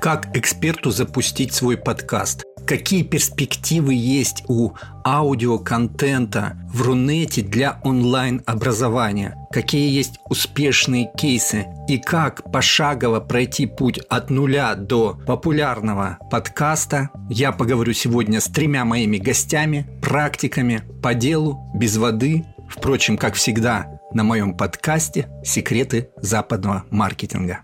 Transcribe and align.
Как 0.00 0.36
эксперту 0.36 0.90
запустить 0.90 1.52
свой 1.52 1.76
подкаст? 1.76 2.44
Какие 2.66 3.02
перспективы 3.02 3.94
есть 3.94 4.44
у 4.46 4.72
аудиоконтента 5.04 6.56
в 6.72 6.82
Рунете 6.82 7.42
для 7.42 7.80
онлайн-образования? 7.82 9.34
Какие 9.50 9.90
есть 9.90 10.18
успешные 10.28 11.10
кейсы? 11.16 11.66
И 11.88 11.98
как 11.98 12.52
пошагово 12.52 13.20
пройти 13.20 13.66
путь 13.66 13.98
от 14.10 14.28
нуля 14.28 14.74
до 14.74 15.18
популярного 15.26 16.18
подкаста? 16.30 17.08
Я 17.30 17.52
поговорю 17.52 17.94
сегодня 17.94 18.40
с 18.40 18.44
тремя 18.44 18.84
моими 18.84 19.16
гостями, 19.16 19.86
практиками 20.02 20.82
по 21.02 21.14
делу, 21.14 21.58
без 21.74 21.96
воды. 21.96 22.44
Впрочем, 22.68 23.16
как 23.16 23.34
всегда, 23.34 23.98
на 24.12 24.24
моем 24.24 24.54
подкасте 24.54 25.28
«Секреты 25.42 26.10
западного 26.20 26.84
маркетинга». 26.90 27.60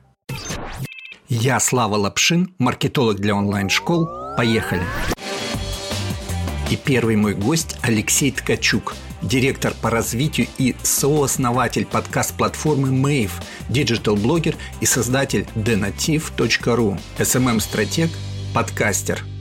Я 1.37 1.59
Слава 1.59 1.97
Лапшин, 1.97 2.55
маркетолог 2.59 3.17
для 3.17 3.35
онлайн-школ. 3.35 4.09
Поехали! 4.37 4.85
И 6.71 6.77
первый 6.77 7.17
мой 7.17 7.35
гость 7.35 7.77
Алексей 7.83 8.31
Ткачук, 8.31 8.95
директор 9.21 9.75
по 9.83 9.91
развитию 9.91 10.47
и 10.59 10.77
сооснователь 10.85 11.87
подкаст-платформы 11.87 12.91
Mave, 12.91 13.33
digital-блогер 13.69 14.55
и 14.81 14.87
создатель 14.87 15.45
denativ.ru, 15.57 17.01
SMM-стратег, 17.19 18.11
подкастер– 18.55 19.25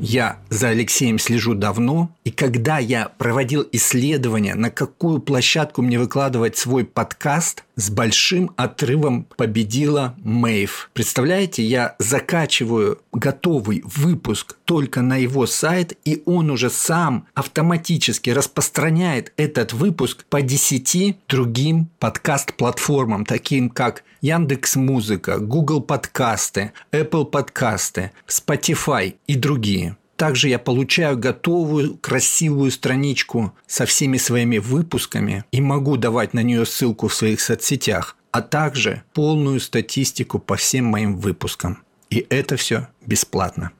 я 0.00 0.38
за 0.50 0.68
Алексеем 0.68 1.18
слежу 1.18 1.54
давно, 1.54 2.10
и 2.24 2.30
когда 2.30 2.78
я 2.78 3.10
проводил 3.18 3.66
исследование, 3.72 4.54
на 4.54 4.70
какую 4.70 5.20
площадку 5.20 5.82
мне 5.82 5.98
выкладывать 5.98 6.56
свой 6.56 6.84
подкаст, 6.84 7.64
с 7.76 7.90
большим 7.90 8.50
отрывом 8.56 9.26
победила 9.36 10.14
Mave. 10.24 10.90
Представляете, 10.94 11.62
я 11.62 11.94
закачиваю 11.98 13.00
готовый 13.12 13.82
выпуск 13.84 14.56
только 14.64 15.02
на 15.02 15.16
его 15.16 15.46
сайт, 15.46 15.96
и 16.04 16.22
он 16.24 16.50
уже 16.50 16.70
сам 16.70 17.26
автоматически 17.34 18.30
распространяет 18.30 19.32
этот 19.36 19.74
выпуск 19.74 20.24
по 20.28 20.40
10 20.40 21.18
другим 21.28 21.88
подкаст-платформам, 21.98 23.26
таким 23.26 23.68
как 23.68 24.04
Яндекс 24.22 24.76
Музыка, 24.76 25.38
Google 25.38 25.82
подкасты, 25.82 26.72
Apple 26.92 27.26
подкасты, 27.26 28.10
Spotify 28.26 29.14
и 29.26 29.36
другие. 29.36 29.85
Также 30.16 30.48
я 30.48 30.58
получаю 30.58 31.18
готовую 31.18 31.98
красивую 31.98 32.70
страничку 32.70 33.52
со 33.66 33.84
всеми 33.84 34.16
своими 34.16 34.58
выпусками 34.58 35.44
и 35.52 35.60
могу 35.60 35.96
давать 35.96 36.32
на 36.34 36.42
нее 36.42 36.64
ссылку 36.64 37.08
в 37.08 37.14
своих 37.14 37.40
соцсетях, 37.40 38.16
а 38.32 38.40
также 38.40 39.02
полную 39.12 39.60
статистику 39.60 40.38
по 40.38 40.56
всем 40.56 40.86
моим 40.86 41.16
выпускам. 41.16 41.82
И 42.08 42.26
это 42.30 42.56
все 42.56 42.88
бесплатно. 43.04 43.72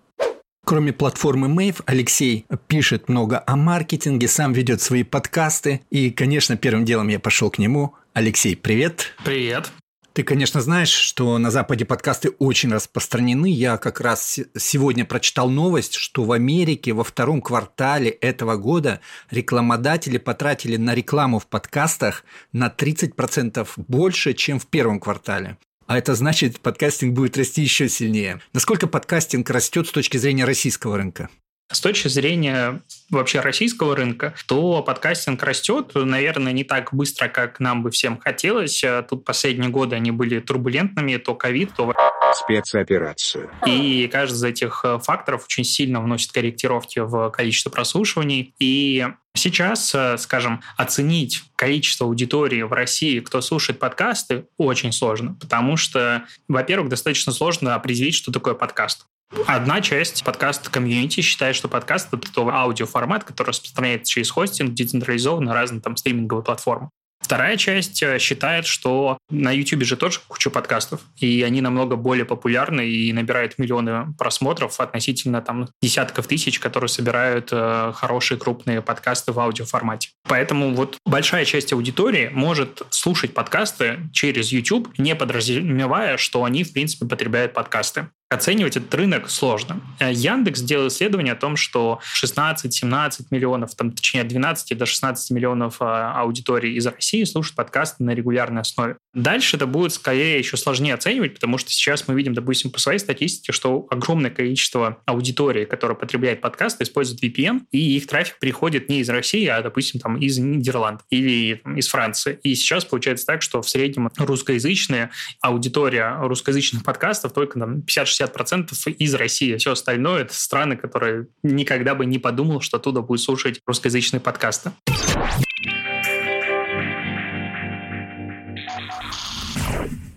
Кроме 0.66 0.92
платформы 0.92 1.46
Mave, 1.46 1.82
Алексей 1.86 2.44
пишет 2.66 3.08
много 3.08 3.42
о 3.46 3.54
маркетинге, 3.54 4.26
сам 4.26 4.52
ведет 4.52 4.82
свои 4.82 5.04
подкасты. 5.04 5.80
И, 5.90 6.10
конечно, 6.10 6.56
первым 6.56 6.84
делом 6.84 7.06
я 7.06 7.20
пошел 7.20 7.50
к 7.50 7.58
нему. 7.58 7.94
Алексей, 8.14 8.56
привет. 8.56 9.14
Привет. 9.24 9.70
Ты, 10.16 10.22
конечно, 10.22 10.62
знаешь, 10.62 10.88
что 10.88 11.36
на 11.36 11.50
Западе 11.50 11.84
подкасты 11.84 12.30
очень 12.38 12.72
распространены. 12.72 13.50
Я 13.52 13.76
как 13.76 14.00
раз 14.00 14.40
сегодня 14.56 15.04
прочитал 15.04 15.50
новость, 15.50 15.92
что 15.92 16.24
в 16.24 16.32
Америке 16.32 16.94
во 16.94 17.04
втором 17.04 17.42
квартале 17.42 18.08
этого 18.08 18.56
года 18.56 19.02
рекламодатели 19.30 20.16
потратили 20.16 20.78
на 20.78 20.94
рекламу 20.94 21.38
в 21.38 21.46
подкастах 21.46 22.24
на 22.50 22.74
30% 22.74 23.68
больше, 23.76 24.32
чем 24.32 24.58
в 24.58 24.66
первом 24.68 25.00
квартале. 25.00 25.58
А 25.86 25.98
это 25.98 26.14
значит, 26.14 26.60
подкастинг 26.60 27.12
будет 27.12 27.36
расти 27.36 27.60
еще 27.60 27.90
сильнее. 27.90 28.40
Насколько 28.54 28.86
подкастинг 28.86 29.50
растет 29.50 29.86
с 29.86 29.92
точки 29.92 30.16
зрения 30.16 30.46
российского 30.46 30.96
рынка? 30.96 31.28
С 31.70 31.80
точки 31.80 32.08
зрения 32.08 32.80
вообще 33.10 33.40
российского 33.40 33.96
рынка, 33.96 34.34
то 34.46 34.82
подкастинг 34.82 35.42
растет, 35.42 35.92
наверное, 35.94 36.52
не 36.52 36.62
так 36.62 36.94
быстро, 36.94 37.28
как 37.28 37.58
нам 37.58 37.82
бы 37.82 37.90
всем 37.90 38.18
хотелось. 38.18 38.84
Тут 39.08 39.24
последние 39.24 39.70
годы 39.70 39.96
они 39.96 40.12
были 40.12 40.38
турбулентными, 40.38 41.16
то 41.16 41.34
ковид, 41.34 41.72
то 41.76 41.92
спецоперацию. 42.34 43.50
И 43.66 44.08
каждый 44.12 44.36
из 44.36 44.44
этих 44.44 44.80
э, 44.84 44.98
факторов 44.98 45.44
очень 45.44 45.64
сильно 45.64 46.00
вносит 46.00 46.32
корректировки 46.32 46.98
в 46.98 47.30
количество 47.30 47.70
прослушиваний. 47.70 48.54
И 48.58 49.06
Сейчас, 49.36 49.94
э, 49.94 50.16
скажем, 50.16 50.62
оценить 50.78 51.42
количество 51.56 52.06
аудитории 52.06 52.62
в 52.62 52.72
России, 52.72 53.20
кто 53.20 53.42
слушает 53.42 53.78
подкасты, 53.78 54.46
очень 54.56 54.92
сложно, 54.92 55.36
потому 55.38 55.76
что, 55.76 56.24
во-первых, 56.48 56.88
достаточно 56.88 57.32
сложно 57.32 57.74
определить, 57.74 58.14
что 58.14 58.32
такое 58.32 58.54
подкаст. 58.54 59.06
Одна 59.46 59.80
часть 59.80 60.24
подкаст-комьюнити 60.24 61.20
считает, 61.20 61.56
что 61.56 61.68
подкаст— 61.68 62.08
это 62.12 62.40
аудиоформат, 62.40 63.24
который 63.24 63.48
распространяется 63.48 64.12
через 64.12 64.30
хостинг, 64.30 64.74
децентрализованно 64.74 65.52
разные 65.52 65.80
там 65.80 65.96
стриминговые 65.96 66.44
платформы. 66.44 66.90
Вторая 67.20 67.56
часть 67.56 68.02
э, 68.02 68.18
считает, 68.20 68.66
что 68.66 69.18
на 69.30 69.50
YouTube 69.50 69.82
же 69.82 69.96
тоже 69.96 70.20
куча 70.28 70.48
подкастов, 70.48 71.00
и 71.16 71.42
они 71.42 71.60
намного 71.60 71.96
более 71.96 72.24
популярны 72.24 72.86
и 72.86 73.12
набирают 73.12 73.58
миллионы 73.58 74.14
просмотров 74.18 74.78
относительно 74.78 75.40
там 75.42 75.68
десятков 75.82 76.28
тысяч, 76.28 76.60
которые 76.60 76.88
собирают 76.88 77.48
э, 77.50 77.92
хорошие 77.94 78.38
крупные 78.38 78.80
подкасты 78.82 79.32
в 79.32 79.40
аудиоформате. 79.40 80.10
Поэтому 80.28 80.74
вот 80.74 80.98
большая 81.04 81.44
часть 81.46 81.72
аудитории 81.72 82.30
может 82.32 82.82
слушать 82.90 83.34
подкасты 83.34 84.08
через 84.12 84.52
YouTube, 84.52 84.96
не 84.98 85.16
подразумевая, 85.16 86.18
что 86.18 86.44
они, 86.44 86.62
в 86.62 86.72
принципе, 86.72 87.06
потребляют 87.06 87.54
подкасты. 87.54 88.08
Оценивать 88.28 88.76
этот 88.76 88.92
рынок 88.92 89.30
сложно. 89.30 89.80
Э, 90.00 90.12
Яндекс 90.12 90.58
сделал 90.58 90.88
исследование 90.88 91.34
о 91.34 91.36
том, 91.36 91.54
что 91.54 92.00
16-17 92.20 93.26
миллионов, 93.30 93.76
там, 93.76 93.92
точнее 93.92 94.24
12 94.24 94.76
до 94.76 94.84
16 94.84 95.30
миллионов 95.30 95.76
а, 95.78 96.12
аудитории 96.20 96.74
из 96.74 96.84
России 96.86 97.22
слушают 97.22 97.54
подкасты 97.54 98.02
на 98.02 98.10
регулярной 98.10 98.62
основе. 98.62 98.96
Дальше 99.14 99.56
это 99.56 99.68
будет 99.68 99.92
скорее 99.92 100.40
еще 100.40 100.56
сложнее 100.56 100.94
оценивать, 100.94 101.34
потому 101.34 101.56
что 101.56 101.70
сейчас 101.70 102.08
мы 102.08 102.14
видим, 102.14 102.34
допустим, 102.34 102.72
по 102.72 102.80
своей 102.80 102.98
статистике, 102.98 103.52
что 103.52 103.86
огромное 103.90 104.32
количество 104.32 105.00
аудитории, 105.06 105.64
которая 105.64 105.96
потребляет 105.96 106.40
подкасты, 106.40 106.82
использует 106.82 107.22
VPN, 107.22 107.66
и 107.70 107.96
их 107.96 108.08
трафик 108.08 108.40
приходит 108.40 108.88
не 108.88 109.02
из 109.02 109.08
России, 109.08 109.46
а, 109.46 109.62
допустим, 109.62 110.00
там, 110.00 110.16
из 110.16 110.36
Нидерландов 110.38 111.06
или 111.10 111.60
там, 111.62 111.76
из 111.76 111.86
Франции. 111.86 112.40
И 112.42 112.56
сейчас 112.56 112.84
получается 112.84 113.24
так, 113.24 113.42
что 113.42 113.62
в 113.62 113.70
среднем 113.70 114.10
русскоязычная 114.16 115.12
аудитория 115.40 116.18
русскоязычных 116.22 116.82
подкастов 116.82 117.32
только 117.32 117.60
там 117.60 117.82
50-60% 118.20 118.92
из 118.92 119.14
России. 119.14 119.56
Все 119.56 119.72
остальное— 119.72 120.22
это 120.22 120.34
страны, 120.34 120.76
которые 120.76 121.28
никогда 121.42 121.94
бы 121.94 122.06
не 122.06 122.18
подумал, 122.18 122.60
что 122.60 122.76
оттуда 122.76 123.02
будет 123.02 123.20
слушать 123.20 123.60
русскоязычные 123.66 124.20
подкасты. 124.20 124.72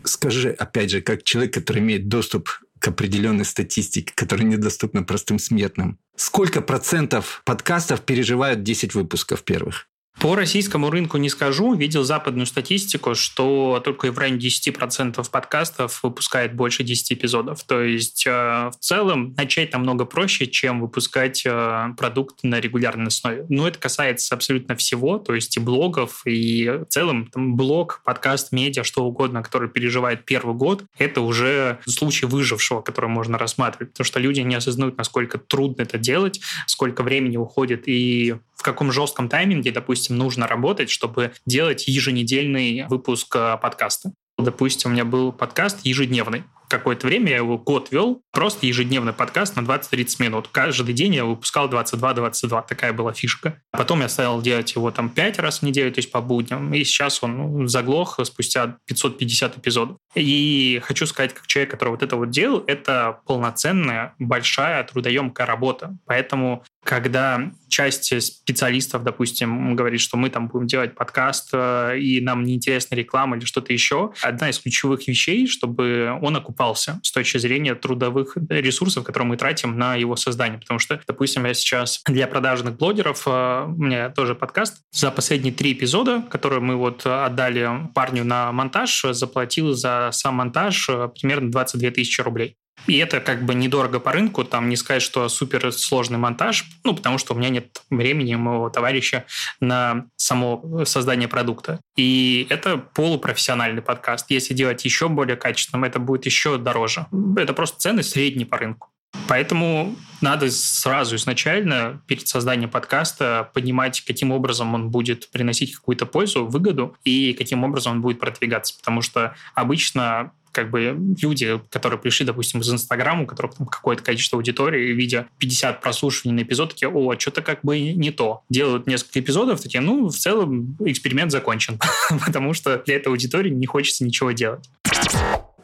Скажи, 0.03 0.51
опять 0.51 0.89
же, 0.89 1.01
как 1.01 1.23
человек, 1.23 1.53
который 1.53 1.79
имеет 1.79 2.07
доступ 2.07 2.49
к 2.79 2.87
определенной 2.87 3.45
статистике, 3.45 4.11
которая 4.15 4.47
недоступна 4.47 5.03
простым 5.03 5.37
смертным. 5.37 5.99
Сколько 6.15 6.61
процентов 6.61 7.41
подкастов 7.45 8.01
переживают 8.01 8.63
10 8.63 8.95
выпусков 8.95 9.43
первых? 9.43 9.88
По 10.19 10.35
российскому 10.35 10.89
рынку 10.89 11.15
не 11.15 11.29
скажу. 11.29 11.73
Видел 11.75 12.03
западную 12.03 12.45
статистику, 12.45 13.15
что 13.15 13.81
только 13.81 14.11
в 14.11 14.17
районе 14.17 14.37
10% 14.39 15.29
подкастов 15.31 16.03
выпускает 16.03 16.55
больше 16.55 16.83
10 16.83 17.13
эпизодов. 17.13 17.63
То 17.63 17.81
есть 17.81 18.27
э, 18.27 18.31
в 18.31 18.75
целом 18.81 19.33
начать 19.37 19.71
намного 19.71 20.03
проще, 20.03 20.47
чем 20.47 20.81
выпускать 20.81 21.43
э, 21.45 21.93
продукт 21.97 22.39
на 22.43 22.59
регулярной 22.59 23.07
основе. 23.07 23.45
Но 23.47 23.65
это 23.65 23.79
касается 23.79 24.35
абсолютно 24.35 24.75
всего, 24.75 25.19
то 25.19 25.33
есть 25.33 25.55
и 25.55 25.61
блогов, 25.61 26.23
и 26.25 26.67
в 26.67 26.85
целом 26.89 27.27
там, 27.27 27.55
блог, 27.55 28.01
подкаст, 28.03 28.51
медиа, 28.51 28.83
что 28.83 29.05
угодно, 29.05 29.41
который 29.41 29.69
переживает 29.69 30.25
первый 30.25 30.53
год, 30.53 30.83
это 30.97 31.21
уже 31.21 31.79
случай 31.87 32.25
выжившего, 32.25 32.81
который 32.81 33.09
можно 33.09 33.37
рассматривать. 33.37 33.93
Потому 33.93 34.05
что 34.05 34.19
люди 34.19 34.41
не 34.41 34.55
осознают, 34.55 34.97
насколько 34.97 35.37
трудно 35.37 35.83
это 35.83 35.97
делать, 35.97 36.41
сколько 36.65 37.03
времени 37.03 37.37
уходит 37.37 37.83
и 37.85 38.35
каком 38.73 38.91
жестком 38.91 39.29
тайминге, 39.29 39.71
допустим, 39.71 40.17
нужно 40.17 40.47
работать, 40.47 40.89
чтобы 40.89 41.33
делать 41.45 41.87
еженедельный 41.87 42.85
выпуск 42.87 43.35
э, 43.35 43.57
подкаста. 43.61 44.11
Допустим, 44.37 44.91
у 44.91 44.93
меня 44.93 45.05
был 45.05 45.31
подкаст 45.31 45.79
ежедневный 45.83 46.43
какое-то 46.69 47.07
время, 47.07 47.31
я 47.31 47.37
его 47.37 47.57
год 47.57 47.91
вел, 47.91 48.21
просто 48.31 48.65
ежедневный 48.65 49.13
подкаст 49.13 49.55
на 49.55 49.61
20-30 49.61 50.15
минут. 50.19 50.47
Каждый 50.51 50.93
день 50.93 51.15
я 51.15 51.25
выпускал 51.25 51.69
22-22, 51.69 52.63
такая 52.67 52.93
была 52.93 53.11
фишка. 53.11 53.61
Потом 53.71 54.01
я 54.01 54.09
стал 54.09 54.41
делать 54.41 54.73
его 54.75 54.91
там 54.91 55.09
5 55.09 55.39
раз 55.39 55.59
в 55.59 55.63
неделю, 55.63 55.91
то 55.91 55.99
есть 55.99 56.11
по 56.11 56.21
будням, 56.21 56.73
и 56.73 56.83
сейчас 56.83 57.21
он 57.23 57.37
ну, 57.37 57.67
заглох 57.67 58.19
спустя 58.23 58.77
550 58.85 59.57
эпизодов. 59.57 59.97
И 60.15 60.79
хочу 60.83 61.05
сказать, 61.05 61.33
как 61.33 61.47
человек, 61.47 61.71
который 61.71 61.89
вот 61.89 62.03
это 62.03 62.15
вот 62.15 62.29
делал, 62.29 62.63
это 62.67 63.19
полноценная, 63.25 64.13
большая, 64.19 64.83
трудоемкая 64.83 65.47
работа. 65.47 65.97
Поэтому 66.05 66.63
когда 66.83 67.51
часть 67.67 68.21
специалистов, 68.21 69.03
допустим, 69.03 69.75
говорит, 69.75 70.01
что 70.01 70.17
мы 70.17 70.29
там 70.29 70.47
будем 70.47 70.67
делать 70.67 70.95
подкаст, 70.95 71.49
э, 71.53 71.99
и 71.99 72.21
нам 72.21 72.43
неинтересна 72.43 72.95
реклама 72.95 73.37
или 73.37 73.45
что-то 73.45 73.73
еще, 73.73 74.13
одна 74.21 74.49
из 74.49 74.59
ключевых 74.59 75.07
вещей, 75.07 75.47
чтобы 75.47 76.17
он 76.21 76.35
окупался 76.35 76.58
с 76.59 77.11
точки 77.11 77.37
зрения 77.37 77.75
трудовых 77.75 78.37
ресурсов, 78.49 79.03
которые 79.03 79.27
мы 79.27 79.37
тратим 79.37 79.77
на 79.77 79.95
его 79.95 80.15
создание. 80.15 80.59
Потому 80.59 80.79
что, 80.79 80.99
допустим, 81.07 81.45
я 81.45 81.53
сейчас 81.53 82.01
для 82.05 82.27
продажных 82.27 82.77
блогеров, 82.77 83.23
э, 83.27 83.65
у 83.65 83.81
меня 83.81 84.09
тоже 84.09 84.35
подкаст, 84.35 84.81
за 84.91 85.11
последние 85.11 85.53
три 85.53 85.73
эпизода, 85.73 86.23
которые 86.29 86.59
мы 86.59 86.75
вот 86.75 87.05
отдали 87.05 87.69
парню 87.93 88.23
на 88.23 88.51
монтаж, 88.51 89.05
заплатил 89.11 89.73
за 89.73 90.09
сам 90.11 90.35
монтаж 90.35 90.89
э, 90.89 91.09
примерно 91.19 91.51
22 91.51 91.91
тысячи 91.91 92.21
рублей. 92.21 92.57
И 92.87 92.97
это 92.97 93.19
как 93.19 93.43
бы 93.43 93.53
недорого 93.53 93.99
по 93.99 94.11
рынку, 94.11 94.43
там 94.43 94.69
не 94.69 94.75
сказать, 94.75 95.01
что 95.01 95.27
супер 95.29 95.71
сложный 95.71 96.17
монтаж, 96.17 96.65
ну, 96.83 96.95
потому 96.95 97.17
что 97.17 97.33
у 97.33 97.37
меня 97.37 97.49
нет 97.49 97.81
времени 97.89 98.35
моего 98.35 98.69
товарища 98.69 99.25
на 99.59 100.05
само 100.15 100.83
создание 100.85 101.27
продукта. 101.27 101.79
И 101.95 102.47
это 102.49 102.77
полупрофессиональный 102.77 103.81
подкаст. 103.81 104.31
Если 104.31 104.53
делать 104.53 104.83
еще 104.85 105.09
более 105.09 105.35
качественным, 105.35 105.83
это 105.83 105.99
будет 105.99 106.25
еще 106.25 106.57
дороже. 106.57 107.05
Это 107.37 107.53
просто 107.53 107.79
цены 107.79 108.03
средние 108.03 108.45
по 108.45 108.57
рынку. 108.57 108.89
Поэтому 109.27 109.95
надо 110.21 110.49
сразу 110.51 111.15
изначально 111.15 112.01
перед 112.07 112.27
созданием 112.27 112.69
подкаста 112.69 113.49
понимать, 113.53 114.01
каким 114.01 114.31
образом 114.31 114.73
он 114.73 114.89
будет 114.89 115.29
приносить 115.29 115.75
какую-то 115.75 116.05
пользу, 116.05 116.45
выгоду 116.45 116.95
и 117.03 117.33
каким 117.33 117.63
образом 117.63 117.93
он 117.93 118.01
будет 118.01 118.19
продвигаться. 118.19 118.77
Потому 118.77 119.01
что 119.01 119.35
обычно 119.55 120.31
как 120.51 120.69
бы 120.69 120.97
люди, 121.21 121.59
которые 121.69 121.99
пришли, 121.99 122.25
допустим, 122.25 122.61
из 122.61 122.71
Инстаграма, 122.71 123.23
у 123.23 123.27
которых 123.27 123.55
там 123.55 123.67
какое-то 123.67 124.03
количество 124.03 124.37
аудитории, 124.37 124.93
видя 124.93 125.27
50 125.39 125.81
прослушиваний 125.81 126.41
на 126.41 126.45
эпизод, 126.45 126.71
такие, 126.71 126.89
о, 126.89 127.17
что-то 127.17 127.41
как 127.41 127.59
бы 127.63 127.79
не 127.79 128.11
то. 128.11 128.43
Делают 128.49 128.87
несколько 128.87 129.19
эпизодов, 129.19 129.61
такие, 129.61 129.81
ну, 129.81 130.09
в 130.09 130.15
целом 130.15 130.77
эксперимент 130.81 131.31
закончен, 131.31 131.79
потому 132.25 132.53
что 132.53 132.81
для 132.85 132.95
этой 132.95 133.07
аудитории 133.07 133.49
не 133.49 133.65
хочется 133.65 134.03
ничего 134.03 134.31
делать 134.31 134.69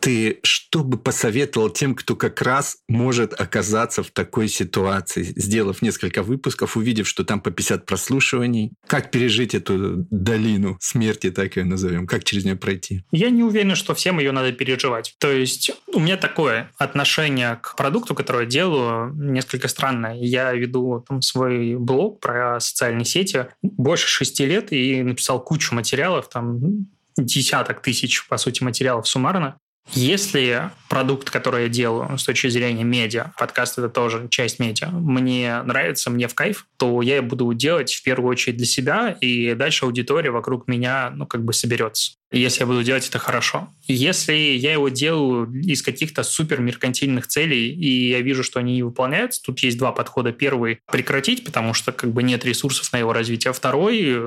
ты 0.05 0.39
что 0.43 0.83
бы 0.83 0.99
посоветовал 0.99 1.71
тем, 1.71 1.95
кто 1.95 2.15
как 2.15 2.39
раз 2.43 2.77
может 2.87 3.33
оказаться 3.41 4.03
в 4.03 4.11
такой 4.11 4.47
ситуации, 4.47 5.23
сделав 5.23 5.81
несколько 5.81 6.21
выпусков, 6.21 6.77
увидев, 6.77 7.07
что 7.07 7.23
там 7.23 7.41
по 7.41 7.49
50 7.49 7.87
прослушиваний? 7.87 8.73
Как 8.85 9.09
пережить 9.09 9.55
эту 9.55 10.05
долину 10.11 10.77
смерти, 10.79 11.31
так 11.31 11.55
ее 11.55 11.63
назовем? 11.63 12.05
Как 12.05 12.23
через 12.23 12.45
нее 12.45 12.55
пройти? 12.55 13.03
Я 13.11 13.31
не 13.31 13.41
уверен, 13.41 13.73
что 13.73 13.95
всем 13.95 14.19
ее 14.19 14.31
надо 14.31 14.51
переживать. 14.51 15.15
То 15.17 15.31
есть 15.31 15.71
у 15.91 15.99
меня 15.99 16.17
такое 16.17 16.69
отношение 16.77 17.57
к 17.63 17.75
продукту, 17.75 18.13
который 18.13 18.43
я 18.43 18.45
делаю, 18.45 19.11
несколько 19.15 19.67
странное. 19.67 20.13
Я 20.13 20.53
веду 20.53 21.03
там 21.07 21.23
свой 21.23 21.77
блог 21.77 22.19
про 22.19 22.59
социальные 22.59 23.05
сети 23.05 23.47
больше 23.63 24.07
шести 24.07 24.45
лет 24.45 24.71
и 24.71 25.01
написал 25.01 25.43
кучу 25.43 25.73
материалов, 25.73 26.29
там 26.29 26.85
десяток 27.17 27.81
тысяч, 27.81 28.27
по 28.27 28.37
сути, 28.37 28.61
материалов 28.61 29.07
суммарно. 29.07 29.57
Если 29.93 30.71
продукт, 30.89 31.29
который 31.29 31.63
я 31.63 31.69
делаю 31.69 32.17
с 32.17 32.23
точки 32.23 32.47
зрения 32.47 32.83
медиа, 32.83 33.31
подкаст 33.37 33.77
это 33.77 33.87
тоже 33.87 34.27
часть 34.29 34.59
медиа, 34.59 34.89
мне 34.89 35.61
нравится, 35.63 36.09
мне 36.09 36.27
в 36.27 36.33
кайф, 36.33 36.67
то 36.77 37.01
я 37.01 37.21
буду 37.21 37.53
делать 37.53 37.93
в 37.93 38.03
первую 38.03 38.31
очередь 38.31 38.57
для 38.57 38.65
себя, 38.65 39.15
и 39.21 39.53
дальше 39.53 39.85
аудитория 39.85 40.31
вокруг 40.31 40.67
меня, 40.67 41.11
ну, 41.11 41.25
как 41.25 41.43
бы 41.43 41.53
соберется 41.53 42.13
если 42.31 42.61
я 42.61 42.65
буду 42.65 42.83
делать 42.83 43.07
это 43.07 43.19
хорошо. 43.19 43.69
Если 43.87 44.33
я 44.33 44.73
его 44.73 44.89
делаю 44.89 45.51
из 45.61 45.81
каких-то 45.81 46.23
супер 46.23 46.59
меркантильных 46.59 47.27
целей, 47.27 47.71
и 47.71 48.09
я 48.09 48.21
вижу, 48.21 48.43
что 48.43 48.59
они 48.59 48.73
не 48.75 48.83
выполняются, 48.83 49.41
тут 49.43 49.59
есть 49.59 49.77
два 49.77 49.91
подхода. 49.91 50.31
Первый— 50.31 50.79
прекратить, 50.91 51.45
потому 51.45 51.73
что 51.73 51.91
как 51.91 52.11
бы 52.11 52.23
нет 52.23 52.43
ресурсов 52.45 52.91
на 52.93 52.97
его 52.97 53.13
развитие. 53.13 53.51
А 53.51 53.53
второй 53.53 54.17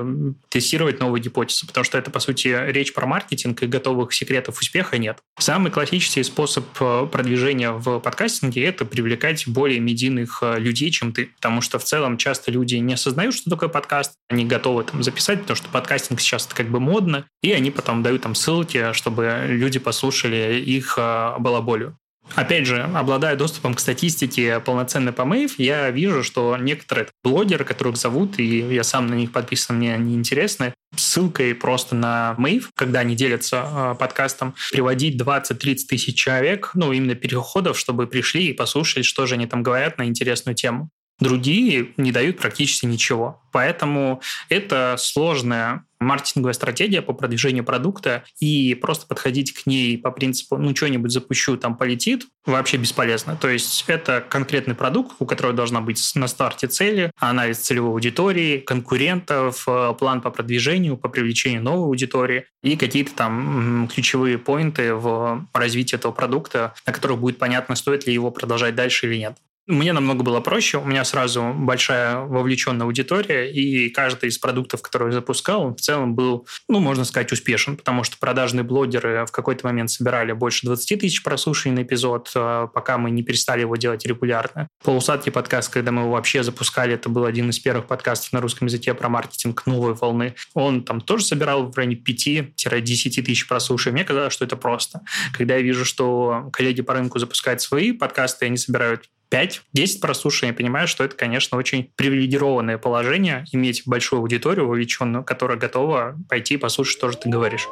—тестировать 0.49 0.99
новые 0.99 1.21
гипотезы, 1.21 1.67
потому 1.67 1.83
что 1.83 1.97
это, 1.97 2.09
по 2.09 2.19
сути, 2.19 2.55
речь 2.71 2.93
про 2.93 3.05
маркетинг, 3.05 3.63
и 3.63 3.67
готовых 3.67 4.13
секретов 4.13 4.59
успеха 4.59 4.97
нет. 4.97 5.19
Самый 5.37 5.71
классический 5.71 6.23
способ 6.23 6.65
э, 6.79 7.07
продвижения 7.11 7.71
в 7.71 7.99
подкастинге— 7.99 8.63
это 8.65 8.85
привлекать 8.85 9.47
более 9.47 9.79
медийных 9.79 10.39
э, 10.41 10.59
людей, 10.59 10.91
чем 10.91 11.11
ты. 11.11 11.27
Потому 11.35 11.61
что 11.61 11.79
в 11.79 11.83
целом 11.83 12.17
часто 12.17 12.51
люди 12.51 12.75
не 12.75 12.93
осознают, 12.93 13.35
что 13.35 13.49
такое 13.49 13.69
подкаст, 13.69 14.13
они 14.29 14.45
готовы 14.45 14.83
там 14.83 15.03
записать, 15.03 15.41
потому 15.41 15.57
что 15.57 15.69
подкастинг 15.69 16.21
сейчас 16.21 16.47
как 16.47 16.69
бы 16.69 16.79
модно, 16.79 17.25
и 17.41 17.51
они 17.51 17.71
потом 17.71 17.88
там 17.89 18.03
дают 18.03 18.21
там 18.21 18.35
ссылки, 18.35 18.93
чтобы 18.93 19.45
люди 19.47 19.79
послушали 19.79 20.59
их 20.59 20.93
э, 20.99 21.33
балаболю. 21.39 21.97
Опять 22.35 22.67
же, 22.67 22.83
обладая 22.93 23.35
доступом 23.35 23.73
к 23.73 23.79
статистике 23.79 24.59
полноценной 24.59 25.11
по 25.11 25.25
Мэйв, 25.25 25.57
я 25.57 25.89
вижу, 25.89 26.21
что 26.21 26.55
некоторые 26.57 27.07
блогеры, 27.23 27.65
которых 27.65 27.97
зовут, 27.97 28.37
и 28.37 28.59
я 28.75 28.83
сам 28.83 29.07
на 29.07 29.15
них 29.15 29.31
подписан, 29.31 29.77
мне 29.77 29.95
они 29.95 30.13
интересны, 30.13 30.75
ссылкой 30.95 31.55
просто 31.55 31.95
на 31.95 32.35
Мэйв, 32.37 32.69
когда 32.75 32.99
они 32.99 33.15
делятся 33.15 33.65
э, 33.65 33.95
подкастом, 33.97 34.53
приводить 34.71 35.19
20-30 35.19 35.87
тысяч 35.89 36.15
человек, 36.15 36.69
ну, 36.75 36.91
именно 36.91 37.15
переходов, 37.15 37.79
чтобы 37.79 38.05
пришли 38.05 38.49
и 38.49 38.53
послушали, 38.53 39.01
что 39.01 39.25
же 39.25 39.33
они 39.33 39.47
там 39.47 39.63
говорят 39.63 39.97
на 39.97 40.05
интересную 40.05 40.53
тему. 40.53 40.91
Другие 41.19 41.89
не 41.97 42.11
дают 42.11 42.37
практически 42.37 42.85
ничего. 42.85 43.41
Поэтому 43.51 44.21
это 44.49 44.95
сложная 44.97 45.83
маркетинговая 45.99 46.53
стратегия 46.53 47.01
по 47.01 47.13
продвижению 47.13 47.63
продукта, 47.63 48.23
и 48.39 48.73
просто 48.75 49.05
подходить 49.05 49.51
к 49.53 49.65
ней 49.65 49.97
по 49.97 50.11
принципу, 50.11 50.57
ну, 50.57 50.75
что-нибудь 50.75 51.11
запущу, 51.11 51.57
там 51.57 51.75
полетит, 51.75 52.25
вообще 52.45 52.77
бесполезно. 52.77 53.35
То 53.35 53.49
есть 53.49 53.83
это 53.87 54.23
конкретный 54.27 54.75
продукт, 54.75 55.15
у 55.19 55.25
которого 55.25 55.53
должна 55.53 55.81
быть 55.81 56.11
на 56.15 56.27
старте 56.27 56.67
цели, 56.67 57.11
анализ 57.19 57.59
целевой 57.59 57.91
аудитории, 57.91 58.59
конкурентов, 58.59 59.65
э, 59.67 59.93
план 59.99 60.21
по 60.21 60.29
продвижению, 60.31 60.97
по 60.97 61.09
привлечению 61.09 61.63
новой 61.63 61.87
аудитории 61.87 62.45
и 62.63 62.77
какие-то 62.77 63.13
там 63.13 63.89
ключевые 63.93 64.37
поинты 64.37 64.93
в 64.93 65.45
развитии 65.53 65.95
этого 65.95 66.11
продукта, 66.11 66.73
на 66.85 66.93
которых 66.93 67.19
будет 67.19 67.37
понятно, 67.37 67.75
стоит 67.75 68.07
ли 68.07 68.13
его 68.13 68.31
продолжать 68.31 68.75
дальше 68.75 69.07
или 69.07 69.17
нет. 69.17 69.37
Мне 69.69 69.93
намного 69.93 70.23
было 70.23 70.39
проще, 70.39 70.79
у 70.79 70.85
меня 70.85 71.05
сразу 71.05 71.53
большая 71.53 72.21
вовлеченная 72.21 72.87
аудитория, 72.87 73.51
и 73.51 73.91
каждый 73.91 74.29
из 74.29 74.39
продуктов, 74.39 74.81
который 74.81 75.09
я 75.09 75.11
запускал, 75.11 75.75
в 75.75 75.79
целом 75.79 76.15
был, 76.15 76.47
ну, 76.67 76.79
можно 76.79 77.05
сказать, 77.05 77.31
успешен, 77.31 77.77
потому 77.77 78.03
что 78.03 78.17
продажные 78.17 78.63
блогеры 78.63 79.27
в 79.27 79.31
какой-то 79.31 79.67
момент 79.67 79.91
собирали 79.91 80.31
больше 80.31 80.65
20 80.65 80.99
тысяч 80.99 81.21
прослушаний 81.21 81.75
на 81.75 81.83
эпизод, 81.83 82.31
а, 82.33 82.65
пока 82.65 82.97
мы 82.97 83.11
не 83.11 83.21
перестали 83.21 83.61
его 83.61 83.75
делать 83.75 84.03
регулярно. 84.07 84.69
Полусадкий 84.83 85.31
подкаст, 85.31 85.71
когда 85.71 85.91
мы 85.91 86.01
его 86.01 86.13
вообще 86.13 86.41
запускали, 86.41 86.95
это 86.95 87.09
был 87.09 87.25
один 87.25 87.51
из 87.51 87.59
первых 87.59 87.85
подкастов 87.85 88.33
на 88.33 88.41
русском 88.41 88.65
языке 88.65 88.95
про 88.95 89.07
маркетинг 89.07 89.67
новой 89.67 89.93
волны. 89.93 90.33
Он 90.55 90.83
там 90.83 90.99
тоже 90.99 91.25
собирал 91.25 91.71
в 91.71 91.77
районе 91.77 91.95
5-10 91.95 93.21
тысяч 93.21 93.47
прослушиваний. 93.47 93.99
Мне 93.99 94.03
казалось, 94.03 94.33
что 94.33 94.45
это 94.45 94.57
просто. 94.57 95.01
Когда 95.37 95.57
я 95.57 95.61
вижу, 95.61 95.85
что 95.85 96.49
коллеги 96.51 96.81
по 96.81 96.95
рынку 96.95 97.19
запускают 97.19 97.61
свои 97.61 97.91
подкасты, 97.91 98.47
они 98.47 98.57
собирают 98.57 99.05
5-10 99.31 99.99
прослушиваний, 100.01 100.51
я 100.51 100.57
понимаю, 100.57 100.87
что 100.87 101.03
это, 101.03 101.15
конечно, 101.15 101.57
очень 101.57 101.91
привилегированное 101.95 102.77
положение, 102.77 103.45
иметь 103.51 103.83
большую 103.85 104.21
аудиторию 104.21 104.67
вовлеченную, 104.67 105.23
которая 105.23 105.57
готова 105.57 106.17
пойти 106.27 106.55
и 106.55 106.57
послушать 106.57 106.99
то, 106.99 107.11
что 107.11 107.21
ты 107.23 107.29
говоришь. 107.29 107.67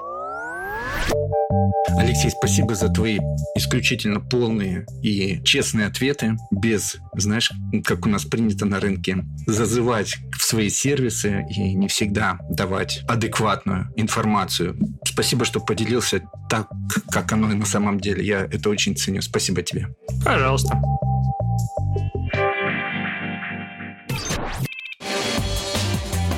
Алексей, 1.97 2.29
спасибо 2.29 2.75
за 2.75 2.89
твои 2.89 3.17
исключительно 3.55 4.19
полные 4.19 4.85
и 5.01 5.41
честные 5.43 5.87
ответы, 5.87 6.37
без, 6.51 6.97
знаешь, 7.15 7.51
как 7.83 8.05
у 8.05 8.09
нас 8.09 8.23
принято 8.23 8.65
на 8.65 8.79
рынке, 8.79 9.25
зазывать 9.47 10.17
в 10.37 10.43
свои 10.43 10.69
сервисы 10.69 11.45
и 11.49 11.73
не 11.73 11.87
всегда 11.87 12.37
давать 12.49 13.03
адекватную 13.07 13.91
информацию. 13.95 14.77
Спасибо, 15.05 15.43
что 15.45 15.59
поделился 15.59 16.21
так, 16.49 16.69
как 17.09 17.31
оно 17.31 17.47
на 17.47 17.65
самом 17.65 17.99
деле. 17.99 18.23
Я 18.23 18.41
это 18.41 18.69
очень 18.69 18.95
ценю. 18.95 19.21
Спасибо 19.21 19.63
тебе. 19.63 19.87
Пожалуйста. 20.23 20.79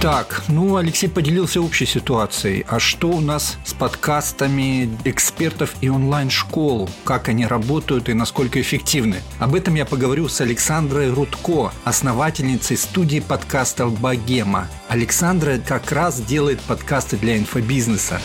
Так, 0.02 0.44
ну, 0.48 0.78
Алексей 0.78 1.10
поделился 1.10 1.62
общей 1.62 1.86
ситуацией. 1.86 2.66
А 2.70 2.80
что 2.80 3.10
у 3.10 3.20
нас 3.20 3.58
с 3.66 3.74
подкастами 3.74 4.90
экспертов 5.04 5.76
и 5.82 5.90
онлайн-школ? 5.90 6.90
Как 7.04 7.28
они 7.28 7.46
работают 7.46 8.08
и 8.08 8.14
насколько 8.14 8.62
эффективны? 8.62 9.18
Об 9.40 9.56
этом 9.56 9.76
я 9.76 9.86
поговорю 9.86 10.30
с 10.30 10.40
Александрой 10.40 11.12
Рудко, 11.12 11.74
основательницей 11.84 12.78
студии 12.78 13.20
подкастов 13.20 14.00
«Богема». 14.00 14.70
Александра 14.88 15.58
как 15.58 15.92
раз 15.92 16.22
делает 16.22 16.62
подкасты 16.62 17.18
для 17.18 17.38
инфобизнеса. 17.38 18.22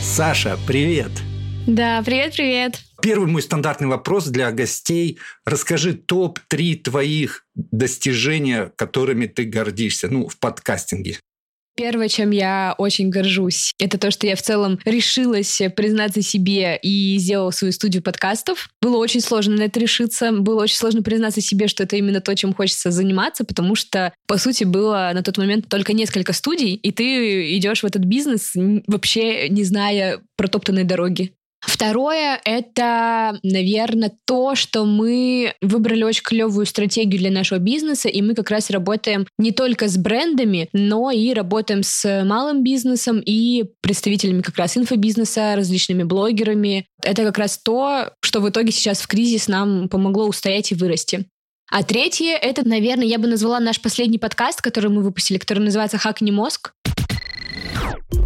Саша, 0.00 0.56
привет! 0.68 1.10
Да, 1.66 2.00
привет-привет! 2.04 2.80
Первый 3.02 3.28
мой 3.28 3.42
стандартный 3.42 3.88
вопрос 3.88 4.28
для 4.28 4.52
гостей. 4.52 5.18
Расскажи 5.44 5.92
топ-3 5.94 6.76
твоих 6.76 7.44
достижения, 7.56 8.72
которыми 8.76 9.26
ты 9.26 9.44
гордишься, 9.44 10.06
ну, 10.08 10.28
в 10.28 10.38
подкастинге. 10.38 11.18
Первое, 11.74 12.08
чем 12.08 12.30
я 12.30 12.76
очень 12.78 13.10
горжусь, 13.10 13.72
это 13.80 13.98
то, 13.98 14.12
что 14.12 14.26
я 14.26 14.36
в 14.36 14.42
целом 14.42 14.78
решилась 14.84 15.60
признаться 15.74 16.22
себе 16.22 16.78
и 16.80 17.18
сделала 17.18 17.50
свою 17.50 17.72
студию 17.72 18.04
подкастов. 18.04 18.68
Было 18.80 18.98
очень 18.98 19.20
сложно 19.20 19.56
на 19.56 19.62
это 19.62 19.80
решиться, 19.80 20.30
было 20.30 20.62
очень 20.62 20.76
сложно 20.76 21.02
признаться 21.02 21.40
себе, 21.40 21.66
что 21.66 21.82
это 21.82 21.96
именно 21.96 22.20
то, 22.20 22.36
чем 22.36 22.54
хочется 22.54 22.92
заниматься, 22.92 23.44
потому 23.44 23.74
что, 23.74 24.12
по 24.28 24.36
сути, 24.36 24.62
было 24.62 25.10
на 25.12 25.22
тот 25.22 25.38
момент 25.38 25.66
только 25.68 25.92
несколько 25.92 26.34
студий, 26.34 26.74
и 26.74 26.92
ты 26.92 27.56
идешь 27.56 27.82
в 27.82 27.86
этот 27.86 28.04
бизнес 28.04 28.52
вообще 28.86 29.48
не 29.48 29.64
зная 29.64 30.20
протоптанной 30.36 30.84
дороги. 30.84 31.32
Второе— 31.62 32.40
это, 32.44 33.38
наверное, 33.44 34.12
то, 34.26 34.56
что 34.56 34.84
мы 34.84 35.54
выбрали 35.60 36.02
очень 36.02 36.24
клевую 36.24 36.66
стратегию 36.66 37.20
для 37.20 37.30
нашего 37.30 37.58
бизнеса, 37.58 38.08
и 38.08 38.20
мы 38.20 38.34
как 38.34 38.50
раз 38.50 38.68
работаем 38.70 39.28
не 39.38 39.52
только 39.52 39.86
с 39.86 39.96
брендами, 39.96 40.68
но 40.72 41.12
и 41.12 41.32
работаем 41.32 41.84
с 41.84 42.24
малым 42.24 42.64
бизнесом 42.64 43.20
и 43.24 43.64
представителями 43.80 44.42
как 44.42 44.56
раз 44.56 44.76
инфобизнеса, 44.76 45.54
различными 45.54 46.02
блогерами. 46.02 46.86
Это 47.02 47.22
как 47.22 47.38
раз 47.38 47.58
то, 47.58 48.10
что 48.24 48.40
в 48.40 48.48
итоге 48.48 48.72
сейчас 48.72 49.00
в 49.00 49.06
кризис 49.06 49.46
нам 49.46 49.88
помогло 49.88 50.26
устоять 50.26 50.72
и 50.72 50.74
вырасти. 50.74 51.26
А 51.70 51.84
третье— 51.84 52.36
это, 52.42 52.68
наверное, 52.68 53.06
я 53.06 53.18
бы 53.18 53.28
назвала 53.28 53.58
наш 53.60 53.80
последний 53.80 54.18
подкаст, 54.18 54.60
который 54.60 54.90
мы 54.90 55.02
выпустили, 55.02 55.38
который 55.38 55.60
называется 55.60 55.96
«Хакни 55.96 56.30
мозг». 56.30 56.72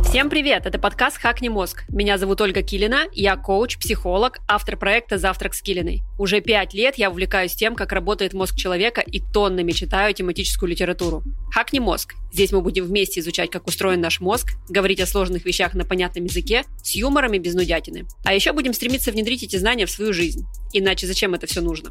Всем 0.08 0.30
привет! 0.30 0.64
Это 0.66 0.78
подкаст 0.78 1.18
«Хакни 1.18 1.48
мозг». 1.48 1.84
Меня 1.88 2.16
зовут 2.16 2.40
Ольга 2.40 2.62
Килина, 2.62 3.04
я 3.12 3.36
коуч, 3.36 3.76
психолог, 3.76 4.38
автор 4.48 4.76
проекта 4.76 5.18
«Завтрак 5.18 5.52
с 5.52 5.60
Килиной». 5.60 6.02
Уже 6.18 6.40
пять 6.40 6.72
лет 6.72 6.96
я 6.96 7.10
увлекаюсь 7.10 7.54
тем, 7.54 7.75
как 7.75 7.92
работает 7.92 8.32
мозг 8.32 8.56
человека 8.56 9.02
и 9.02 9.20
тоннами 9.20 9.72
читаю 9.72 10.14
тематическую 10.14 10.70
литературу. 10.70 11.22
«Хакни 11.52 11.80
мозг». 11.80 12.14
Здесь 12.32 12.52
мы 12.52 12.62
будем 12.62 12.84
вместе 12.84 13.20
изучать, 13.20 13.50
как 13.50 13.66
устроен 13.66 14.00
наш 14.00 14.20
мозг, 14.20 14.52
говорить 14.68 15.00
о 15.00 15.06
сложных 15.06 15.44
вещах 15.44 15.75
на 15.75 15.84
понятном 15.84 16.25
языке, 16.25 16.64
с 16.82 16.94
юмором 16.94 17.34
и 17.34 17.38
без 17.38 17.54
нудятины. 17.54 18.06
А 18.25 18.32
еще 18.32 18.52
будем 18.52 18.72
стремиться 18.72 19.12
внедрить 19.12 19.42
эти 19.42 19.56
знания 19.56 19.84
в 19.84 19.90
свою 19.90 20.12
жизнь. 20.12 20.46
Иначе 20.72 21.06
зачем 21.06 21.34
это 21.34 21.46
все 21.46 21.60
нужно? 21.60 21.90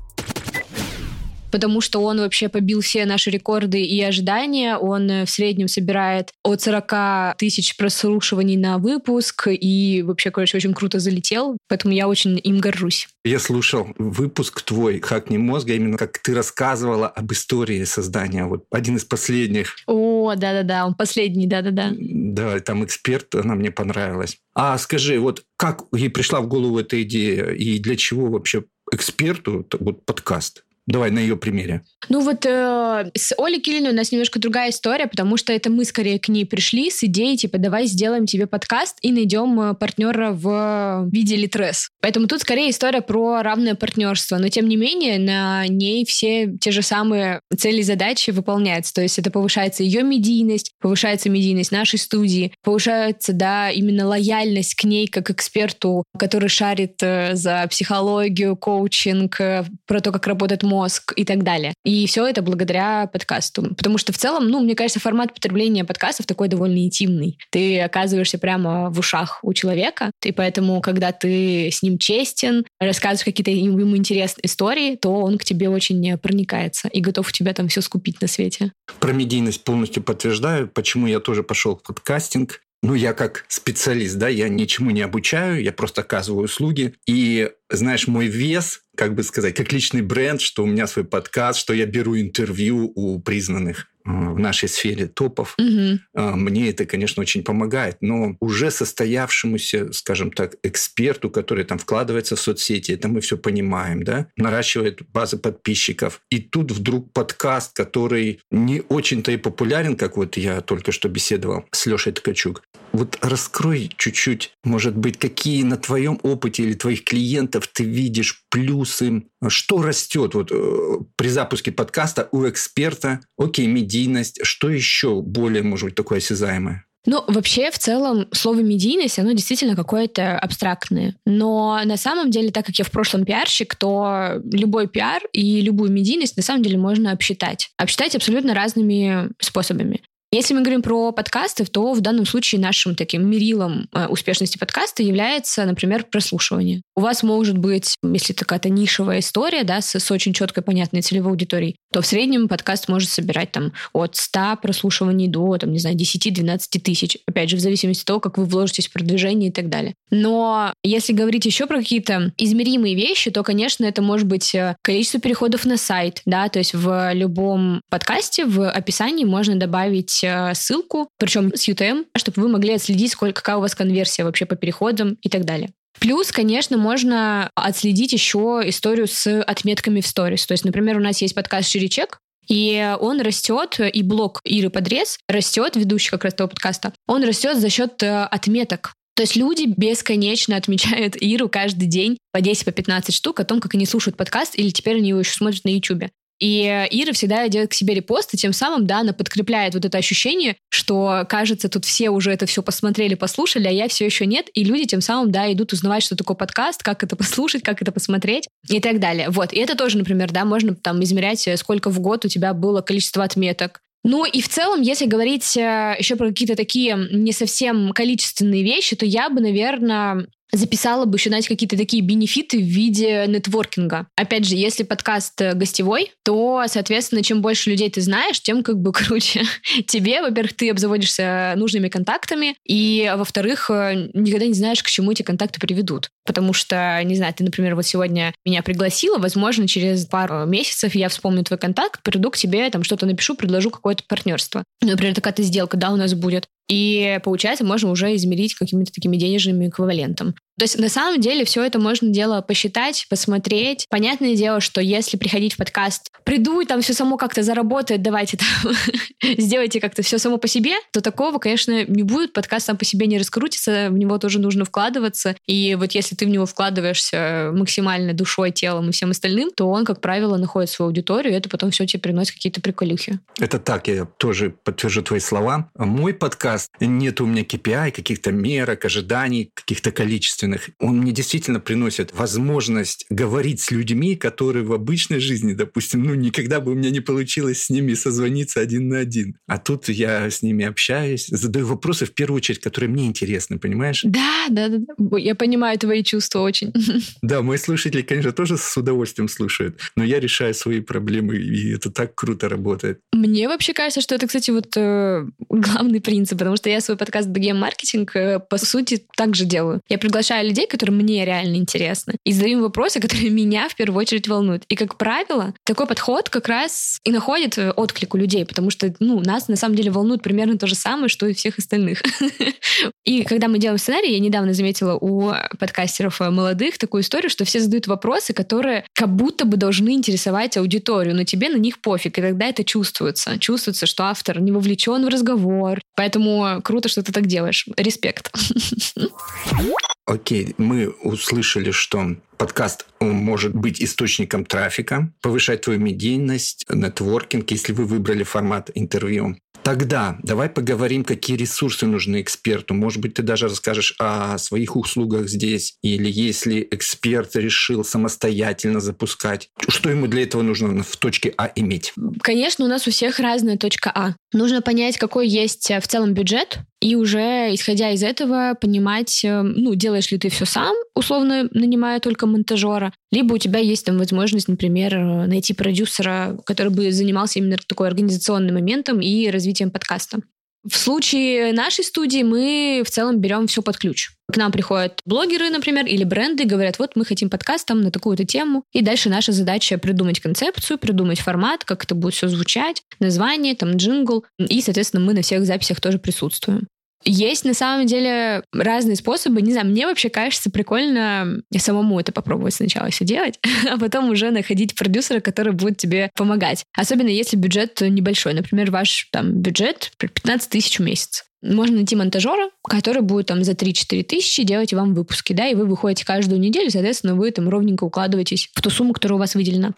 Потому 1.56 1.80
что 1.80 2.00
он 2.04 2.18
вообще 2.18 2.50
побил 2.50 2.82
все 2.82 3.06
наши 3.06 3.30
рекорды 3.30 3.82
и 3.82 4.02
ожидания. 4.02 4.76
Он 4.76 5.10
э, 5.10 5.26
в 5.26 5.30
среднем 5.30 5.70
собирает 5.70 6.34
от 6.44 6.62
40 6.62 7.38
тысяч 7.38 7.78
прослушиваний 7.78 8.58
на 8.58 8.78
выпуск 8.78 9.48
и 9.50 10.04
вообще, 10.06 10.32
короче, 10.32 10.58
очень 10.58 10.74
круто 10.74 11.00
залетел, 11.00 11.58
поэтому 11.70 11.94
я 11.94 12.10
очень 12.10 12.38
им 12.44 12.60
горжусь. 12.60 13.08
Я 13.24 13.40
слушал 13.40 13.88
выпуск 13.98 14.64
твой 14.64 15.00
«Хакни 15.00 15.38
мозга», 15.38 15.76
именно 15.76 15.98
как 15.98 16.18
ты 16.18 16.36
рассказывала 16.36 17.08
об 17.08 17.32
истории 17.32 17.86
создания. 17.86 18.44
Вот 18.44 18.66
один 18.70 18.98
из 18.98 19.06
последних. 19.06 19.78
О, 19.88 20.36
да-да-да, 20.36 20.86
он 20.86 20.94
последний, 20.94 21.48
да-да-да. 21.48 21.94
Да, 21.98 22.60
там 22.60 22.84
эксперт, 22.84 23.34
она 23.34 23.56
мне 23.56 23.72
понравилась. 23.72 24.40
А 24.54 24.78
скажи, 24.78 25.20
вот 25.20 25.44
как 25.56 25.86
ей 25.96 26.10
пришла 26.10 26.42
в 26.42 26.50
голову 26.50 26.80
эта 26.80 27.02
идея 27.04 27.52
и 27.52 27.80
для 27.80 27.96
чего 27.96 28.26
вообще 28.26 28.66
эксперту 28.92 29.66
вот 29.80 30.06
подкаст? 30.06 30.65
Давай 30.88 31.10
на 31.10 31.20
ее 31.20 31.36
примере. 31.36 31.84
Ну 32.10 32.22
вот 32.22 32.46
э, 32.46 33.12
с 33.16 33.34
Олей 33.40 33.60
Килиной 33.60 33.92
у 33.92 33.96
нас 33.96 34.12
немножко 34.12 34.40
другая 34.40 34.70
история, 34.70 35.08
потому 35.08 35.38
что 35.38 35.52
это 35.52 35.72
мы 35.72 35.84
скорее 35.86 36.20
к 36.20 36.28
ней 36.28 36.46
пришли 36.46 36.92
с 36.92 37.04
идеей, 37.04 37.38
типа, 37.38 37.58
давай 37.58 37.88
сделаем 37.88 38.28
тебе 38.28 38.46
подкаст 38.46 38.98
и 39.02 39.12
найдем 39.12 39.60
э, 39.60 39.74
партнера 39.74 40.32
в 40.32 41.10
виде 41.12 41.36
Литрес. 41.36 41.90
Поэтому 42.02 42.28
тут 42.28 42.42
скорее 42.42 42.70
история 42.70 43.02
про 43.02 43.42
равное 43.42 43.74
партнерство. 43.74 44.38
Но 44.38 44.50
тем 44.50 44.68
не 44.68 44.78
менее, 44.78 45.18
на 45.18 45.68
ней 45.68 46.06
все 46.06 46.54
те 46.62 46.70
же 46.70 46.84
самые 46.84 47.42
цели 47.58 47.80
и 47.80 47.84
задачи 47.84 48.30
выполняются. 48.30 48.94
То 48.94 49.02
есть 49.02 49.18
это 49.18 49.32
повышается 49.32 49.82
ее 49.82 50.04
медийность, 50.04 50.72
повышается 50.80 51.32
медийность 51.32 51.72
нашей 51.72 51.98
студии, 51.98 52.54
повышается, 52.64 53.34
да, 53.34 53.72
именно 53.72 54.06
лояльность 54.08 54.76
к 54.76 54.84
ней 54.84 55.08
как 55.08 55.32
эксперту, 55.32 56.04
который 56.18 56.50
шарит 56.50 57.02
э, 57.02 57.34
за 57.34 57.66
психологию, 57.72 58.56
коучинг, 58.56 59.42
э, 59.42 59.66
про 59.88 60.00
то, 60.00 60.12
как 60.12 60.28
работает 60.28 60.62
мозг, 60.62 60.75
мозг 60.76 61.14
и 61.16 61.24
так 61.24 61.44
далее. 61.44 61.74
И 61.86 62.06
все 62.08 62.28
это 62.28 62.42
благодаря 62.42 63.08
подкасту. 63.08 63.74
Потому 63.76 63.98
что 63.98 64.12
в 64.12 64.18
целом, 64.18 64.50
ну, 64.50 64.60
мне 64.62 64.76
кажется, 64.76 65.00
формат 65.00 65.34
потребления 65.34 65.86
подкастов 65.86 66.26
такой 66.26 66.50
довольно 66.50 66.80
интимный. 66.80 67.38
Ты 67.50 67.80
оказываешься 67.80 68.38
прямо 68.38 68.90
в 68.90 69.00
ушах 69.00 69.40
у 69.42 69.54
человека, 69.54 70.12
и 70.24 70.32
поэтому, 70.32 70.82
когда 70.82 71.12
ты 71.12 71.70
с 71.72 71.82
ним 71.82 71.98
честен, 71.98 72.66
рассказываешь 72.80 73.24
какие-то 73.24 73.52
ему 73.52 73.96
интересные 73.96 74.46
истории, 74.46 74.96
то 74.96 75.22
он 75.22 75.38
к 75.38 75.46
тебе 75.46 75.70
очень 75.70 76.18
проникается 76.18 76.90
и 76.90 77.00
готов 77.00 77.30
у 77.30 77.32
тебя 77.32 77.54
там 77.54 77.68
все 77.70 77.82
скупить 77.82 78.22
на 78.22 78.28
свете. 78.28 78.74
Про 79.00 79.14
медийность 79.14 79.64
полностью 79.64 80.04
подтверждаю, 80.04 80.68
почему 80.68 81.08
я 81.08 81.20
тоже 81.20 81.44
пошел 81.44 81.78
в 81.78 81.84
подкастинг. 81.84 82.62
Ну, 82.84 82.94
я 82.94 83.14
как 83.14 83.46
специалист, 83.48 84.16
да, 84.16 84.28
я 84.28 84.48
ничему 84.48 84.92
не 84.92 85.02
обучаю, 85.02 85.64
я 85.64 85.72
просто 85.72 86.02
оказываю 86.02 86.46
услуги. 86.46 86.94
И, 87.08 87.50
знаешь, 87.70 88.08
мой 88.08 88.28
вес 88.28 88.82
как 88.96 89.14
бы 89.14 89.24
сказать, 89.24 89.56
как 89.56 89.72
личный 89.72 90.02
бренд, 90.02 90.42
что 90.42 90.64
у 90.64 90.66
меня 90.66 90.88
свой 90.88 91.06
подкаст, 91.06 91.60
что 91.60 91.74
я 91.74 91.86
беру 91.86 92.18
интервью 92.18 92.92
у 92.96 93.20
признанных 93.20 93.88
э, 94.06 94.10
в 94.10 94.40
нашей 94.40 94.70
сфере 94.70 95.08
топов. 95.08 95.56
Угу. 95.58 96.36
Мне 96.38 96.70
это, 96.70 96.86
конечно, 96.86 97.22
очень 97.22 97.44
помогает. 97.44 97.98
Но 98.02 98.36
уже 98.40 98.72
состоявшемуся, 98.72 99.92
скажем 99.92 100.32
так, 100.32 100.56
эксперту, 100.64 101.30
который 101.30 101.66
там 101.66 101.78
вкладывается 101.78 102.36
в 102.36 102.40
соцсети, 102.40 102.94
это 102.94 103.08
мы 103.08 103.22
все 103.22 103.38
понимаем, 103.38 104.04
да, 104.04 104.28
наращивает 104.38 105.02
базы 105.12 105.38
подписчиков. 105.38 106.22
И 106.30 106.40
тут 106.40 106.72
вдруг 106.72 107.12
подкаст, 107.12 107.76
который 107.76 108.40
не 108.52 108.82
очень-то 108.88 109.32
и 109.32 109.38
популярен, 109.38 109.96
как 109.96 110.18
вот 110.18 110.38
я 110.38 110.62
только 110.62 110.92
что 110.92 111.10
беседовал 111.10 111.66
с 111.72 111.86
Лешей 111.86 112.14
Ткачук. 112.14 112.64
Вот 112.96 113.18
раскрой 113.22 113.92
чуть-чуть, 113.98 114.54
может 114.64 114.96
быть, 114.96 115.20
какие 115.20 115.64
на 115.64 115.76
твоем 115.76 116.18
опыте 116.24 116.64
или 116.64 116.74
твоих 116.74 117.04
клиентов 117.04 117.68
ты 117.68 117.84
видишь 117.84 118.46
плюсы, 118.50 119.24
что 119.50 119.82
растет 119.82 120.34
вот 120.34 120.50
э, 120.50 121.00
при 121.18 121.28
запуске 121.28 121.74
подкаста 121.74 122.30
у 122.32 122.48
эксперта, 122.48 123.20
окей, 123.38 123.68
медийность, 123.68 124.40
что 124.44 124.70
еще 124.70 125.22
более, 125.22 125.62
может 125.62 125.86
быть, 125.86 125.96
такое 125.96 126.20
осязаемое? 126.20 126.86
Ну, 127.06 127.24
вообще, 127.28 127.70
в 127.70 127.78
целом, 127.78 128.28
слово 128.32 128.62
медийность, 128.62 129.20
оно 129.20 129.34
действительно 129.34 129.76
какое-то 129.76 130.40
абстрактное. 130.40 131.16
Но 131.26 131.82
на 131.84 131.98
самом 131.98 132.32
деле, 132.32 132.50
так 132.50 132.66
как 132.66 132.80
я 132.80 132.86
в 132.86 132.92
прошлом 132.92 133.26
пиарщик, 133.26 133.76
то 133.76 134.42
любой 134.52 134.88
пиар 134.88 135.22
и 135.34 135.60
любую 135.60 135.92
медийность 135.92 136.38
на 136.38 136.44
самом 136.44 136.64
деле 136.64 136.78
можно 136.78 137.12
обсчитать. 137.12 137.72
Обсчитать 137.78 138.16
абсолютно 138.16 138.54
разными 138.54 139.30
способами. 139.40 140.02
Если 140.32 140.54
мы 140.54 140.62
говорим 140.62 140.82
про 140.82 141.12
подкасты, 141.12 141.66
то 141.66 141.94
в 141.94 142.02
данном 142.02 142.26
случае 142.26 142.60
нашим 142.60 142.96
таким 142.96 143.30
мерилом 143.30 143.88
э, 143.94 144.08
успешности 144.08 144.58
подкаста 144.58 145.02
является, 145.02 145.64
например, 145.66 146.06
прослушивание. 146.12 146.82
У 146.96 147.02
вас 147.02 147.24
может 147.24 147.58
быть, 147.58 147.96
если 148.04 148.34
какая-то 148.34 148.70
нишевая 148.70 149.20
история, 149.20 149.64
да, 149.64 149.80
с, 149.80 149.96
с 149.96 150.12
очень 150.12 150.34
четкой, 150.34 150.64
понятной 150.64 151.02
целевой 151.02 151.32
аудиторией, 151.32 151.78
то 151.94 152.02
в 152.02 152.06
среднем 152.06 152.50
подкаст 152.50 152.90
может 152.90 153.10
собирать 153.10 153.54
там 153.54 153.72
от 153.94 154.18
100 154.18 154.58
прослушиваний 154.62 155.28
до, 155.30 155.58
там, 155.58 155.72
не 155.72 155.80
знаю, 155.80 155.96
10-12 155.96 156.60
тысяч. 156.84 157.18
Опять 157.28 157.50
же, 157.50 157.56
в 157.56 157.62
зависимости 157.62 158.02
от 158.02 158.08
того, 158.08 158.20
как 158.20 158.38
вы 158.38 158.44
вложитесь 158.44 158.90
в 158.90 158.94
продвижение 158.94 159.50
и 159.50 159.54
так 159.54 159.70
далее. 159.70 159.94
Но 160.12 160.74
если 160.84 161.14
говорить 161.14 161.46
еще 161.46 161.66
про 161.66 161.78
какие-то 161.78 162.34
измеримые 162.38 162.96
вещи, 162.96 163.32
то, 163.32 163.44
конечно, 163.44 163.86
это 163.86 164.02
может 164.02 164.28
быть 164.28 164.54
э, 164.54 164.76
количество 164.82 165.22
переходов 165.22 165.66
на 165.66 165.78
сайт, 165.78 166.22
да, 166.26 166.50
то 166.50 166.60
есть 166.60 166.74
в 166.74 167.14
любом 167.14 167.80
подкасте 167.90 168.46
в 168.46 168.70
описании 168.70 169.24
можно 169.24 169.56
добавить 169.56 170.25
ссылку, 170.54 171.10
причем 171.18 171.54
с 171.56 171.68
UTM, 171.68 172.06
чтобы 172.16 172.42
вы 172.42 172.50
могли 172.50 172.74
отследить, 172.74 173.12
сколько, 173.12 173.42
какая 173.42 173.58
у 173.58 173.62
вас 173.62 173.76
конверсия 173.76 174.24
вообще 174.24 174.46
по 174.46 174.56
переходам 174.56 175.18
и 175.22 175.30
так 175.30 175.46
далее. 175.46 175.72
Плюс, 176.00 176.32
конечно, 176.32 176.78
можно 176.78 177.50
отследить 177.56 178.14
еще 178.14 178.62
историю 178.66 179.08
с 179.08 179.42
отметками 179.42 180.02
в 180.02 180.08
сторис. 180.08 180.46
То 180.46 180.52
есть, 180.52 180.66
например, 180.66 180.98
у 180.98 181.02
нас 181.02 181.22
есть 181.22 181.36
подкаст 181.36 181.70
«Ширичек», 181.70 182.20
и 182.48 182.96
он 183.00 183.22
растет, 183.22 183.80
и 183.80 184.04
блог 184.04 184.40
Иры 184.44 184.70
Подрез 184.70 185.18
растет, 185.28 185.76
ведущий 185.76 186.12
как 186.12 186.26
раз 186.26 186.34
того 186.34 186.50
подкаста, 186.50 186.94
он 187.08 187.24
растет 187.24 187.58
за 187.58 187.70
счет 187.70 188.04
э, 188.04 188.26
отметок. 188.26 188.94
То 189.16 189.24
есть 189.24 189.36
люди 189.36 189.66
бесконечно 189.66 190.56
отмечают 190.58 191.16
Иру 191.20 191.50
каждый 191.50 191.88
день 191.88 192.18
по 192.32 192.40
10-15 192.40 192.66
по 192.66 192.72
15 192.72 193.16
штук 193.16 193.40
о 193.40 193.46
том, 193.46 193.62
как 193.62 193.74
они 193.74 193.86
слушают 193.86 194.18
подкаст, 194.18 194.58
или 194.58 194.70
теперь 194.70 194.98
они 194.98 195.10
его 195.10 195.20
еще 195.20 195.34
смотрят 195.34 195.64
на 195.64 195.70
YouTube. 195.70 196.12
И 196.40 196.88
Ира 196.92 197.14
всегда 197.14 197.48
делает 197.48 197.72
к 197.72 197.74
себе 197.74 197.94
репосты, 197.94 198.38
тем 198.38 198.54
самым, 198.54 198.86
да, 198.86 199.00
она 199.00 199.14
подкрепляет 199.14 199.74
вот 199.74 199.86
это 199.86 199.98
ощущение, 199.98 200.58
что, 200.70 201.26
кажется, 201.30 201.70
тут 201.70 201.86
все 201.86 202.10
уже 202.10 202.32
это 202.32 202.46
все 202.46 202.62
посмотрели, 202.62 203.16
послушали, 203.16 203.68
а 203.68 203.72
я 203.72 203.88
все 203.88 204.06
еще 204.06 204.26
нет. 204.26 204.48
И 204.54 204.64
люди 204.64 204.86
тем 204.86 205.02
самым, 205.02 205.32
да, 205.32 205.52
идут 205.52 205.74
узнавать, 205.74 206.04
что 206.04 206.16
такое 206.16 206.36
подкаст, 206.36 206.84
как 206.84 207.04
это 207.04 207.16
послушать, 207.16 207.64
как 207.64 207.82
это 207.82 207.92
посмотреть 207.92 208.48
и 208.70 208.80
так 208.80 209.00
далее. 209.00 209.30
Вот. 209.30 209.54
И 209.54 209.60
это 209.60 209.78
тоже, 209.78 209.98
например, 209.98 210.32
да, 210.32 210.46
можно 210.46 210.76
там 210.76 211.04
измерять, 211.04 211.48
э, 211.48 211.58
сколько 211.58 211.90
в 211.90 212.00
год 212.00 212.26
у 212.26 212.28
тебя 212.28 212.54
было 212.54 212.82
количество 212.82 213.24
отметок, 213.24 213.82
ну 214.08 214.24
и 214.24 214.40
в 214.40 214.48
целом, 214.50 214.82
если 214.82 215.08
говорить 215.08 215.58
э, 215.58 215.96
еще 215.98 216.16
про 216.16 216.28
какие-то 216.28 216.56
такие 216.56 216.96
не 217.12 217.32
совсем 217.32 217.92
количественные 217.92 218.62
вещи, 218.62 218.96
то 218.96 219.04
я 219.04 219.32
бы, 219.32 219.42
наверное, 219.42 220.28
записала 220.52 221.06
бы 221.06 221.18
еще, 221.18 221.30
знаете, 221.30 221.50
какие-то 221.50 221.78
такие 221.78 222.02
бенефиты 222.02 222.58
в 222.58 222.64
виде 222.64 223.26
нетворкинга. 223.28 224.08
Опять 224.16 224.46
же, 224.46 224.56
если 224.56 224.84
подкаст 224.84 225.42
э, 225.42 225.54
гостевой, 225.54 226.12
то, 226.24 226.64
соответственно, 226.68 227.24
чем 227.24 227.42
больше 227.42 227.70
людей 227.70 227.90
ты 227.90 228.02
знаешь, 228.02 228.42
тем 228.42 228.64
как 228.64 228.80
бы 228.80 228.92
круче 228.94 229.44
тебе. 229.88 230.22
Во-первых, 230.22 230.54
ты 230.54 230.70
обзаводишься 230.70 231.54
нужными 231.56 231.90
контактами, 231.90 232.56
и, 232.66 233.12
во-вторых, 233.16 233.70
э, 233.70 234.10
никогда 234.14 234.46
не 234.46 234.54
знаешь, 234.54 234.84
к 234.84 234.88
чему 234.88 235.12
эти 235.12 235.24
контакты 235.24 235.60
приведут. 235.60 236.10
Потому 236.26 236.54
что, 236.54 237.02
не 237.04 237.16
знаю, 237.16 237.34
ты, 237.34 237.44
например, 237.44 237.76
вот 237.76 237.86
сегодня 237.86 238.34
меня 238.46 238.64
пригласила, 238.64 239.18
возможно, 239.18 239.68
через 239.68 240.06
пару 240.06 240.46
месяцев 240.46 240.96
я 240.96 241.10
вспомню 241.10 241.44
твой 241.44 241.60
контакт, 241.60 242.02
приду 242.04 242.32
к 242.32 242.38
тебе, 242.38 242.70
там 242.70 242.84
что-то 242.84 243.06
напишу, 243.06 243.36
предложу 243.36 243.70
какое-то 243.70 244.04
партнерство. 244.08 244.64
Например, 244.82 245.14
такая-то 245.14 245.44
сделка, 245.44 245.78
да, 245.78 245.92
у 245.92 245.98
нас 245.98 246.14
будет. 246.14 246.48
И 246.68 247.20
получается, 247.24 247.64
можно 247.64 247.92
уже 247.92 248.16
измерить 248.16 248.56
какими-то 248.56 248.92
такими 248.92 249.18
денежными 249.18 249.70
эквивалентом. 249.70 250.36
То 250.58 250.64
есть 250.64 250.80
на 250.80 250.90
самом 250.90 251.20
деле 251.20 251.44
все 251.44 251.64
это 251.64 251.80
можно 251.80 252.10
дело 252.10 252.42
посчитать, 252.42 253.06
посмотреть. 253.10 253.88
Понятное 253.90 254.36
дело, 254.36 254.62
что 254.62 254.80
если 254.80 255.18
приходить 255.18 255.54
в 255.54 255.58
подкаст, 255.58 256.12
приду 256.24 256.62
и 256.62 256.66
там 256.66 256.82
все 256.82 256.94
само 256.94 257.18
как-то 257.18 257.44
заработает, 257.44 258.02
давайте 258.02 258.38
там 258.38 258.74
сделайте 259.38 259.82
как-то 259.82 260.02
все 260.02 260.18
само 260.18 260.38
по 260.38 260.48
себе, 260.48 260.76
то 260.92 261.02
такого, 261.02 261.40
конечно, 261.40 261.84
не 261.86 262.04
будет. 262.04 262.32
Подкаст 262.32 262.68
сам 262.68 262.78
по 262.78 262.86
себе 262.86 263.08
не 263.08 263.18
раскрутится, 263.18 263.90
в 263.90 263.98
него 263.98 264.18
тоже 264.18 264.40
нужно 264.40 264.64
вкладываться. 264.64 265.36
И 265.46 265.76
вот 265.76 265.92
если 265.92 266.16
ты 266.16 266.26
в 266.26 266.30
него 266.30 266.46
вкладываешься 266.46 267.52
максимально 267.54 268.14
душой, 268.14 268.52
телом 268.52 268.90
и 268.90 268.92
всем 268.94 269.12
остальным, 269.12 269.52
то 269.52 269.70
он, 269.70 269.84
как 269.84 270.00
правило, 270.00 270.38
находит 270.38 270.70
свою 270.70 270.88
аудиторию, 270.88 271.34
и 271.34 271.36
это 271.36 271.50
потом 271.50 271.72
все 271.72 271.86
тебе 271.86 272.00
приносит 272.00 272.36
какие-то 272.36 272.62
приколюхи. 272.62 273.20
Это 273.40 273.60
так, 273.60 273.88
я 273.90 274.06
тоже 274.06 274.56
подтвержу 274.64 275.02
твои 275.02 275.20
слова. 275.20 275.70
Мой 275.76 276.14
подкаст, 276.14 276.72
нет 276.80 277.20
у 277.20 277.26
меня 277.26 277.42
KPI, 277.42 277.92
каких-то 277.92 278.32
мерок, 278.32 278.86
ожиданий, 278.86 279.52
каких-то 279.54 279.92
количеств 279.92 280.45
качественных, 280.46 280.70
он 280.80 281.00
мне 281.00 281.12
действительно 281.12 281.60
приносит 281.60 282.14
возможность 282.14 283.06
говорить 283.10 283.62
с 283.62 283.72
людьми, 283.72 284.16
которые 284.16 284.64
в 284.64 284.74
обычной 284.74 285.20
жизни, 285.20 285.54
допустим, 285.54 286.04
ну, 286.04 286.16
никогда 286.16 286.60
бы 286.60 286.72
у 286.72 286.76
меня 286.76 286.90
не 286.90 287.00
получилось 287.00 287.64
с 287.64 287.70
ними 287.70 287.94
созвониться 287.94 288.60
один 288.60 288.90
на 288.90 289.00
один. 289.00 289.38
А 289.48 289.58
тут 289.58 289.90
я 289.90 290.30
с 290.30 290.42
ними 290.42 290.66
общаюсь, 290.66 291.28
задаю 291.28 291.68
вопросы, 291.68 292.06
в 292.06 292.14
первую 292.14 292.38
очередь, 292.38 292.60
которые 292.60 292.90
мне 292.90 293.06
интересны, 293.06 293.58
понимаешь? 293.60 294.02
Да, 294.04 294.48
да, 294.50 294.68
да. 294.70 295.18
Я 295.18 295.36
понимаю 295.36 295.78
твои 295.80 296.04
чувства 296.04 296.42
очень. 296.42 296.74
Да, 297.22 297.42
мои 297.42 297.58
слушатели, 297.58 298.02
конечно, 298.02 298.32
тоже 298.32 298.58
с 298.58 298.78
удовольствием 298.78 299.28
слушают, 299.28 299.80
но 299.96 300.04
я 300.04 300.20
решаю 300.20 300.54
свои 300.54 300.80
проблемы, 300.80 301.38
и 301.38 301.74
это 301.74 301.90
так 301.90 302.14
круто 302.14 302.50
работает. 302.50 303.00
Мне 303.14 303.48
вообще 303.48 303.74
кажется, 303.74 304.02
что 304.02 304.16
это, 304.16 304.28
кстати, 304.28 304.52
вот 304.52 304.68
э, 304.78 305.26
главный 305.50 306.02
принцип, 306.02 306.38
потому 306.38 306.56
что 306.56 306.70
я 306.70 306.82
свой 306.82 306.98
подкаст 306.98 307.30
BGM 307.30 307.56
маркетинг 307.56 308.16
э, 308.16 308.40
по 308.40 308.58
сути 308.58 309.06
так 309.16 309.36
же 309.36 309.46
делаю. 309.46 309.82
Я 309.90 309.98
приглашаю 309.98 310.35
приглашаю 310.36 310.48
людей, 310.48 310.68
которые 310.68 310.96
мне 310.96 311.26
реально 311.26 311.56
интересны, 311.56 312.16
и 312.24 312.32
задаю 312.32 312.58
им 312.58 312.62
вопросы, 312.62 313.00
которые 313.00 313.30
меня 313.46 313.68
в 313.70 313.76
первую 313.76 314.02
очередь 314.02 314.28
волнуют. 314.28 314.64
И, 314.70 314.76
как 314.76 314.98
правило, 314.98 315.54
такой 315.64 315.88
подход 315.88 316.30
как 316.30 316.48
раз 316.48 317.00
и 317.04 317.12
находит 317.12 317.58
э, 317.58 317.72
отклик 317.72 318.14
у 318.14 318.18
людей, 318.18 318.46
потому 318.46 318.70
что, 318.70 318.94
ну, 319.00 319.22
нас 319.22 319.48
на 319.48 319.56
самом 319.56 319.76
деле 319.76 319.92
волнует 319.92 320.22
примерно 320.22 320.58
то 320.58 320.68
же 320.68 320.76
самое, 320.76 321.08
что 321.08 321.28
и 321.28 321.34
всех 321.34 321.60
остальных. 321.60 322.02
И 323.06 323.24
когда 323.24 323.48
мы 323.48 323.60
делаем 323.60 323.78
сценарий, 323.78 324.14
я 324.14 324.20
недавно 324.20 324.54
заметила 324.54 324.96
у 324.96 325.32
подкастеров 325.60 326.22
э, 326.22 326.30
молодых 326.30 326.78
такую 326.78 327.02
историю, 327.02 327.30
что 327.30 327.46
все 327.46 327.60
задают 327.60 327.88
вопросы, 327.88 328.34
которые 328.34 328.84
как 328.94 329.10
будто 329.10 329.46
бы 329.46 329.58
должны 329.58 329.92
интересовать 329.92 330.58
аудиторию, 330.58 331.16
но 331.16 331.24
тебе 331.24 331.50
на 331.50 331.58
них 331.58 331.80
пофиг, 331.80 332.18
и 332.18 332.22
тогда 332.22 332.48
это 332.48 332.64
чувствуется. 332.64 333.38
Чувствуется, 333.40 333.86
что 333.86 334.06
автор 334.06 334.42
не 334.42 334.52
вовлечен 334.52 335.06
в 335.06 335.08
разговор. 335.08 335.82
Поэтому 335.96 336.62
круто, 336.64 336.90
что 336.90 337.04
ты 337.04 337.12
так 337.12 337.28
делаешь. 337.28 337.68
Респект. 337.78 338.32
Окей, 340.26 340.56
мы 340.58 340.88
услышали, 341.04 341.70
что 341.70 342.16
подкаст 342.38 342.86
может 343.00 343.54
быть 343.54 343.82
источником 343.82 344.46
трафика, 344.46 345.12
повышать 345.22 345.62
твою 345.62 345.80
медийность, 345.80 346.66
нетворкинг, 346.70 347.50
если 347.52 347.74
вы 347.74 347.86
выбрали 347.86 348.24
формат 348.24 348.72
интервью. 348.76 349.38
Тогда 349.66 350.20
давай 350.22 350.48
поговорим, 350.48 351.04
какие 351.04 351.36
ресурсы 351.38 351.88
нужны 351.88 352.22
эксперту. 352.22 352.76
Может 352.76 353.02
быть, 353.02 353.16
ты 353.16 353.24
даже 353.24 353.48
расскажешь 353.48 353.96
о 353.98 354.38
своих 354.38 354.76
услугах 354.76 355.28
здесь. 355.28 355.80
Или 355.82 356.08
если 356.08 356.68
эксперт 356.70 357.36
решил 357.36 357.84
самостоятельно 357.84 358.80
запускать, 358.80 359.50
что 359.68 359.90
ему 359.90 360.06
для 360.06 360.22
этого 360.22 360.44
нужно 360.44 360.84
в 360.84 360.98
точке 360.98 361.34
А 361.36 361.52
иметь? 361.56 361.94
Конечно, 362.22 362.64
у 362.64 362.68
нас 362.68 362.88
у 362.88 362.92
всех 362.92 363.18
разная 363.18 363.58
точка 363.58 363.92
А. 363.96 364.14
Нужно 364.34 364.62
понять, 364.62 365.00
какой 365.00 365.28
есть 365.28 365.72
э, 365.72 365.80
в 365.80 365.88
целом 365.88 366.14
бюджет, 366.14 366.60
и 366.80 366.96
уже, 366.96 367.52
исходя 367.56 367.90
из 367.90 368.04
этого, 368.04 368.56
понимать, 368.62 369.24
э, 369.24 369.42
ну, 369.42 369.74
делаешь 369.74 370.12
ли 370.12 370.20
ты 370.20 370.30
все 370.30 370.46
сам, 370.46 370.76
условно 370.94 371.50
нанимая 371.52 372.00
только 372.00 372.25
монтажера, 372.26 372.94
либо 373.12 373.34
у 373.34 373.38
тебя 373.38 373.60
есть 373.60 373.86
там 373.86 373.98
возможность, 373.98 374.48
например, 374.48 374.96
э, 374.96 375.26
найти 375.28 375.54
продюсера, 375.54 376.38
который 376.46 376.72
бы 376.72 376.92
занимался 376.92 377.40
именно 377.40 377.58
такой 377.68 377.88
организационным 377.88 378.56
моментом 378.56 379.02
и 379.02 379.30
развитием 379.30 379.72
подкаста. 379.72 380.20
В 380.68 380.76
случае 380.78 381.54
нашей 381.54 381.84
студии 381.84 382.24
мы 382.24 382.82
в 382.84 382.90
целом 382.90 383.20
берем 383.20 383.46
все 383.46 383.62
под 383.62 383.78
ключ. 383.78 384.10
К 384.34 384.38
нам 384.38 384.52
приходят 384.52 385.00
блогеры, 385.06 385.52
например, 385.52 385.86
или 385.86 386.04
бренды, 386.04 386.46
говорят, 386.46 386.80
вот 386.80 386.96
мы 386.96 387.06
хотим 387.06 387.30
подкаст 387.30 387.68
там 387.68 387.82
на 387.82 387.92
такую-то 387.92 388.26
тему. 388.26 388.64
И 388.74 388.82
дальше 388.82 389.10
наша 389.10 389.32
задача 389.32 389.78
придумать 389.78 390.20
концепцию, 390.20 390.80
придумать 390.80 391.20
формат, 391.20 391.64
как 391.64 391.84
это 391.84 391.94
будет 391.94 392.16
все 392.16 392.28
звучать, 392.28 392.82
название, 393.00 393.56
там, 393.56 393.74
джингл. 393.74 394.26
И, 394.40 394.60
соответственно, 394.62 395.06
мы 395.06 395.14
на 395.14 395.22
всех 395.22 395.46
записях 395.46 395.80
тоже 395.80 396.00
присутствуем. 396.00 396.68
Есть 397.06 397.46
на 397.46 397.54
самом 397.54 397.86
деле 397.86 398.44
разные 398.52 398.96
способы. 398.96 399.42
Не 399.42 399.52
знаю, 399.52 399.68
мне 399.68 399.86
вообще 399.86 400.10
кажется 400.10 400.50
прикольно 400.50 401.42
самому 401.56 402.00
это 402.00 402.12
попробовать 402.12 402.56
сначала 402.56 402.90
все 402.90 403.06
делать, 403.06 403.40
а 403.70 403.78
потом 403.78 404.10
уже 404.10 404.32
находить 404.32 404.76
продюсера, 404.76 405.20
который 405.20 405.54
будет 405.54 405.78
тебе 405.78 406.12
помогать. 406.16 406.66
Особенно 406.76 407.10
если 407.10 407.38
бюджет 407.38 407.80
небольшой. 407.82 408.34
Например, 408.34 408.72
ваш 408.72 409.08
там 409.12 409.34
бюджет 409.34 409.92
15 409.98 410.50
тысяч 410.50 410.80
в 410.80 410.82
месяц 410.82 411.26
можно 411.46 411.76
найти 411.76 411.96
монтажера, 411.96 412.50
который 412.64 413.02
будет 413.02 413.28
там 413.28 413.44
за 413.44 413.52
3-4 413.52 414.04
тысячи 414.04 414.44
делать 414.44 414.74
вам 414.74 414.94
выпуски, 414.94 415.34
да, 415.34 415.48
и 415.48 415.54
вы 415.54 415.66
выходите 415.66 416.04
каждую 416.04 416.40
неделю, 416.40 416.72
соответственно, 416.72 417.16
вы 417.16 417.30
там 417.32 417.50
ровненько 417.50 417.84
укладываетесь 417.84 418.50
в 418.54 418.62
ту 418.62 418.70
сумму, 418.70 418.94
которая 418.94 419.18
у 419.18 419.20
вас 419.20 419.36
выделена. 419.36 419.74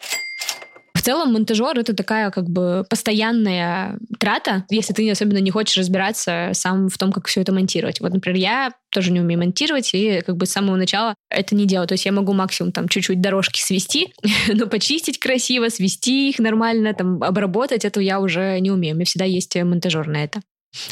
В 0.97 1.01
целом 1.03 1.31
монтажер— 1.31 1.77
это 1.79 1.93
такая 1.93 2.31
как 2.31 2.49
бы 2.49 2.83
постоянная 2.89 3.99
трата, 4.19 4.65
если 4.71 4.93
ты 4.93 5.09
особенно 5.11 5.37
не 5.37 5.51
хочешь 5.51 5.77
разбираться 5.77 6.49
сам 6.53 6.89
в 6.89 6.97
том, 6.97 7.11
как 7.11 7.27
все 7.27 7.41
это 7.41 7.53
монтировать. 7.53 8.01
Вот, 8.01 8.11
например, 8.11 8.39
я 8.39 8.71
тоже 8.89 9.11
не 9.11 9.21
умею 9.21 9.39
монтировать, 9.39 9.93
и 9.93 10.21
как 10.25 10.37
бы 10.37 10.47
с 10.47 10.51
самого 10.51 10.75
начала 10.75 11.13
это 11.29 11.53
не 11.53 11.67
делаю. 11.67 11.87
То 11.87 11.93
есть 11.93 12.05
я 12.05 12.11
могу 12.11 12.33
максимум 12.33 12.71
там 12.71 12.89
чуть-чуть 12.89 13.21
дорожки 13.21 13.61
свести, 13.61 14.11
но 14.47 14.65
почистить 14.65 15.19
красиво, 15.19 15.69
свести 15.69 16.29
их 16.29 16.39
нормально, 16.39 16.95
там 16.95 17.21
обработать, 17.21 17.85
это 17.85 18.01
я 18.01 18.19
уже 18.19 18.59
не 18.59 18.71
умею. 18.71 18.95
У 18.95 18.97
меня 18.97 19.05
всегда 19.05 19.25
есть 19.25 19.55
монтажер 19.55 20.07
на 20.07 20.23
это. 20.23 20.41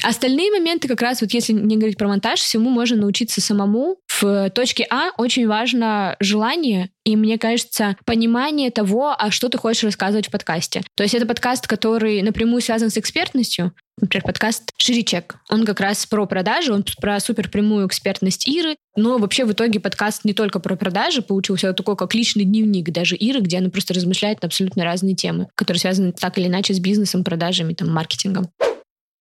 Остальные 0.04 0.52
моменты, 0.52 0.88
как 0.88 1.02
раз 1.02 1.22
вот 1.22 1.32
если 1.32 1.54
не 1.54 1.78
говорить 1.78 1.98
про 1.98 2.08
монтаж, 2.08 2.40
всему 2.40 2.70
можно 2.70 2.98
научиться 2.98 3.42
самому. 3.42 3.98
В 4.08 4.50
точке 4.52 4.86
А 4.90 5.12
очень 5.18 5.48
важно 5.48 6.16
желание 6.20 6.90
и, 7.04 7.16
мне 7.16 7.38
кажется, 7.38 7.96
понимание 8.06 8.72
того, 8.72 9.16
а 9.18 9.30
что 9.32 9.50
ты 9.50 9.58
хочешь 9.58 9.84
рассказывать 9.84 10.28
в 10.28 10.32
подкасте. 10.32 10.82
То 10.96 11.04
есть 11.04 11.14
это 11.14 11.26
подкаст, 11.26 11.68
который 11.68 12.22
напрямую 12.22 12.62
связан 12.62 12.90
с 12.90 12.98
экспертностью, 12.98 13.74
Например, 14.02 14.26
подкаст 14.26 14.74
«Ширичек». 14.76 15.38
Он 15.50 15.66
как 15.66 15.80
раз 15.80 16.06
про 16.06 16.26
продажи, 16.26 16.74
он 16.74 16.84
про 17.00 17.18
суперпрямую 17.22 17.88
экспертность 17.88 18.46
Иры. 18.46 18.76
Но 18.98 19.18
вообще 19.18 19.46
в 19.46 19.54
итоге 19.54 19.80
подкаст 19.80 20.26
не 20.26 20.34
только 20.34 20.60
про 20.60 20.76
продажи, 20.76 21.22
получился 21.22 21.72
такой, 21.72 21.96
как 21.96 22.14
личный 22.14 22.44
дневник 22.44 22.90
даже 22.92 23.16
Иры, 23.16 23.40
где 23.40 23.60
она 23.60 23.70
просто 23.70 23.94
размышляет 23.94 24.42
на 24.42 24.48
абсолютно 24.48 24.84
разные 24.84 25.16
темы, 25.16 25.48
которые 25.56 25.80
связаны 25.80 26.12
так 26.12 26.38
или 26.38 26.48
иначе 26.48 26.74
с 26.74 26.80
бизнесом, 26.80 27.24
продажами, 27.24 27.74
там, 27.74 27.90
маркетингом. 27.90 28.50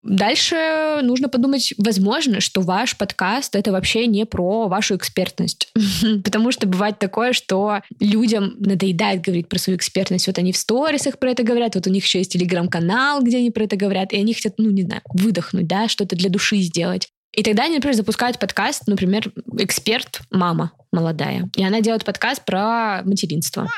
Дальше 0.04 1.00
нужно 1.02 1.28
подумать, 1.30 1.72
возможно, 1.78 2.40
что 2.40 2.60
ваш 2.60 2.96
подкаст— 2.96 3.56
это 3.56 3.72
вообще 3.72 4.06
не 4.06 4.26
про 4.26 4.68
вашу 4.68 4.96
экспертность. 4.96 5.72
Потому 6.24 6.52
что 6.52 6.66
бывает 6.66 6.98
такое, 6.98 7.32
что 7.32 7.80
людям 8.00 8.54
надоедает 8.58 9.22
говорить 9.22 9.48
про 9.48 9.58
свою 9.58 9.78
экспертность. 9.78 10.26
Вот 10.26 10.38
они 10.38 10.52
в 10.52 10.58
сторисах 10.58 11.18
про 11.18 11.30
это 11.30 11.42
говорят, 11.42 11.74
вот 11.74 11.86
у 11.86 11.90
них 11.90 12.04
еще 12.04 12.18
есть 12.18 12.32
телеграм-канал, 12.32 13.22
где 13.22 13.38
они 13.38 13.50
про 13.50 13.64
это 13.64 13.76
говорят, 13.76 14.12
и 14.12 14.18
они 14.18 14.34
хотят, 14.34 14.54
ну, 14.58 14.70
не 14.70 14.82
знаю, 14.82 15.00
выдохнуть, 15.14 15.66
да, 15.66 15.88
что-то 15.88 16.16
для 16.16 16.28
души 16.28 16.58
сделать. 16.58 17.08
И 17.32 17.42
тогда 17.42 17.64
они, 17.64 17.76
например, 17.76 17.96
запускают 17.96 18.38
подкаст, 18.38 18.82
например, 18.86 19.32
эксперт 19.58 20.20
мама 20.30 20.72
молодая. 20.92 21.50
И 21.56 21.64
она 21.64 21.80
делает 21.80 22.04
подкаст 22.04 22.44
про 22.44 23.02
материнство. 23.04 23.68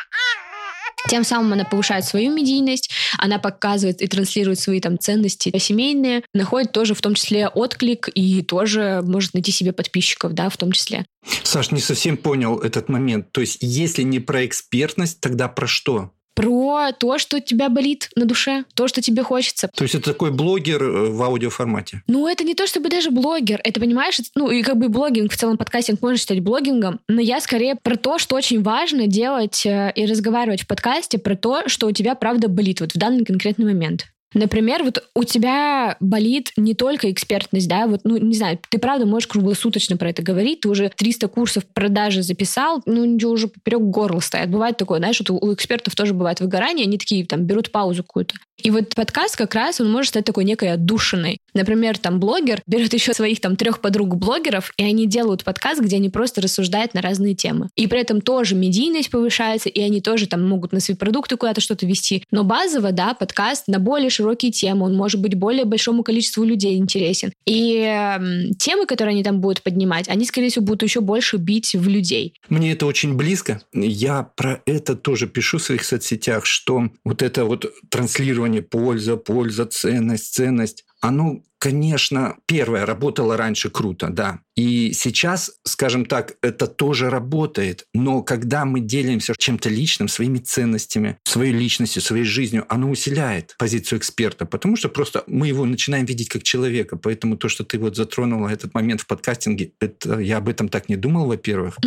Тем 1.08 1.24
самым 1.24 1.52
она 1.52 1.64
повышает 1.64 2.04
свою 2.04 2.34
медийность, 2.34 2.90
она 3.18 3.38
показывает 3.38 4.02
и 4.02 4.08
транслирует 4.08 4.58
свои 4.58 4.80
там 4.80 4.98
ценности 4.98 5.56
семейные, 5.58 6.22
находит 6.34 6.72
тоже 6.72 6.94
в 6.94 7.00
том 7.00 7.14
числе 7.14 7.48
отклик 7.48 8.08
и 8.14 8.42
тоже 8.42 9.02
может 9.04 9.34
найти 9.34 9.52
себе 9.52 9.72
подписчиков, 9.72 10.32
да, 10.32 10.48
в 10.48 10.56
том 10.56 10.72
числе. 10.72 11.06
Саш, 11.42 11.70
не 11.70 11.80
совсем 11.80 12.16
понял 12.16 12.58
этот 12.58 12.88
момент. 12.88 13.32
То 13.32 13.40
есть, 13.40 13.58
если 13.60 14.02
не 14.02 14.20
про 14.20 14.44
экспертность, 14.46 15.20
тогда 15.20 15.48
про 15.48 15.66
что? 15.66 16.12
Про 16.36 16.92
то, 16.92 17.18
что 17.18 17.40
тебя 17.40 17.70
болит 17.70 18.10
на 18.14 18.26
душе, 18.26 18.64
то, 18.74 18.86
что 18.86 19.00
тебе 19.00 19.22
хочется. 19.22 19.68
То 19.74 19.84
есть 19.84 19.94
это 19.94 20.12
такой 20.12 20.30
блогер 20.30 20.82
э, 20.82 21.08
в 21.08 21.22
аудиоформате? 21.22 22.02
Ну, 22.06 22.28
это 22.28 22.44
не 22.44 22.54
то 22.54 22.66
чтобы 22.66 22.90
даже 22.90 23.10
блогер. 23.10 23.58
Это, 23.64 23.80
понимаешь, 23.80 24.20
ну, 24.34 24.50
и 24.50 24.62
как 24.62 24.76
бы 24.76 24.90
блогинг, 24.90 25.32
в 25.32 25.36
целом 25.36 25.56
подкастинг 25.56 26.02
можно 26.02 26.18
считать 26.18 26.40
блогингом, 26.40 27.00
но 27.08 27.22
я 27.22 27.40
скорее 27.40 27.74
про 27.82 27.96
то, 27.96 28.18
что 28.18 28.36
очень 28.36 28.62
важно 28.62 29.06
делать 29.06 29.64
э, 29.64 29.92
и 29.96 30.04
разговаривать 30.04 30.62
в 30.62 30.66
подкасте 30.66 31.18
про 31.18 31.36
то, 31.36 31.68
что 31.68 31.86
у 31.86 31.92
тебя 31.92 32.14
правда 32.14 32.48
болит 32.48 32.80
вот 32.80 32.92
в 32.92 32.98
данный 32.98 33.24
конкретный 33.24 33.64
момент. 33.64 34.06
Например, 34.36 34.84
вот 34.84 35.02
у 35.14 35.24
тебя 35.24 35.96
болит 35.98 36.52
не 36.58 36.74
только 36.74 37.10
экспертность, 37.10 37.68
да, 37.68 37.86
вот, 37.86 38.02
ну, 38.04 38.18
не 38.18 38.36
знаю, 38.36 38.58
ты 38.68 38.78
правда 38.78 39.06
можешь 39.06 39.28
круглосуточно 39.28 39.96
про 39.96 40.10
это 40.10 40.22
говорить, 40.22 40.60
ты 40.60 40.68
уже 40.68 40.90
300 40.94 41.28
курсов 41.28 41.64
продажи 41.64 42.22
записал, 42.22 42.82
ну, 42.84 43.06
ничего 43.06 43.32
уже 43.32 43.48
поперек 43.48 43.80
горла 43.80 44.20
стоят. 44.20 44.50
Бывает 44.50 44.76
такое, 44.76 44.98
знаешь, 44.98 45.18
вот 45.20 45.30
у 45.30 45.54
экспертов 45.54 45.94
тоже 45.94 46.12
бывает 46.12 46.40
выгорание, 46.40 46.84
они 46.84 46.98
такие 46.98 47.24
там 47.24 47.44
берут 47.44 47.72
паузу 47.72 48.04
какую-то. 48.04 48.34
И 48.62 48.70
вот 48.70 48.94
подкаст 48.94 49.36
как 49.36 49.54
раз, 49.54 49.80
он 49.80 49.90
может 49.92 50.10
стать 50.10 50.24
такой 50.24 50.44
некой 50.44 50.72
отдушиной. 50.72 51.38
Например, 51.52 51.98
там 51.98 52.18
блогер 52.18 52.62
берет 52.66 52.92
еще 52.94 53.12
своих 53.12 53.40
там 53.40 53.54
трех 53.56 53.80
подруг 53.80 54.16
блогеров, 54.16 54.72
и 54.76 54.84
они 54.84 55.06
делают 55.06 55.44
подкаст, 55.44 55.80
где 55.80 55.96
они 55.96 56.08
просто 56.08 56.40
рассуждают 56.40 56.94
на 56.94 57.02
разные 57.02 57.34
темы. 57.34 57.68
И 57.76 57.86
при 57.86 58.00
этом 58.00 58.20
тоже 58.20 58.54
медийность 58.54 59.10
повышается, 59.10 59.68
и 59.68 59.80
они 59.80 60.00
тоже 60.00 60.26
там 60.26 60.46
могут 60.46 60.72
на 60.72 60.80
свои 60.80 60.96
продукты 60.96 61.36
куда-то 61.36 61.60
что-то 61.60 61.86
вести. 61.86 62.24
Но 62.30 62.44
базово, 62.44 62.92
да, 62.92 63.14
подкаст 63.14 63.68
на 63.68 63.78
более 63.78 64.10
широкие 64.26 64.50
темы, 64.50 64.86
он 64.86 64.94
может 64.94 65.20
быть 65.20 65.34
более 65.34 65.64
большому 65.64 66.02
количеству 66.02 66.44
людей 66.44 66.76
интересен. 66.76 67.32
И 67.46 67.76
э, 67.78 68.52
темы, 68.58 68.86
которые 68.86 69.12
они 69.12 69.22
там 69.22 69.40
будут 69.40 69.62
поднимать, 69.62 70.08
они, 70.08 70.24
скорее 70.24 70.50
всего, 70.50 70.64
будут 70.64 70.82
еще 70.82 71.00
больше 71.00 71.36
бить 71.36 71.74
в 71.74 71.88
людей. 71.88 72.34
Мне 72.48 72.72
это 72.72 72.86
очень 72.86 73.14
близко. 73.14 73.62
Я 73.72 74.22
про 74.22 74.62
это 74.66 74.96
тоже 74.96 75.26
пишу 75.28 75.58
в 75.58 75.62
своих 75.62 75.84
соцсетях, 75.84 76.44
что 76.44 76.88
вот 77.04 77.22
это 77.22 77.44
вот 77.44 77.72
транслирование 77.88 78.62
польза, 78.62 79.16
польза, 79.16 79.66
ценность, 79.66 80.34
ценность, 80.34 80.84
оно, 81.00 81.42
конечно, 81.66 82.36
первое, 82.46 82.86
работало 82.86 83.36
раньше 83.36 83.70
круто, 83.70 84.08
да. 84.08 84.38
И 84.54 84.92
сейчас, 84.92 85.50
скажем 85.64 86.06
так, 86.06 86.36
это 86.40 86.68
тоже 86.68 87.10
работает. 87.10 87.86
Но 87.92 88.22
когда 88.22 88.64
мы 88.64 88.78
делимся 88.78 89.34
чем-то 89.36 89.68
личным, 89.68 90.06
своими 90.06 90.38
ценностями, 90.38 91.18
своей 91.24 91.52
личностью, 91.52 92.02
своей 92.02 92.22
жизнью, 92.22 92.66
оно 92.68 92.88
усиляет 92.88 93.56
позицию 93.58 93.98
эксперта, 93.98 94.46
потому 94.46 94.76
что 94.76 94.88
просто 94.88 95.24
мы 95.26 95.48
его 95.48 95.64
начинаем 95.64 96.06
видеть 96.06 96.28
как 96.28 96.44
человека. 96.44 96.96
Поэтому 96.96 97.36
то, 97.36 97.48
что 97.48 97.64
ты 97.64 97.80
вот 97.80 97.96
затронула 97.96 98.46
этот 98.46 98.72
момент 98.72 99.00
в 99.00 99.08
подкастинге, 99.08 99.72
это 99.80 100.20
я 100.20 100.36
об 100.36 100.48
этом 100.48 100.68
так 100.68 100.88
не 100.88 100.94
думал, 100.94 101.26
во-первых. 101.26 101.78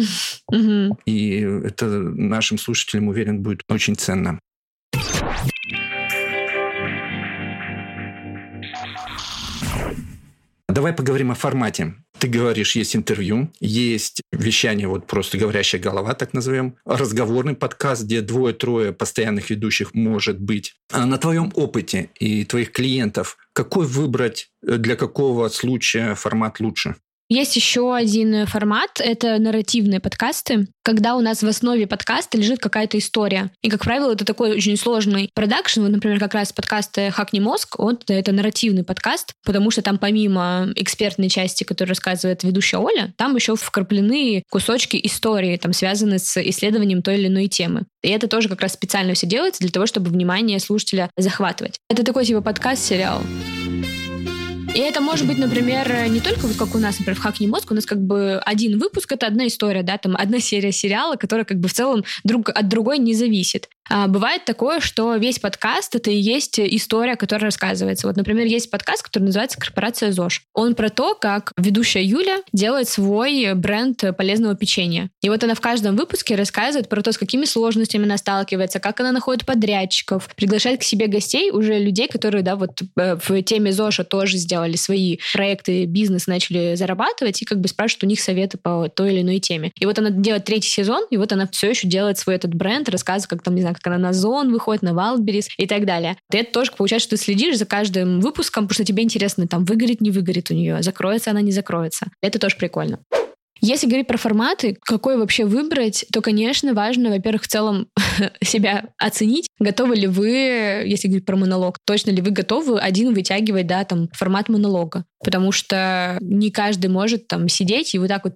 И 1.06 1.39
это 1.39 1.86
нашим 1.86 2.58
слушателям, 2.58 3.08
уверен, 3.08 3.42
будет 3.42 3.62
очень 3.70 3.96
ценно. 3.96 4.39
Давай 10.80 10.94
поговорим 10.94 11.30
о 11.30 11.36
формате. 11.36 11.96
Ты 12.20 12.30
говоришь, 12.30 12.78
есть 12.78 12.96
интервью, 12.96 13.52
есть 13.60 14.22
вещание, 14.32 14.88
вот 14.88 15.08
просто 15.08 15.38
говорящая 15.38 15.82
голова, 15.82 16.13
так 16.13 16.34
назовем, 16.34 16.78
разговорный 16.86 17.54
подкаст, 17.54 18.04
где 18.04 18.22
двое-трое 18.22 18.94
постоянных 18.94 19.50
ведущих 19.50 19.94
может 19.94 20.39
быть. 20.39 20.76
А 20.94 21.06
на 21.06 21.18
твоем 21.18 21.52
опыте 21.56 22.12
и 22.18 22.46
твоих 22.46 22.72
клиентов 22.72 23.36
какой 23.52 23.86
выбрать 23.88 24.52
для 24.62 24.96
какого 24.96 25.50
случая 25.50 26.15
формат 26.15 26.62
лучше? 26.62 26.96
Есть 27.32 27.56
еще 27.56 27.96
один 27.96 28.48
формат, 28.48 29.00
это 29.00 29.38
нарративные 29.38 30.00
подкасты, 30.00 30.68
когда 30.84 31.15
у 31.15 31.22
нас 31.22 31.44
в 31.44 31.48
основе 31.48 31.86
подкаста 31.86 32.39
лежит 32.39 32.60
какая-то 32.60 32.98
история. 32.98 33.52
И, 33.62 33.70
как 33.70 33.84
правило, 33.84 34.13
это 34.13 34.26
такой 34.26 34.50
очень 34.52 34.76
сложный 34.76 35.30
продакшн. 35.36 35.82
Вот, 35.82 35.92
например, 35.92 36.20
как 36.20 36.34
раз 36.34 36.52
подкаст 36.52 36.98
«Хакни 37.12 37.39
мозг», 37.39 37.80
он, 37.80 38.00
это 38.08 38.32
нарративный 38.32 38.84
подкаст, 38.84 39.34
потому 39.46 39.70
что 39.70 39.84
там 39.84 40.00
помимо 40.00 40.70
экспертной 40.76 41.30
части, 41.30 41.63
которую 41.63 41.89
рассказывает 41.89 42.44
ведущая 42.44 42.78
Оля, 42.78 43.13
там 43.15 43.36
еще 43.36 43.56
вкраплены 43.56 44.42
кусочки 44.50 45.00
истории, 45.04 45.56
там 45.58 45.72
связанные 45.72 46.18
с 46.18 46.36
исследованием 46.42 47.04
той 47.04 47.20
или 47.20 47.28
иной 47.28 47.48
темы. 47.48 47.84
И 48.02 48.10
это 48.10 48.28
тоже 48.28 48.50
как 48.50 48.62
раз 48.62 48.74
специально 48.74 49.13
все 49.13 49.28
делается 49.28 49.62
для 49.62 49.70
того, 49.70 49.86
чтобы 49.86 50.10
внимание 50.10 50.60
слушателя 50.60 51.12
захватывать. 51.15 51.78
Это 51.92 52.04
такой 52.04 52.26
типа 52.26 52.42
подкаст-сериал. 52.42 53.22
И 54.75 54.79
это 54.79 55.01
может 55.01 55.27
быть, 55.27 55.38
например, 55.38 56.10
не 56.10 56.19
только 56.19 56.47
вот 56.47 56.55
как 56.55 56.75
у 56.75 56.77
нас, 56.77 56.99
например, 56.99 57.19
в 57.19 57.23
«Хакни 57.23 57.47
мозг», 57.47 57.71
у 57.71 57.73
нас 57.73 57.86
как 57.86 57.99
бы 57.99 58.39
один 58.45 58.77
выпуск— 58.79 59.12
это 59.13 59.27
одна 59.27 59.47
история, 59.47 59.84
да, 59.84 59.97
там 59.97 60.15
одна 60.15 60.39
серия 60.39 60.71
сериала, 60.71 61.15
которая 61.15 61.43
как 61.43 61.60
бы 61.60 61.67
в 61.67 61.73
целом 61.73 62.03
друг 62.23 62.49
от 62.49 62.67
другой 62.67 62.99
не 62.99 63.13
зависит. 63.13 63.67
А 63.89 64.08
бывает 64.08 64.45
такое, 64.45 64.80
что 64.80 65.15
весь 65.15 65.39
подкаст— 65.39 65.95
это 65.95 66.12
и 66.12 66.15
есть 66.15 66.60
история, 66.60 67.15
которая 67.15 67.45
рассказывается. 67.45 68.08
Вот, 68.08 68.15
например, 68.15 68.45
есть 68.45 68.69
подкаст, 68.69 69.04
который 69.04 69.23
называется 69.23 69.60
«Корпорация 69.60 70.12
ЗОЖ». 70.12 70.43
Он 70.54 70.75
про 70.75 70.89
то, 70.89 71.15
как 71.15 71.54
ведущая 71.58 72.04
Юля 72.04 72.38
делает 72.54 72.88
свой 72.88 73.54
бренд 73.56 74.04
полезного 74.15 74.56
печенья. 74.56 75.10
И 75.21 75.30
вот 75.30 75.43
она 75.43 75.56
в 75.56 75.62
каждом 75.62 75.95
выпуске 75.95 76.36
рассказывает 76.36 76.88
про 76.88 77.02
то, 77.02 77.12
с 77.12 77.17
какими 77.17 77.45
сложностями 77.45 78.06
она 78.06 78.17
сталкивается, 78.17 78.80
как 78.80 78.99
она 78.99 79.12
находит 79.12 79.45
подрядчиков, 79.45 80.30
приглашает 80.36 80.82
к 80.82 80.84
себе 80.84 81.08
гостей, 81.08 81.49
уже 81.49 81.80
людей, 81.80 82.08
которые, 82.08 82.43
да, 82.43 82.56
вот 82.56 82.82
э, 82.95 83.15
в 83.15 83.41
теме 83.41 83.71
ЗОЖа 83.71 84.04
тоже 84.04 84.38
сделали 84.38 84.75
свои 84.75 85.17
проекты, 85.34 85.86
бизнес, 85.86 86.28
начали 86.28 86.75
зарабатывать, 86.75 87.41
и 87.41 87.45
как 87.45 87.60
бы 87.60 87.67
спрашивают 87.67 88.04
у 88.04 88.08
них 88.08 88.19
советы 88.19 88.58
по 88.58 88.88
той 88.89 89.13
или 89.13 89.21
иной 89.21 89.39
теме. 89.39 89.71
И 89.80 89.86
вот 89.86 89.97
она 89.97 90.12
делает 90.12 90.45
третий 90.45 90.69
сезон, 90.69 91.06
и 91.10 91.17
вот 91.17 91.32
она 91.32 91.47
все 91.52 91.71
еще 91.71 91.88
делает 91.88 92.19
свой 92.19 92.36
этот 92.36 92.54
бренд, 92.54 92.88
рассказывает, 92.89 93.30
как 93.30 93.41
там, 93.41 93.56
не 93.56 93.62
знаю, 93.62 93.75
как 93.82 93.94
она 93.94 94.10
на 94.10 94.13
Зон 94.13 94.52
выходит, 94.52 94.82
на 94.82 94.89
Wildberries 94.89 95.48
и 95.58 95.68
так 95.68 95.86
далее. 95.86 96.18
Ты 96.30 96.39
это 96.39 96.52
тоже 96.52 96.72
получается, 96.72 97.08
что 97.08 97.18
ты 97.18 97.24
следишь 97.24 97.58
за 97.58 97.65
каждым 97.65 98.20
выпуском, 98.20 98.68
потому 98.68 98.76
что 98.76 98.86
тебе 98.86 99.04
интересно, 99.04 99.48
там, 99.48 99.65
выгорит, 99.65 100.02
не 100.02 100.12
выгорит 100.12 100.52
у 100.52 100.54
нее, 100.54 100.82
закроется 100.82 101.32
она, 101.32 101.42
не 101.42 101.52
закроется. 101.52 102.08
Это 102.22 102.39
тоже 102.39 102.56
прикольно. 102.58 103.00
Если 103.62 103.88
говорить 103.88 104.08
про 104.08 104.18
форматы, 104.18 104.78
какой 104.82 105.18
вообще 105.18 105.46
выбрать, 105.46 106.06
то, 106.13 106.22
конечно, 106.22 106.74
важно, 106.74 107.10
во-первых, 107.10 107.44
в 107.44 107.48
целом 107.48 107.88
себя 108.44 108.86
оценить. 108.98 109.48
Готовы 109.60 109.96
ли 109.96 110.08
вы, 110.08 110.30
если 110.86 111.08
говорить 111.08 111.26
про 111.26 111.36
монолог, 111.36 111.78
точно 111.86 112.12
ли 112.12 112.22
вы 112.22 112.32
готовы 112.32 112.80
один 112.80 113.13
вытягивать, 113.13 113.68
да, 113.68 113.84
там, 113.84 114.08
формат 114.13 114.48
монолога? 114.48 115.04
Потому 115.23 115.51
что 115.51 116.17
не 116.21 116.51
каждый 116.51 116.88
может 116.88 117.27
там 117.27 117.49
сидеть 117.49 117.93
и 117.93 117.99
вот 117.99 118.08
так 118.08 118.23
вот 118.23 118.36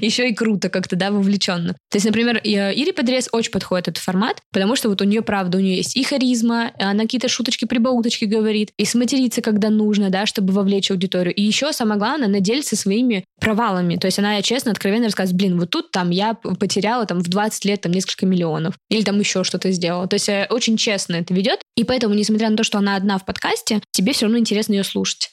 еще 0.00 0.28
и 0.28 0.34
круто 0.34 0.68
как-то, 0.68 0.96
да, 0.96 1.10
вовлеченно. 1.10 1.74
То 1.90 1.96
есть, 1.96 2.06
например, 2.06 2.38
Ире 2.38 2.92
Подрез 2.92 3.28
очень 3.32 3.50
подходит 3.50 3.88
этот 3.88 4.02
формат, 4.02 4.38
потому 4.52 4.76
что 4.76 4.88
вот 4.88 5.00
у 5.00 5.04
нее, 5.04 5.22
правда, 5.22 5.58
у 5.58 5.60
нее 5.60 5.76
есть 5.76 5.96
и 5.96 6.04
харизма, 6.04 6.72
она 6.78 7.02
какие-то 7.02 7.28
шуточки-прибауточки 7.28 8.24
говорит, 8.24 8.70
и 8.78 8.84
сматериться, 8.84 9.42
когда 9.42 9.70
нужно, 9.70 10.10
да, 10.10 10.26
чтобы 10.26 10.52
вовлечь 10.52 10.90
аудиторию. 10.90 11.34
И 11.34 11.42
еще, 11.42 11.72
самое 11.72 11.98
главное, 11.98 12.28
она 12.28 12.40
делится 12.40 12.76
своими 12.76 13.24
провалами. 13.40 13.96
То 13.96 14.06
есть 14.06 14.18
она 14.18 14.40
честно, 14.42 14.70
откровенно 14.70 15.04
рассказывает, 15.06 15.36
блин, 15.36 15.58
вот 15.58 15.70
тут 15.70 15.90
там 15.90 16.10
я 16.10 16.34
потеряла 16.34 17.06
там 17.06 17.20
в 17.20 17.28
20 17.28 17.64
лет 17.64 17.80
там 17.80 17.92
несколько 17.92 18.26
миллионов. 18.26 18.74
Или 18.88 19.02
там 19.02 19.18
еще 19.18 19.44
что-то 19.44 19.70
сделала. 19.70 20.06
То 20.06 20.14
есть 20.14 20.28
э, 20.28 20.46
очень 20.50 20.76
честно 20.76 21.16
это 21.16 21.34
ведет. 21.34 21.60
И 21.76 21.84
поэтому, 21.84 22.14
несмотря 22.14 22.50
на 22.50 22.56
то, 22.56 22.64
что 22.64 22.78
она 22.78 22.96
одна 22.96 23.18
в 23.18 23.24
подкасте, 23.24 23.80
тебе 23.90 24.12
все 24.12 24.26
равно 24.26 24.38
интересно 24.44 24.74
ее 24.74 24.84
слушать. 24.84 25.30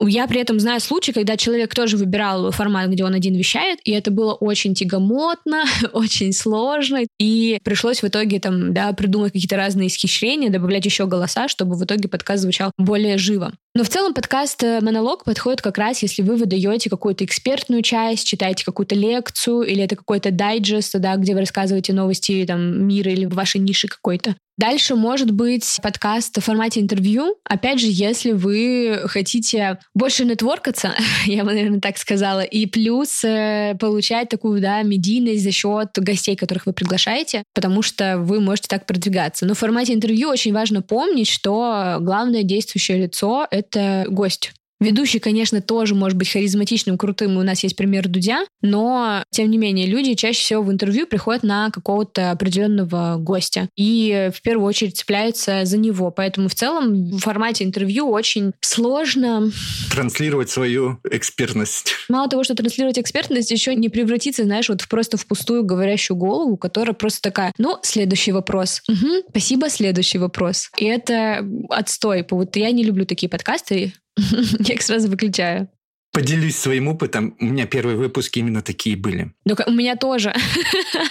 Я 0.00 0.26
при 0.26 0.40
этом 0.40 0.60
знаю 0.60 0.80
случай, 0.80 1.12
когда 1.12 1.38
человек 1.38 1.74
тоже 1.74 1.96
выбирал 1.96 2.50
формат, 2.50 2.90
где 2.90 3.02
он 3.04 3.14
один 3.14 3.34
вещает, 3.34 3.78
и 3.84 3.92
это 3.92 4.10
было 4.10 4.34
очень 4.34 4.74
тягомотно, 4.74 5.64
очень 5.92 6.32
сложно, 6.32 7.04
и 7.18 7.58
пришлось 7.64 8.02
в 8.02 8.06
итоге 8.06 8.38
там, 8.38 8.74
да, 8.74 8.92
придумать 8.92 9.32
какие-то 9.32 9.56
разные 9.56 9.88
исхищрения, 9.88 10.50
добавлять 10.50 10.84
еще 10.84 11.06
голоса, 11.06 11.48
чтобы 11.48 11.76
в 11.76 11.84
итоге 11.84 12.08
подкаст 12.08 12.42
звучал 12.42 12.72
более 12.76 13.16
живо. 13.16 13.52
Но 13.76 13.84
в 13.84 13.90
целом 13.90 14.14
подкаст 14.14 14.62
э, 14.62 14.80
«Монолог» 14.80 15.24
подходит 15.24 15.60
как 15.60 15.76
раз, 15.76 16.00
если 16.00 16.22
вы 16.22 16.36
выдаете 16.36 16.88
какую-то 16.88 17.26
экспертную 17.26 17.82
часть, 17.82 18.26
читаете 18.26 18.64
какую-то 18.64 18.94
лекцию, 18.94 19.64
или 19.64 19.82
это 19.82 19.96
какой-то 19.96 20.30
дайджест, 20.30 20.98
да, 20.98 21.14
где 21.16 21.34
вы 21.34 21.40
рассказываете 21.40 21.92
новости 21.92 22.46
там, 22.48 22.86
мира 22.86 23.12
или 23.12 23.26
вашей 23.26 23.60
ниши 23.60 23.86
какой-то. 23.86 24.34
Дальше 24.58 24.94
может 24.94 25.32
быть 25.32 25.78
подкаст 25.82 26.38
в 26.38 26.40
формате 26.40 26.80
интервью. 26.80 27.36
Опять 27.44 27.78
же, 27.78 27.88
если 27.90 28.32
вы 28.32 29.02
хотите 29.04 29.78
больше 29.92 30.24
нетворкаться, 30.24 30.94
я 31.26 31.44
бы, 31.44 31.52
наверное, 31.52 31.80
так 31.80 31.98
сказала, 31.98 32.40
и 32.40 32.64
плюс 32.64 33.22
э, 33.22 33.74
получать 33.78 34.30
такую, 34.30 34.62
да, 34.62 34.80
медийность 34.80 35.44
за 35.44 35.50
счет 35.50 35.90
гостей, 35.96 36.36
которых 36.36 36.64
вы 36.64 36.72
приглашаете, 36.72 37.42
потому 37.54 37.82
что 37.82 38.16
вы 38.16 38.40
можете 38.40 38.68
так 38.68 38.86
продвигаться. 38.86 39.44
Но 39.44 39.52
в 39.52 39.58
формате 39.58 39.92
интервью 39.92 40.30
очень 40.30 40.54
важно 40.54 40.80
помнить, 40.80 41.28
что 41.28 41.98
главное 42.00 42.42
действующее 42.42 42.96
лицо— 42.96 43.46
это 43.50 43.65
гость. 44.08 44.52
Ведущий, 44.80 45.18
конечно, 45.18 45.62
тоже 45.62 45.94
может 45.94 46.18
быть 46.18 46.30
харизматичным, 46.30 46.98
крутым, 46.98 47.34
и 47.34 47.36
у 47.38 47.42
нас 47.42 47.62
есть 47.62 47.76
пример 47.76 48.08
Дудя, 48.08 48.44
но, 48.60 49.22
тем 49.30 49.50
не 49.50 49.58
менее, 49.58 49.86
люди 49.86 50.14
чаще 50.14 50.40
всего 50.40 50.62
в 50.62 50.70
интервью 50.70 51.06
приходят 51.06 51.42
на 51.42 51.70
какого-то 51.70 52.30
определенного 52.30 53.16
гостя 53.18 53.68
и 53.76 54.30
в 54.34 54.42
первую 54.42 54.66
очередь 54.66 54.96
цепляются 54.96 55.64
за 55.64 55.78
него. 55.78 56.10
Поэтому 56.10 56.48
в 56.48 56.54
целом 56.54 57.10
в 57.10 57.18
формате 57.18 57.64
интервью 57.64 58.10
очень 58.10 58.52
сложно... 58.60 59.50
Транслировать 59.90 60.50
свою 60.50 60.98
экспертность. 61.10 61.94
Мало 62.08 62.28
того, 62.28 62.44
что 62.44 62.54
транслировать 62.54 62.98
экспертность, 62.98 63.50
еще 63.50 63.74
не 63.74 63.88
превратиться, 63.88 64.44
знаешь, 64.44 64.68
вот 64.68 64.82
в 64.82 64.88
просто 64.88 65.16
в 65.16 65.26
пустую 65.26 65.64
говорящую 65.64 66.16
голову, 66.16 66.56
которая 66.56 66.94
просто 66.94 67.22
такая, 67.22 67.52
ну, 67.58 67.78
следующий 67.82 68.32
вопрос. 68.32 68.82
Угу, 68.88 69.30
спасибо, 69.30 69.70
следующий 69.70 70.18
вопрос. 70.18 70.70
И 70.76 70.84
это 70.84 71.46
отстой. 71.70 72.26
Вот 72.30 72.56
я 72.56 72.70
не 72.70 72.84
люблю 72.84 73.06
такие 73.06 73.28
подкасты, 73.28 73.94
я 74.60 74.74
их 74.74 74.82
сразу 74.82 75.08
выключаю. 75.08 75.68
Поделюсь 76.12 76.56
своим 76.56 76.88
опытом. 76.88 77.36
У 77.40 77.44
меня 77.44 77.66
первые 77.66 77.98
выпуски 77.98 78.38
именно 78.38 78.62
такие 78.62 78.96
были. 78.96 79.34
Так 79.46 79.68
у 79.68 79.70
меня 79.70 79.96
тоже. 79.96 80.34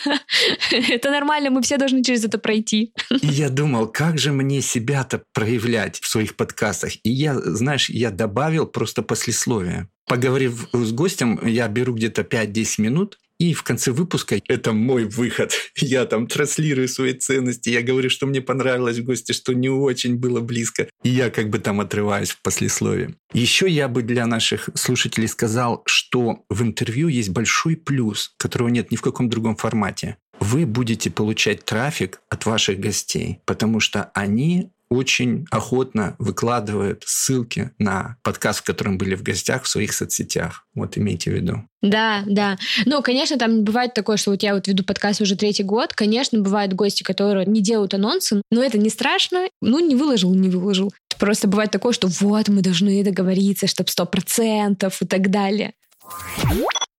Это 0.71 1.11
нормально, 1.11 1.51
мы 1.51 1.61
все 1.61 1.77
должны 1.77 2.03
через 2.03 2.23
это 2.23 2.39
пройти. 2.39 2.91
И 3.21 3.27
я 3.27 3.49
думал, 3.49 3.85
как 3.87 4.17
же 4.17 4.31
мне 4.31 4.61
себя-то 4.61 5.21
проявлять 5.31 5.99
в 5.99 6.07
своих 6.07 6.35
подкастах. 6.35 6.93
И 7.03 7.11
я, 7.11 7.35
знаешь, 7.35 7.87
я 7.89 8.09
добавил 8.09 8.65
просто 8.65 9.03
послесловие. 9.03 9.89
Поговорив 10.07 10.67
с 10.73 10.91
гостем, 10.91 11.39
я 11.45 11.67
беру 11.67 11.93
где-то 11.93 12.23
5-10 12.23 12.81
минут 12.81 13.19
и 13.39 13.53
в 13.53 13.63
конце 13.63 13.91
выпуска 13.91 14.39
это 14.47 14.73
мой 14.73 15.05
выход. 15.05 15.53
Я 15.77 16.05
там 16.05 16.27
транслирую 16.27 16.87
свои 16.87 17.13
ценности, 17.13 17.69
я 17.69 17.81
говорю, 17.81 18.09
что 18.09 18.25
мне 18.25 18.41
понравилось 18.41 18.97
в 18.97 19.03
гости, 19.03 19.31
что 19.33 19.53
не 19.53 19.69
очень 19.69 20.15
было 20.15 20.39
близко. 20.39 20.87
И 21.03 21.09
я 21.09 21.29
как 21.29 21.49
бы 21.49 21.59
там 21.59 21.81
отрываюсь 21.81 22.31
в 22.31 22.41
послесловии. 22.41 23.15
Еще 23.33 23.69
я 23.69 23.87
бы 23.87 24.01
для 24.01 24.25
наших 24.25 24.69
слушателей 24.75 25.27
сказал, 25.27 25.83
что 25.85 26.43
в 26.49 26.61
интервью 26.61 27.07
есть 27.07 27.29
большой 27.29 27.75
плюс, 27.75 28.33
которого 28.37 28.69
нет 28.69 28.91
ни 28.91 28.95
в 28.95 29.01
каком 29.01 29.29
другом 29.29 29.55
формате. 29.55 30.17
Вы 30.39 30.65
будете 30.65 31.09
получать 31.09 31.63
трафик 31.63 32.21
от 32.29 32.45
ваших 32.45 32.79
гостей, 32.79 33.39
потому 33.45 33.79
что 33.79 34.11
они 34.13 34.71
очень 34.89 35.45
охотно 35.51 36.15
выкладывают 36.19 37.03
ссылки 37.05 37.71
на 37.79 38.17
подкаст, 38.23 38.59
в 38.59 38.63
котором 38.63 38.97
были 38.97 39.15
в 39.15 39.23
гостях 39.23 39.63
в 39.63 39.67
своих 39.67 39.93
соцсетях. 39.93 40.65
Вот 40.73 40.97
имейте 40.97 41.31
в 41.31 41.33
виду. 41.33 41.67
Да, 41.81 42.23
да. 42.25 42.57
Ну, 42.85 43.01
конечно, 43.01 43.37
там 43.37 43.63
бывает 43.63 43.93
такое, 43.93 44.17
что 44.17 44.31
вот 44.31 44.43
я 44.43 44.53
вот 44.53 44.67
веду 44.67 44.83
подкаст 44.83 45.21
уже 45.21 45.35
третий 45.35 45.63
год. 45.63 45.93
Конечно, 45.93 46.39
бывают 46.39 46.73
гости, 46.73 47.03
которые 47.03 47.45
не 47.45 47.61
делают 47.61 47.93
анонсы, 47.93 48.41
но 48.51 48.63
это 48.63 48.77
не 48.77 48.89
страшно. 48.89 49.47
Ну, 49.61 49.79
не 49.79 49.95
выложил, 49.95 50.33
не 50.33 50.49
выложил. 50.49 50.93
Просто 51.19 51.47
бывает 51.47 51.71
такое, 51.71 51.93
что 51.93 52.07
вот, 52.07 52.47
мы 52.49 52.61
должны 52.61 53.03
договориться, 53.03 53.67
чтобы 53.67 53.89
сто 53.89 54.05
процентов 54.05 55.01
и 55.01 55.05
так 55.05 55.29
далее. 55.29 55.73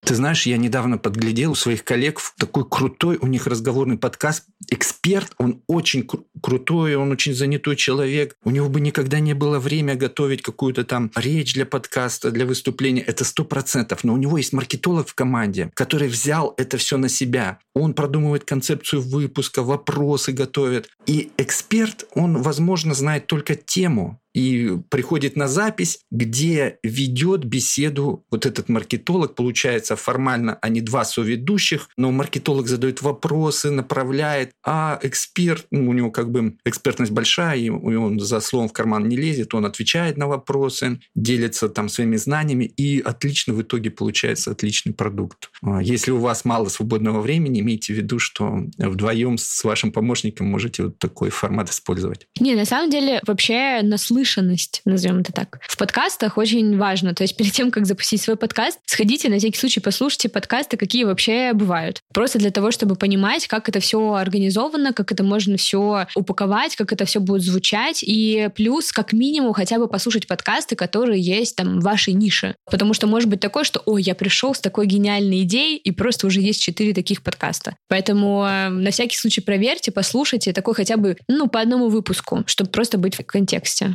Ты 0.07 0.15
знаешь, 0.15 0.47
я 0.47 0.57
недавно 0.57 0.99
подглядел 0.99 1.51
у 1.51 1.57
своих 1.57 1.83
коллег 1.83 2.21
такой 2.39 2.65
крутой 2.65 3.19
у 3.21 3.27
них 3.27 3.49
разговорный 3.49 3.99
подкаст. 3.99 4.45
Эксперт, 4.71 5.33
он 5.37 5.65
очень 5.67 6.03
кру- 6.03 6.25
крутой, 6.41 6.95
он 6.95 7.11
очень 7.11 7.35
занятой 7.35 7.75
человек. 7.75 8.37
У 8.45 8.51
него 8.51 8.69
бы 8.69 8.81
никогда 8.81 9.19
не 9.19 9.35
было 9.35 9.59
время 9.59 9.97
готовить 9.97 10.43
какую-то 10.43 10.85
там 10.85 11.11
речь 11.17 11.55
для 11.55 11.67
подкаста, 11.67 12.31
для 12.31 12.47
выступления. 12.47 13.03
Это 13.03 13.25
сто 13.25 13.45
процентов. 13.45 14.05
Но 14.05 14.15
у 14.15 14.17
него 14.17 14.39
есть 14.39 14.53
маркетолог 14.53 15.09
в 15.09 15.15
команде, 15.17 15.73
который 15.75 16.07
взял 16.07 16.55
это 16.57 16.77
все 16.77 16.99
на 16.99 17.09
себя. 17.09 17.59
Он 17.75 17.93
продумывает 17.93 18.45
концепцию 18.45 19.03
выпуска, 19.03 19.65
вопросы 19.65 20.31
готовит. 20.31 20.89
И 21.07 21.33
эксперт, 21.37 22.07
он, 22.15 22.43
возможно, 22.43 22.95
знает 22.95 23.27
только 23.27 23.57
тему, 23.57 24.21
и 24.37 24.77
приходит 24.91 25.35
на 25.35 25.49
запись, 25.49 26.01
где 26.11 26.79
ведет 26.83 27.47
беседу 27.47 28.27
вот 28.31 28.45
этот 28.45 28.69
маркетолог. 28.69 29.35
Получается, 29.35 29.97
формально 29.97 30.59
они 30.61 30.83
два 30.83 31.07
соведущих, 31.07 31.89
но 31.97 32.13
маркетолог 32.13 32.69
задает 32.69 33.01
вопросы, 33.01 33.71
направляет, 33.71 34.51
а 34.63 35.01
эксперт, 35.03 35.67
ну, 35.71 35.89
у 35.89 35.95
него 35.95 36.11
как 36.11 36.31
бы 36.31 36.59
экспертность 36.67 37.13
большая, 37.13 37.57
и 37.57 37.71
он 37.71 38.21
за 38.21 38.41
словом 38.41 38.69
в 38.69 38.75
карман 38.75 39.09
не 39.09 39.17
лезет, 39.17 39.55
он 39.55 39.65
отвечает 39.65 40.19
на 40.19 40.27
вопросы, 40.27 41.01
делится 41.15 41.71
там 41.71 41.89
своими 41.89 42.17
знаниями, 42.17 42.65
и 42.65 43.01
отлично 43.01 43.55
в 43.55 43.63
итоге 43.63 43.91
получается 43.91 44.51
отличный 44.51 44.93
продукт. 44.93 45.51
А 45.63 45.83
если 45.83 46.11
у 46.11 46.19
вас 46.19 46.45
мало 46.45 46.69
свободного 46.69 47.23
времени, 47.23 47.61
имейте 47.61 47.95
в 47.95 47.97
виду, 47.97 48.19
что 48.19 48.67
вдвоем 48.77 49.39
с 49.39 49.65
вашим 49.65 49.93
помощником 49.93 50.47
можете 50.47 50.83
вот 50.83 50.99
такой 50.99 51.31
формат 51.31 51.71
использовать. 51.71 52.27
Не, 52.39 52.55
на 52.55 52.67
самом 52.67 52.91
деле 52.91 53.23
вообще 53.27 53.81
наслышан 53.83 54.26
наслышанность, 54.27 54.83
назовем 54.85 55.21
это 55.21 55.33
так. 55.33 55.61
В 55.63 55.77
подкастах 55.77 56.39
очень 56.39 56.77
важно, 56.77 57.15
то 57.15 57.23
есть 57.23 57.37
перед 57.37 57.53
тем, 57.53 57.71
как 57.71 57.87
запустить 57.87 58.21
свой 58.21 58.37
подкаст, 58.37 58.79
сходите 58.87 59.29
на 59.29 59.39
всякий 59.39 59.59
случай, 59.59 59.81
послушайте 59.81 60.29
подкасты, 60.29 60.77
какие 60.77 61.05
вообще 61.05 61.53
бывают. 61.53 62.01
Просто 62.13 62.39
для 62.39 62.51
того, 62.51 62.71
чтобы 62.71 62.97
понимать, 62.97 63.47
как 63.47 63.69
это 63.69 63.81
все 63.81 64.15
организовано, 64.15 64.93
как 64.93 65.13
это 65.13 65.23
можно 65.23 65.57
все 65.57 66.07
упаковать, 66.15 66.77
как 66.77 66.93
это 66.93 67.05
все 67.05 67.21
будет 67.21 67.43
звучать, 67.43 68.03
и 68.03 68.49
плюс, 68.55 68.93
как 68.93 69.13
минимум, 69.13 69.53
хотя 69.53 69.79
бы 69.79 69.89
послушать 69.89 70.27
подкасты, 70.27 70.77
которые 70.77 71.21
есть 71.21 71.57
там 71.57 71.81
в 71.81 71.83
вашей 71.83 72.13
нише. 72.13 72.57
Потому 72.71 72.95
что 72.95 73.07
может 73.07 73.29
быть 73.29 73.41
такое, 73.41 73.65
что, 73.65 73.83
ой, 73.87 74.03
я 74.03 74.15
пришел 74.15 74.55
с 74.55 74.61
такой 74.61 74.87
гениальной 74.87 75.43
идеей, 75.43 75.77
и 75.77 75.93
просто 75.93 76.27
уже 76.27 76.41
есть 76.41 76.61
четыре 76.61 76.93
таких 76.93 77.23
подкаста. 77.23 77.77
Поэтому 77.89 78.45
э, 78.45 78.69
на 78.69 78.91
всякий 78.91 79.17
случай 79.17 79.41
проверьте, 79.41 79.93
послушайте 79.93 80.53
такой 80.53 80.75
хотя 80.75 80.97
бы, 80.97 81.17
ну, 81.29 81.49
по 81.49 81.61
одному 81.61 81.89
выпуску, 81.89 82.43
чтобы 82.47 82.71
просто 82.71 82.99
быть 82.99 83.15
в 83.15 83.25
контексте. 83.25 83.95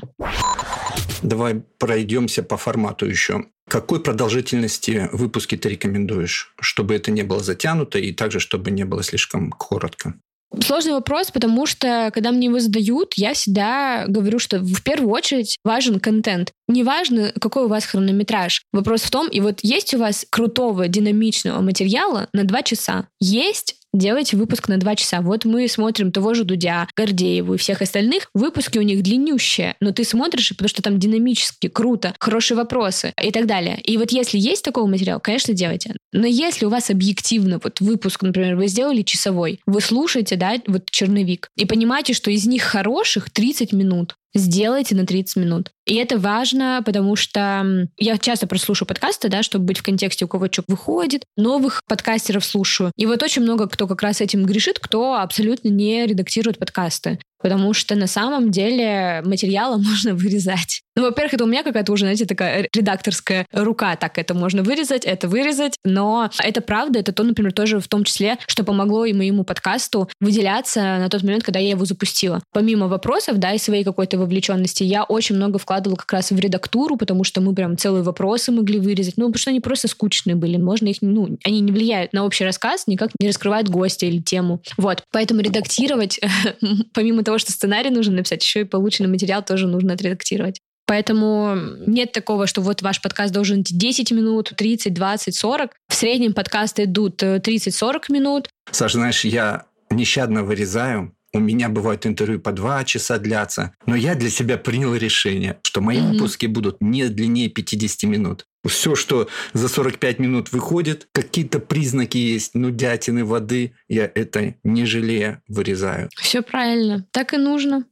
Давай 1.22 1.62
пройдемся 1.78 2.44
по 2.44 2.58
формату 2.58 3.06
еще. 3.06 3.46
Какой 3.70 4.02
продолжительности 4.02 5.10
выпуски 5.12 5.56
ты 5.56 5.70
рекомендуешь, 5.70 6.54
чтобы 6.60 6.96
это 6.96 7.12
не 7.12 7.24
было 7.24 7.42
затянуто 7.42 8.00
и 8.00 8.12
также, 8.12 8.40
чтобы 8.40 8.72
не 8.72 8.84
было 8.84 9.04
слишком 9.04 9.52
коротко? 9.52 10.16
Сложный 10.60 10.94
вопрос, 10.94 11.32
потому 11.32 11.66
что, 11.66 12.12
когда 12.14 12.32
мне 12.32 12.48
его 12.48 12.60
задают, 12.60 13.14
я 13.16 13.34
всегда 13.34 14.04
говорю, 14.08 14.38
что 14.38 14.60
в 14.60 14.84
первую 14.84 15.12
очередь 15.12 15.58
важен 15.64 16.02
контент. 16.02 16.52
Неважно, 16.68 17.32
какой 17.40 17.66
у 17.66 17.68
вас 17.70 17.86
хронометраж. 17.86 18.62
Вопрос 18.74 19.04
в 19.04 19.12
том, 19.12 19.30
и 19.30 19.40
вот 19.40 19.60
есть 19.62 19.94
у 19.94 19.98
вас 19.98 20.26
крутого, 20.30 20.90
динамичного 20.90 21.62
материала 21.62 22.28
на 22.34 22.44
два 22.44 22.64
часа. 22.64 23.08
Есть 23.22 23.78
делайте 23.94 24.38
выпуск 24.38 24.68
на 24.68 24.78
два 24.78 24.96
часа. 24.96 25.22
Вот 25.22 25.46
мы 25.46 25.68
смотрим 25.68 26.12
того 26.12 26.34
же 26.34 26.44
Дудя, 26.44 26.88
Гордееву 26.96 27.56
и 27.56 27.58
всех 27.58 27.82
остальных. 27.82 28.30
Выпуски 28.34 28.78
у 28.78 28.82
них 28.82 29.04
длиннющие, 29.04 29.76
но 29.80 29.92
ты 29.92 30.04
смотришь, 30.04 30.50
потому 30.50 30.70
что 30.70 30.82
там 30.82 31.00
динамически, 31.00 31.68
круто, 31.68 32.14
хорошие 32.20 32.58
вопросы 32.58 33.14
и 33.22 33.32
так 33.32 33.46
далее. 33.46 33.80
И 33.82 33.98
вот 33.98 34.12
если 34.12 34.38
есть 34.38 34.64
такой 34.64 34.88
материал, 34.88 35.20
конечно, 35.20 35.54
делайте. 35.54 35.96
Но 36.12 36.26
если 36.26 36.66
у 36.66 36.70
вас 36.70 36.90
объективно 36.90 37.60
вот 37.64 37.80
выпуск, 37.80 38.22
например, 38.22 38.56
вы 38.56 38.68
сделали 38.68 39.02
часовой, 39.02 39.60
вы 39.66 39.82
слушаете, 39.82 40.36
да, 40.36 40.56
вот 40.68 40.90
черновик, 40.90 41.50
и 41.58 41.66
понимаете, 41.66 42.14
что 42.14 42.32
из 42.32 42.46
них 42.46 42.64
хороших 42.64 43.30
30 43.30 43.74
минут, 43.74 44.16
сделайте 44.34 44.96
на 44.96 45.06
30 45.06 45.38
минут. 45.38 45.72
И 45.86 45.96
это 45.96 46.17
важно, 46.17 46.82
потому 46.86 47.15
что 47.15 47.88
я 47.98 48.17
часто 48.17 48.48
прослушаю 48.48 48.88
подкасты, 48.88 49.30
да, 49.30 49.44
чтобы 49.44 49.65
быть 49.65 49.80
в 49.80 49.84
контексте, 49.84 50.26
у 50.26 50.28
кого 50.28 50.48
что 50.52 50.63
выходит. 50.67 51.24
Новых 51.38 51.82
подкастеров 51.88 52.46
слушаю. 52.46 52.91
И 52.98 53.06
вот 53.06 53.24
очень 53.24 53.41
много 53.41 53.67
кто 53.67 53.88
как 53.88 54.02
раз 54.02 54.22
этим 54.22 54.46
грешит, 54.46 54.80
кто 54.80 55.15
абсолютно 55.15 55.70
не 55.70 56.06
редактирует 56.06 56.58
подкасты 56.58 57.20
потому 57.41 57.74
что 57.74 57.96
на 57.96 58.08
самом 58.08 58.52
деле 58.52 59.22
материала 59.26 59.78
можно 59.82 60.13
вырезать. 60.13 60.82
Ну, 61.02 61.08
во-первых, 61.08 61.34
это 61.34 61.46
у 61.46 61.48
меня 61.48 61.64
какая-то 61.64 61.92
уже, 61.92 62.02
знаете, 62.02 62.26
такая 62.26 62.70
редакторская 62.72 63.48
рука, 63.52 63.96
так 63.96 64.20
это 64.20 64.36
можно 64.36 64.62
вырезать, 64.62 65.04
это 65.04 65.28
вырезать, 65.28 65.80
но 65.84 66.30
это 66.44 66.62
правда, 66.62 67.00
это 67.00 67.12
то, 67.12 67.24
например, 67.24 67.54
тоже 67.54 67.80
в 67.80 67.88
том 67.88 68.04
числе, 68.04 68.38
что 68.46 68.64
помогло 68.64 69.06
и 69.06 69.14
моему 69.14 69.44
подкасту 69.44 70.08
выделяться 70.20 70.80
на 71.00 71.10
тот 71.10 71.24
момент, 71.24 71.44
когда 71.44 71.60
я 71.60 71.72
его 71.72 71.86
запустила. 71.86 72.44
Помимо 72.54 72.88
вопросов, 72.88 73.40
да, 73.40 73.52
и 73.52 73.58
своей 73.58 73.84
какой-то 73.84 74.20
вовлеченности, 74.20 74.84
я 74.84 75.04
очень 75.04 75.38
много 75.38 75.58
вкладывала 75.58 75.98
как 75.98 76.14
раз 76.14 76.30
в 76.30 76.40
редактуру, 76.40 76.98
потому 76.98 77.24
что 77.24 77.42
мы 77.42 77.56
прям 77.56 77.78
целые 77.78 78.04
вопросы 78.04 78.52
могли 78.52 78.78
вырезать, 78.78 79.18
ну, 79.18 79.26
потому 79.26 79.40
что 79.40 79.50
они 79.50 79.60
просто 79.60 79.88
скучные 79.88 80.36
были, 80.36 80.58
можно 80.58 80.88
их, 80.88 80.98
ну, 81.02 81.36
они 81.44 81.62
не 81.62 81.72
влияют 81.72 82.14
на 82.14 82.26
общий 82.26 82.46
рассказ, 82.46 82.86
никак 82.86 83.10
не 83.20 83.28
раскрывают 83.28 83.70
гостя 83.70 84.06
или 84.06 84.20
тему. 84.20 84.62
Вот, 84.78 85.02
поэтому 85.12 85.42
редактировать, 85.42 86.20
помимо 86.94 87.24
того, 87.24 87.40
что 87.40 87.52
сценарий 87.52 87.90
нужно 87.90 88.18
написать, 88.18 88.44
еще 88.44 88.62
и 88.62 88.66
полученный 88.66 89.10
материал 89.10 89.44
тоже 89.44 89.66
нужно 89.66 89.94
отредактировать. 89.94 90.60
Поэтому 90.92 91.56
нет 91.88 92.12
такого, 92.12 92.48
что 92.48 92.60
вот 92.60 92.82
ваш 92.82 93.02
подкаст 93.02 93.32
должен 93.34 93.62
идти 93.62 93.74
10 93.74 94.12
минут, 94.12 94.52
30, 94.58 94.94
20, 94.94 95.34
40. 95.34 95.72
В 95.88 95.96
среднем 95.96 96.34
подкасты 96.34 96.84
идут 96.84 97.24
30-40 97.24 97.94
э, 97.96 98.00
минут. 98.10 98.50
Саша, 98.72 98.98
знаешь, 98.98 99.24
я 99.24 99.68
нещадно 99.90 100.44
вырезаю. 100.44 101.16
У 101.32 101.40
меня 101.40 101.70
бывают 101.70 102.06
интервью 102.06 102.42
по 102.42 102.52
два 102.52 102.84
часа 102.84 103.20
длятся. 103.20 103.74
Но 103.86 103.96
я 103.96 104.16
для 104.16 104.30
себя 104.30 104.58
принял 104.58 104.94
решение, 104.94 105.62
что 105.64 105.80
мои 105.80 105.98
mm-hmm. 106.00 106.12
выпуски 106.12 106.48
будут 106.48 106.82
не 106.82 107.08
длиннее 107.08 107.48
50 107.48 108.04
минут. 108.10 108.46
Все, 108.68 108.94
что 108.96 109.30
за 109.54 109.70
45 109.70 110.20
минут 110.20 110.52
выходит, 110.52 111.08
какие-то 111.14 111.60
признаки 111.60 112.18
есть, 112.18 112.54
нудятины, 112.54 113.24
воды, 113.24 113.76
я 113.88 114.12
это 114.14 114.56
не 114.66 114.86
жалея 114.86 115.42
вырезаю. 115.48 116.10
Все 116.18 116.42
правильно. 116.42 117.08
Так 117.14 117.34
и 117.34 117.38
нужно. 117.38 117.86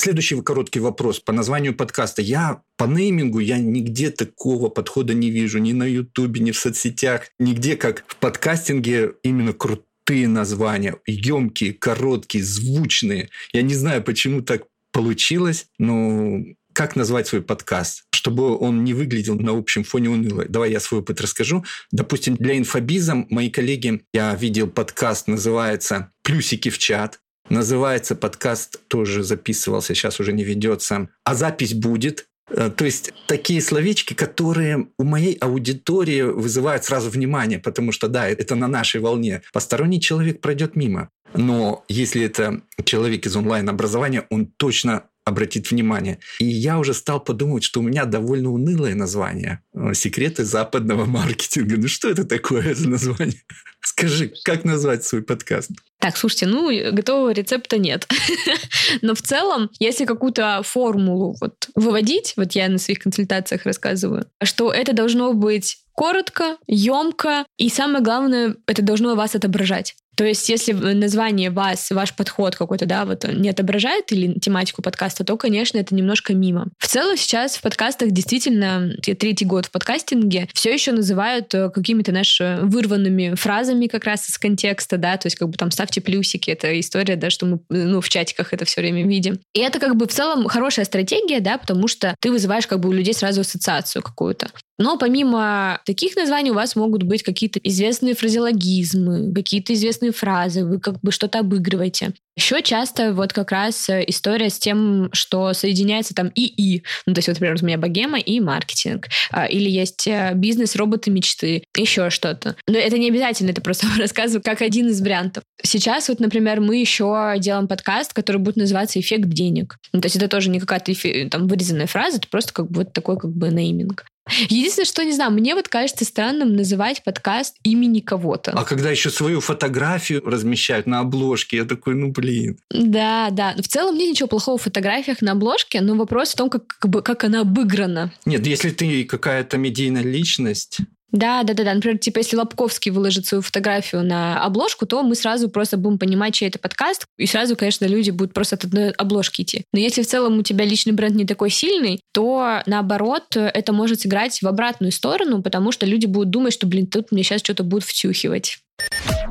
Следующий 0.00 0.40
короткий 0.42 0.78
вопрос 0.78 1.18
по 1.18 1.32
названию 1.32 1.74
подкаста. 1.74 2.22
Я 2.22 2.62
по 2.76 2.84
неймингу 2.84 3.40
я 3.40 3.58
нигде 3.58 4.12
такого 4.12 4.68
подхода 4.68 5.12
не 5.12 5.28
вижу. 5.28 5.58
Ни 5.58 5.72
на 5.72 5.82
Ютубе, 5.82 6.40
ни 6.40 6.52
в 6.52 6.56
соцсетях. 6.56 7.22
Нигде, 7.40 7.74
как 7.74 8.04
в 8.06 8.14
подкастинге, 8.14 9.14
именно 9.24 9.52
крутые 9.52 10.28
названия. 10.28 10.98
Емкие, 11.04 11.72
короткие, 11.72 12.44
звучные. 12.44 13.30
Я 13.52 13.62
не 13.62 13.74
знаю, 13.74 14.04
почему 14.04 14.40
так 14.40 14.66
получилось, 14.92 15.66
но 15.80 16.44
как 16.72 16.94
назвать 16.94 17.26
свой 17.26 17.42
подкаст, 17.42 18.04
чтобы 18.12 18.56
он 18.56 18.84
не 18.84 18.94
выглядел 18.94 19.34
на 19.34 19.50
общем 19.50 19.82
фоне 19.82 20.10
уныло. 20.10 20.44
Давай 20.48 20.70
я 20.70 20.78
свой 20.78 21.00
опыт 21.00 21.20
расскажу. 21.20 21.64
Допустим, 21.90 22.36
для 22.36 22.56
инфобиза 22.56 23.26
мои 23.30 23.50
коллеги, 23.50 24.02
я 24.12 24.32
видел 24.36 24.68
подкаст, 24.68 25.26
называется 25.26 26.12
«Плюсики 26.22 26.68
в 26.68 26.78
чат». 26.78 27.18
Называется 27.50 28.14
подкаст, 28.14 28.80
тоже 28.88 29.22
записывался, 29.22 29.94
сейчас 29.94 30.20
уже 30.20 30.32
не 30.32 30.44
ведется. 30.44 31.08
А 31.24 31.34
запись 31.34 31.74
будет. 31.74 32.26
Э, 32.50 32.70
то 32.70 32.84
есть 32.84 33.12
такие 33.26 33.60
словечки, 33.60 34.14
которые 34.14 34.88
у 34.98 35.04
моей 35.04 35.34
аудитории 35.34 36.22
вызывают 36.22 36.84
сразу 36.84 37.10
внимание, 37.10 37.58
потому 37.58 37.92
что 37.92 38.08
да, 38.08 38.28
это 38.28 38.54
на 38.54 38.68
нашей 38.68 39.00
волне. 39.00 39.42
Посторонний 39.52 40.00
человек 40.00 40.40
пройдет 40.40 40.76
мимо. 40.76 41.10
Но 41.34 41.84
если 41.88 42.22
это 42.22 42.62
человек 42.84 43.26
из 43.26 43.36
онлайн-образования, 43.36 44.26
он 44.30 44.46
точно 44.46 45.04
обратит 45.28 45.70
внимание. 45.70 46.18
И 46.40 46.44
я 46.44 46.78
уже 46.78 46.94
стал 46.94 47.20
подумать, 47.20 47.62
что 47.62 47.80
у 47.80 47.82
меня 47.82 48.04
довольно 48.04 48.50
унылое 48.50 48.94
название. 48.94 49.60
Э, 49.74 49.94
«Секреты 49.94 50.44
западного 50.44 51.04
маркетинга». 51.04 51.76
Ну 51.76 51.88
что 51.88 52.08
это 52.08 52.24
такое 52.24 52.74
за 52.74 52.88
название? 52.88 53.42
Скажи, 53.80 54.32
как 54.44 54.64
назвать 54.64 55.04
свой 55.04 55.22
подкаст? 55.22 55.70
Так, 56.00 56.16
слушайте, 56.16 56.46
ну, 56.46 56.70
готового 56.92 57.32
рецепта 57.32 57.78
нет. 57.78 58.08
Но 59.02 59.14
в 59.14 59.22
целом, 59.22 59.70
если 59.78 60.04
какую-то 60.04 60.62
формулу 60.64 61.36
вот 61.40 61.68
выводить, 61.74 62.34
вот 62.36 62.52
я 62.52 62.68
на 62.68 62.78
своих 62.78 63.00
консультациях 63.00 63.64
рассказываю, 63.64 64.26
что 64.42 64.72
это 64.72 64.92
должно 64.92 65.32
быть 65.32 65.78
коротко, 65.92 66.56
емко, 66.68 67.44
и 67.56 67.68
самое 67.68 68.02
главное, 68.04 68.54
это 68.66 68.82
должно 68.82 69.16
вас 69.16 69.34
отображать. 69.34 69.96
То 70.18 70.24
есть, 70.24 70.48
если 70.48 70.72
название 70.72 71.50
вас, 71.50 71.92
ваш 71.92 72.12
подход 72.12 72.56
какой-то, 72.56 72.86
да, 72.86 73.04
вот 73.04 73.24
не 73.24 73.50
отображает 73.50 74.10
или 74.10 74.36
тематику 74.40 74.82
подкаста, 74.82 75.22
то, 75.22 75.36
конечно, 75.36 75.78
это 75.78 75.94
немножко 75.94 76.34
мимо. 76.34 76.66
В 76.76 76.88
целом 76.88 77.16
сейчас 77.16 77.56
в 77.56 77.62
подкастах 77.62 78.10
действительно, 78.10 78.96
я 79.06 79.14
третий 79.14 79.44
год 79.44 79.66
в 79.66 79.70
подкастинге, 79.70 80.48
все 80.54 80.72
еще 80.74 80.90
называют 80.90 81.54
э, 81.54 81.70
какими-то 81.70 82.10
нашими 82.10 82.66
вырванными 82.66 83.36
фразами 83.36 83.86
как 83.86 84.02
раз 84.02 84.28
из 84.28 84.38
контекста, 84.38 84.96
да, 84.96 85.18
то 85.18 85.26
есть 85.26 85.36
как 85.36 85.50
бы 85.50 85.56
там 85.56 85.70
ставьте 85.70 86.00
плюсики, 86.00 86.50
это 86.50 86.80
история, 86.80 87.14
да, 87.14 87.30
что 87.30 87.46
мы, 87.46 87.60
ну, 87.68 88.00
в 88.00 88.08
чатиках 88.08 88.52
это 88.52 88.64
все 88.64 88.80
время 88.80 89.06
видим. 89.06 89.38
И 89.54 89.60
это 89.60 89.78
как 89.78 89.94
бы 89.94 90.08
в 90.08 90.10
целом 90.10 90.48
хорошая 90.48 90.84
стратегия, 90.84 91.38
да, 91.38 91.58
потому 91.58 91.86
что 91.86 92.16
ты 92.18 92.32
вызываешь 92.32 92.66
как 92.66 92.80
бы 92.80 92.88
у 92.88 92.92
людей 92.92 93.14
сразу 93.14 93.42
ассоциацию 93.42 94.02
какую-то. 94.02 94.48
Но 94.78 94.96
помимо 94.96 95.80
таких 95.84 96.14
названий 96.14 96.52
у 96.52 96.54
вас 96.54 96.76
могут 96.76 97.02
быть 97.02 97.24
какие-то 97.24 97.58
известные 97.58 98.14
фразеологизмы, 98.14 99.34
какие-то 99.34 99.74
известные 99.74 100.07
фразы, 100.12 100.64
вы 100.64 100.78
как 100.80 101.00
бы 101.00 101.12
что-то 101.12 101.40
обыгрываете. 101.40 102.12
Еще 102.36 102.62
часто 102.62 103.12
вот 103.12 103.32
как 103.32 103.50
раз 103.50 103.88
э, 103.88 104.04
история 104.06 104.48
с 104.48 104.60
тем, 104.60 105.10
что 105.12 105.52
соединяется 105.54 106.14
там 106.14 106.28
и 106.28 106.46
и. 106.46 106.84
Ну, 107.04 107.14
то 107.14 107.18
есть, 107.18 107.26
вот, 107.26 107.34
например, 107.34 107.56
у 107.60 107.66
меня 107.66 107.78
богема 107.78 108.18
и 108.20 108.38
маркетинг. 108.38 109.08
А, 109.32 109.46
или 109.46 109.68
есть 109.68 110.06
э, 110.06 110.32
бизнес, 110.34 110.76
роботы 110.76 111.10
мечты, 111.10 111.64
еще 111.76 112.10
что-то. 112.10 112.54
Но 112.68 112.78
это 112.78 112.96
не 112.96 113.08
обязательно, 113.08 113.50
это 113.50 113.60
просто 113.60 113.88
рассказываю 113.98 114.42
как 114.44 114.62
один 114.62 114.86
из 114.86 115.00
вариантов. 115.00 115.42
Сейчас 115.64 116.08
вот, 116.08 116.20
например, 116.20 116.60
мы 116.60 116.76
еще 116.76 117.34
делаем 117.38 117.66
подкаст, 117.66 118.12
который 118.12 118.38
будет 118.38 118.54
называться 118.56 119.00
«Эффект 119.00 119.28
денег». 119.28 119.76
Ну, 119.92 120.00
то 120.00 120.06
есть 120.06 120.14
это 120.14 120.28
тоже 120.28 120.48
не 120.50 120.60
какая-то 120.60 120.92
там 121.30 121.48
вырезанная 121.48 121.88
фраза, 121.88 122.18
это 122.18 122.28
просто 122.28 122.52
как 122.52 122.70
бы 122.70 122.84
вот 122.84 122.92
такой 122.92 123.18
как 123.18 123.32
бы 123.32 123.48
нейминг. 123.48 124.04
Единственное, 124.48 124.86
что 124.86 125.04
не 125.04 125.12
знаю, 125.12 125.32
мне 125.32 125.54
вот 125.54 125.68
кажется 125.68 126.04
странным 126.04 126.54
называть 126.54 127.02
подкаст 127.04 127.56
имени 127.62 128.00
кого-то. 128.00 128.52
А 128.52 128.64
когда 128.64 128.90
еще 128.90 129.10
свою 129.10 129.40
фотографию 129.40 130.24
размещают 130.24 130.86
на 130.86 131.00
обложке, 131.00 131.58
я 131.58 131.64
такой, 131.64 131.94
ну 131.94 132.10
блин. 132.10 132.58
Да, 132.70 133.28
да. 133.30 133.54
В 133.56 133.68
целом 133.68 133.96
нет 133.96 134.10
ничего 134.10 134.28
плохого 134.28 134.58
в 134.58 134.62
фотографиях 134.62 135.22
на 135.22 135.32
обложке, 135.32 135.80
но 135.80 135.94
вопрос 135.94 136.32
в 136.32 136.36
том, 136.36 136.50
как, 136.50 136.66
как, 136.66 136.90
бы, 136.90 137.02
как 137.02 137.24
она 137.24 137.40
обыграна. 137.40 138.12
Нет, 138.24 138.46
если 138.46 138.70
ты 138.70 139.04
какая-то 139.04 139.56
медийная 139.58 140.02
личность, 140.02 140.78
да, 141.10 141.42
да, 141.42 141.54
да, 141.54 141.64
да. 141.64 141.74
Например, 141.74 141.98
типа, 141.98 142.18
если 142.18 142.36
Лобковский 142.36 142.90
выложит 142.90 143.26
свою 143.26 143.42
фотографию 143.42 144.02
на 144.02 144.44
обложку, 144.44 144.86
то 144.86 145.02
мы 145.02 145.14
сразу 145.14 145.48
просто 145.48 145.76
будем 145.76 145.98
понимать, 145.98 146.34
чей 146.34 146.48
это 146.48 146.58
подкаст, 146.58 147.06
и 147.16 147.26
сразу, 147.26 147.56
конечно, 147.56 147.86
люди 147.86 148.10
будут 148.10 148.34
просто 148.34 148.56
от 148.56 148.64
одной 148.64 148.90
обложки 148.90 149.42
идти. 149.42 149.64
Но 149.72 149.80
если 149.80 150.02
в 150.02 150.06
целом 150.06 150.38
у 150.38 150.42
тебя 150.42 150.64
личный 150.64 150.92
бренд 150.92 151.16
не 151.16 151.24
такой 151.24 151.50
сильный, 151.50 152.00
то 152.12 152.62
наоборот, 152.66 153.24
это 153.36 153.72
может 153.72 154.00
сыграть 154.00 154.42
в 154.42 154.46
обратную 154.46 154.92
сторону, 154.92 155.42
потому 155.42 155.72
что 155.72 155.86
люди 155.86 156.06
будут 156.06 156.30
думать, 156.30 156.52
что, 156.52 156.66
блин, 156.66 156.86
тут 156.86 157.10
мне 157.10 157.22
сейчас 157.22 157.40
что-то 157.40 157.64
будут 157.64 157.84
втюхивать. 157.84 158.58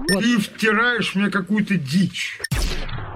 Ты 0.07 0.39
втираешь 0.39 1.15
мне 1.15 1.29
какую-то 1.29 1.75
дичь. 1.75 2.39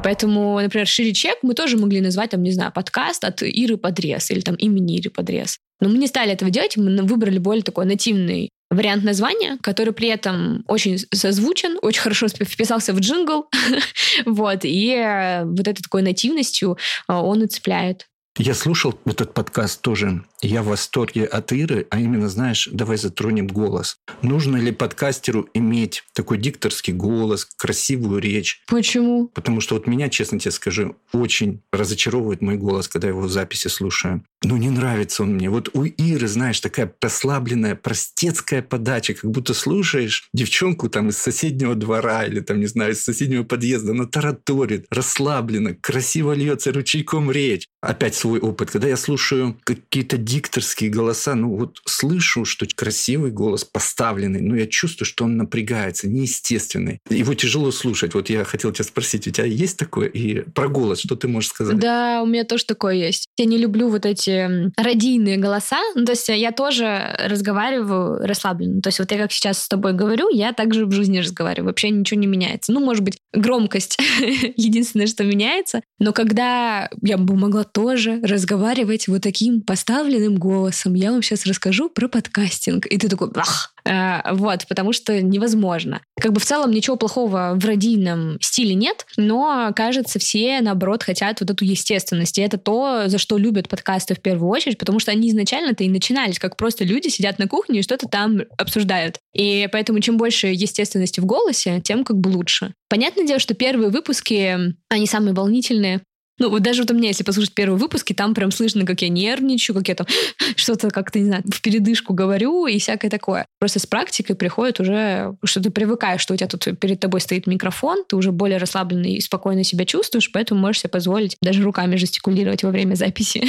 Поэтому, 0.04 0.60
например, 0.60 0.88
шире 0.88 1.14
чек 1.14 1.38
мы 1.44 1.54
тоже 1.54 1.78
могли 1.78 2.02
назвать, 2.02 2.32
там, 2.32 2.42
не 2.42 2.52
знаю, 2.52 2.72
подкаст 2.72 3.24
от 3.24 3.44
Иры 3.44 3.78
Подрез 3.78 4.32
или 4.32 4.42
там 4.42 4.56
имени 4.56 4.98
Иры 4.98 5.12
Подрез. 5.12 5.58
Но 5.80 5.90
мы 5.90 5.98
не 5.98 6.08
стали 6.08 6.32
этого 6.32 6.50
делать, 6.50 6.76
мы 6.76 7.04
выбрали 7.04 7.38
более 7.38 7.64
такой 7.64 7.86
нативный 7.86 8.50
вариант 8.72 9.04
названия, 9.04 9.58
который 9.62 9.94
при 9.94 10.08
этом 10.08 10.64
очень 10.68 10.98
созвучен, 11.14 11.78
очень 11.82 12.02
хорошо 12.02 12.28
вписался 12.30 12.94
в 12.94 13.00
джингл, 13.00 13.48
вот, 14.26 14.60
и 14.64 14.92
э, 14.92 15.46
вот 15.46 15.68
этой 15.68 15.84
такой 15.84 16.02
нативностью 16.02 16.78
э, 17.08 17.14
он 17.14 17.44
и 17.44 17.48
цепляет. 17.48 18.08
Я 18.38 18.54
слушал 18.54 18.98
этот 19.06 19.34
подкаст 19.34 19.82
тоже. 19.82 20.24
Я 20.44 20.64
в 20.64 20.68
восторге 20.68 21.26
от 21.26 21.52
Иры, 21.52 21.86
а 21.92 22.00
именно, 22.00 22.28
знаешь, 22.28 22.68
давай 22.72 22.98
затронем 22.98 23.46
голос. 23.46 23.98
Нужно 24.24 24.58
ли 24.58 24.72
подкастеру 24.72 25.48
иметь 25.54 26.04
такой 26.14 26.40
дикторский 26.40 26.94
голос, 26.94 27.46
красивую 27.46 28.20
речь? 28.20 28.64
Почему? 28.68 29.28
Потому 29.28 29.62
что 29.62 29.76
вот 29.76 29.86
меня, 29.86 30.10
честно 30.10 30.40
тебе 30.40 30.52
скажу, 30.52 30.96
очень 31.14 31.62
разочаровывает 31.72 32.42
мой 32.42 32.58
голос, 32.58 32.88
когда 32.88 33.08
я 33.08 33.14
его 33.14 33.22
в 33.22 33.32
записи 33.32 33.68
слушаю. 33.68 34.24
Ну, 34.44 34.58
не 34.58 34.72
нравится 34.72 35.22
он 35.22 35.36
мне. 35.36 35.52
Вот 35.52 35.70
у 35.74 35.84
Иры, 35.84 36.28
знаешь, 36.28 36.60
такая 36.60 36.88
прослабленная, 36.88 37.76
простецкая 37.76 38.64
подача, 38.64 39.14
как 39.14 39.30
будто 39.30 39.54
слушаешь 39.54 40.28
девчонку 40.34 40.90
там 40.90 41.10
из 41.10 41.18
соседнего 41.18 41.76
двора 41.76 42.26
или 42.26 42.40
там, 42.40 42.60
не 42.60 42.66
знаю, 42.66 42.94
из 42.94 43.04
соседнего 43.04 43.44
подъезда. 43.44 43.92
Она 43.92 44.08
тараторит, 44.08 44.88
расслабленно, 44.90 45.76
красиво 45.76 46.34
льется 46.34 46.74
ручейком 46.74 47.30
речь. 47.30 47.68
Опять 47.82 48.16
свой 48.16 48.40
опыт. 48.40 48.72
Когда 48.72 48.88
я 48.88 48.98
слушаю 48.98 49.60
какие-то 49.64 50.18
дикторские 50.32 50.90
голоса, 50.90 51.36
ну 51.36 51.56
вот 51.56 51.80
слышу, 51.86 52.46
что 52.46 52.66
красивый 52.74 53.32
голос 53.32 53.66
поставленный, 53.66 54.40
но 54.40 54.56
я 54.56 54.66
чувствую, 54.66 55.06
что 55.06 55.26
он 55.26 55.36
напрягается, 55.36 56.08
неестественный. 56.08 57.00
Его 57.10 57.34
тяжело 57.34 57.72
слушать. 57.72 58.14
Вот 58.14 58.30
я 58.30 58.46
хотел 58.46 58.72
тебя 58.72 58.86
спросить, 58.86 59.28
у 59.28 59.32
тебя 59.32 59.46
есть 59.46 59.78
такое? 59.78 60.08
И 60.08 60.42
про 60.42 60.70
голос, 60.70 61.00
что 61.00 61.16
ты 61.16 61.28
можешь 61.28 61.50
сказать? 61.50 61.78
Да, 61.78 62.22
у 62.24 62.26
меня 62.26 62.46
тоже 62.46 62.66
такое 62.66 62.96
есть. 62.96 63.28
Я 63.38 63.46
не 63.46 63.58
люблю 63.58 63.90
вот 63.90 64.06
эти 64.06 64.72
радийные 64.80 65.38
голоса. 65.38 65.80
Ну, 65.96 66.06
то 66.06 66.14
есть 66.14 66.30
я 66.30 66.52
тоже 66.52 67.18
разговариваю 67.28 68.26
расслабленно. 68.26 68.82
То 68.82 68.88
есть 68.88 69.00
вот 69.00 69.12
я 69.12 69.18
как 69.18 69.32
сейчас 69.34 69.62
с 69.62 69.68
тобой 69.68 69.94
говорю, 69.94 70.30
я 70.30 70.54
также 70.54 70.86
в 70.86 70.92
жизни 70.94 71.20
разговариваю. 71.20 71.68
Вообще 71.68 71.90
ничего 71.90 72.20
не 72.20 72.28
меняется. 72.28 72.72
Ну, 72.72 72.80
может 72.80 73.04
быть, 73.04 73.18
громкость 73.34 73.98
единственное, 74.56 75.08
что 75.08 75.26
меняется. 75.26 75.82
Но 76.00 76.14
когда 76.14 76.90
я 77.02 77.18
бы 77.18 77.36
могла 77.36 77.64
тоже 77.64 78.22
разговаривать 78.24 79.08
вот 79.08 79.22
таким 79.22 79.62
поставленным 79.62 80.21
голосом. 80.30 80.94
Я 80.94 81.12
вам 81.12 81.22
сейчас 81.22 81.46
расскажу 81.46 81.90
про 81.90 82.08
подкастинг. 82.08 82.86
И 82.86 82.98
ты 82.98 83.10
такой, 83.10 83.30
Ах! 83.36 83.74
А, 83.84 84.34
вот, 84.34 84.68
потому 84.68 84.94
что 84.94 85.22
невозможно. 85.22 86.02
Как 86.20 86.34
бы 86.34 86.40
в 86.40 86.46
целом 86.46 86.72
ничего 86.72 86.98
плохого 86.98 87.54
в 87.56 87.66
радийном 87.66 88.38
стиле 88.42 88.76
нет, 88.76 89.06
но, 89.18 89.72
кажется, 89.76 90.20
все, 90.20 90.62
наоборот, 90.62 91.04
хотят 91.04 91.42
вот 91.42 91.50
эту 91.50 91.66
естественность. 91.66 92.38
И 92.38 92.42
это 92.42 92.58
то, 92.58 93.04
за 93.08 93.18
что 93.18 93.38
любят 93.38 93.70
подкасты 93.70 94.14
в 94.14 94.22
первую 94.22 94.50
очередь, 94.50 94.78
потому 94.78 95.00
что 95.00 95.12
они 95.12 95.30
изначально-то 95.30 95.84
и 95.84 95.90
начинались, 95.90 96.40
как 96.40 96.58
просто 96.58 96.84
люди 96.84 97.08
сидят 97.08 97.40
на 97.40 97.48
кухне 97.48 97.80
и 97.80 97.84
что-то 97.84 98.08
там 98.08 98.42
обсуждают. 98.58 99.18
И 99.34 99.68
поэтому 99.72 100.00
чем 100.00 100.18
больше 100.18 100.48
естественности 100.48 101.20
в 101.20 101.26
голосе, 101.26 101.82
тем 101.84 102.04
как 102.04 102.18
бы 102.18 102.30
лучше. 102.30 102.74
Понятное 102.90 103.26
дело, 103.26 103.40
что 103.40 103.54
первые 103.54 103.90
выпуски, 103.90 104.76
они 104.90 105.08
самые 105.08 105.34
волнительные, 105.34 106.02
ну, 106.42 106.50
вот 106.50 106.64
даже 106.64 106.82
вот 106.82 106.90
у 106.90 106.96
меня, 106.96 107.10
если 107.10 107.24
послушать 107.24 107.54
первые 107.54 107.78
выпуски, 107.78 108.14
там 108.14 108.34
прям 108.34 108.52
слышно, 108.52 108.84
как 108.84 109.04
я 109.04 109.10
нервничаю, 109.10 109.76
как 109.76 109.88
я 109.88 109.94
там 109.96 110.08
что-то 110.56 110.90
как-то, 110.90 111.20
не 111.20 111.26
знаю, 111.26 111.44
в 111.46 111.62
передышку 111.62 112.14
говорю 112.14 112.66
и 112.66 112.80
всякое 112.80 113.12
такое. 113.12 113.46
Просто 113.60 113.78
с 113.78 113.86
практикой 113.86 114.36
приходит 114.36 114.80
уже, 114.80 115.36
что 115.44 115.62
ты 115.62 115.70
привыкаешь, 115.70 116.20
что 116.20 116.34
у 116.34 116.38
тебя 116.38 116.48
тут 116.48 116.80
перед 116.80 117.00
тобой 117.00 117.22
стоит 117.22 117.46
микрофон, 117.46 118.04
ты 118.08 118.16
уже 118.16 118.32
более 118.32 118.58
расслабленный 118.58 119.14
и 119.14 119.22
спокойно 119.22 119.64
себя 119.64 119.86
чувствуешь, 119.86 120.32
поэтому 120.32 120.60
можешь 120.60 120.82
себе 120.82 120.90
позволить 120.90 121.38
даже 121.44 121.62
руками 121.62 121.96
жестикулировать 121.96 122.64
во 122.64 122.72
время 122.72 122.96
записи. 122.96 123.44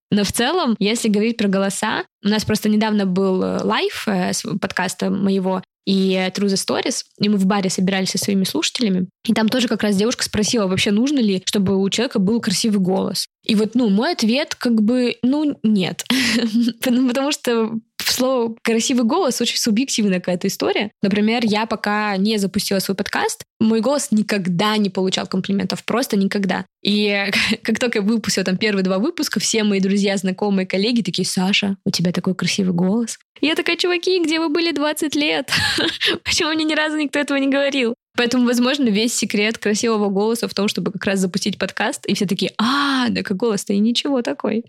Но 0.10 0.24
в 0.24 0.32
целом, 0.32 0.74
если 0.80 1.08
говорить 1.08 1.36
про 1.36 1.48
голоса, 1.48 2.04
у 2.24 2.28
нас 2.28 2.44
просто 2.44 2.68
недавно 2.68 3.06
был 3.06 3.38
live 3.38 4.08
э, 4.08 4.32
подкаста 4.60 5.10
моего, 5.10 5.62
и 5.86 6.14
True 6.34 6.46
the 6.46 6.54
Stories, 6.54 7.02
и 7.20 7.28
мы 7.28 7.36
в 7.36 7.46
баре 7.46 7.70
собирались 7.70 8.10
со 8.10 8.18
своими 8.18 8.44
слушателями, 8.44 9.08
и 9.26 9.34
там 9.34 9.48
тоже 9.48 9.68
как 9.68 9.82
раз 9.82 9.96
девушка 9.96 10.24
спросила, 10.24 10.66
вообще 10.66 10.90
нужно 10.90 11.18
ли, 11.18 11.42
чтобы 11.46 11.76
у 11.76 11.88
человека 11.90 12.18
был 12.18 12.40
красивый 12.40 12.80
голос. 12.80 13.26
И 13.44 13.54
вот, 13.54 13.74
ну, 13.74 13.90
мой 13.90 14.12
ответ 14.12 14.54
как 14.54 14.80
бы, 14.82 15.16
ну, 15.22 15.58
нет. 15.62 16.04
Потому 16.82 17.32
что 17.32 17.72
слово 18.10 18.56
«красивый 18.62 19.04
голос» 19.04 19.40
очень 19.40 19.58
субъективная 19.58 20.20
какая-то 20.20 20.48
история. 20.48 20.90
Например, 21.02 21.42
я 21.44 21.66
пока 21.66 22.16
не 22.16 22.38
запустила 22.38 22.78
свой 22.78 22.96
подкаст, 22.96 23.44
мой 23.60 23.80
голос 23.80 24.08
никогда 24.10 24.76
не 24.76 24.90
получал 24.90 25.26
комплиментов, 25.26 25.84
просто 25.84 26.16
никогда. 26.16 26.66
И 26.82 27.30
как 27.62 27.78
только 27.78 27.98
я 27.98 28.04
выпустила 28.04 28.44
там 28.44 28.56
первые 28.56 28.84
два 28.84 28.98
выпуска, 28.98 29.40
все 29.40 29.64
мои 29.64 29.80
друзья, 29.80 30.16
знакомые, 30.16 30.66
коллеги 30.66 31.02
такие, 31.02 31.26
Саша, 31.26 31.76
у 31.84 31.90
тебя 31.90 32.12
такой 32.12 32.34
красивый 32.34 32.74
голос. 32.74 33.18
Я 33.40 33.54
такая, 33.54 33.76
чуваки, 33.76 34.22
где 34.22 34.38
вы 34.38 34.48
были 34.48 34.72
20 34.72 35.14
лет? 35.16 35.50
Почему 36.24 36.52
мне 36.52 36.64
ни 36.64 36.74
разу 36.74 36.96
никто 36.96 37.18
этого 37.18 37.38
не 37.38 37.48
говорил? 37.48 37.94
Поэтому, 38.16 38.46
возможно, 38.46 38.88
весь 38.88 39.14
секрет 39.14 39.58
красивого 39.58 40.08
голоса 40.08 40.46
в 40.46 40.54
том, 40.54 40.68
чтобы 40.68 40.92
как 40.92 41.04
раз 41.04 41.18
запустить 41.18 41.58
подкаст, 41.58 42.06
и 42.06 42.14
все 42.14 42.26
такие, 42.26 42.52
а, 42.58 43.08
да 43.08 43.22
как 43.22 43.36
голос-то 43.36 43.72
и 43.72 43.78
ничего 43.78 44.22
такой. 44.22 44.64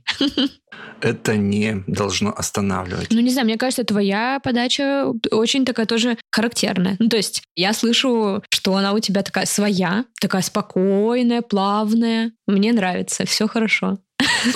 Это 1.01 1.37
не 1.37 1.83
должно 1.85 2.33
останавливать. 2.35 3.07
Ну, 3.11 3.19
не 3.19 3.29
знаю, 3.29 3.45
мне 3.45 3.57
кажется, 3.57 3.83
твоя 3.83 4.39
подача 4.43 5.13
очень 5.31 5.63
такая 5.63 5.85
тоже 5.85 6.17
характерная. 6.31 6.95
Ну, 6.99 7.07
то 7.07 7.17
есть 7.17 7.43
я 7.55 7.73
слышу, 7.73 8.43
что 8.49 8.75
она 8.75 8.93
у 8.93 8.99
тебя 8.99 9.21
такая 9.21 9.45
своя, 9.45 10.05
такая 10.19 10.41
спокойная, 10.41 11.41
плавная. 11.41 12.31
Мне 12.47 12.73
нравится, 12.73 13.25
все 13.25 13.47
хорошо. 13.47 13.99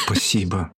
Спасибо. 0.05 0.71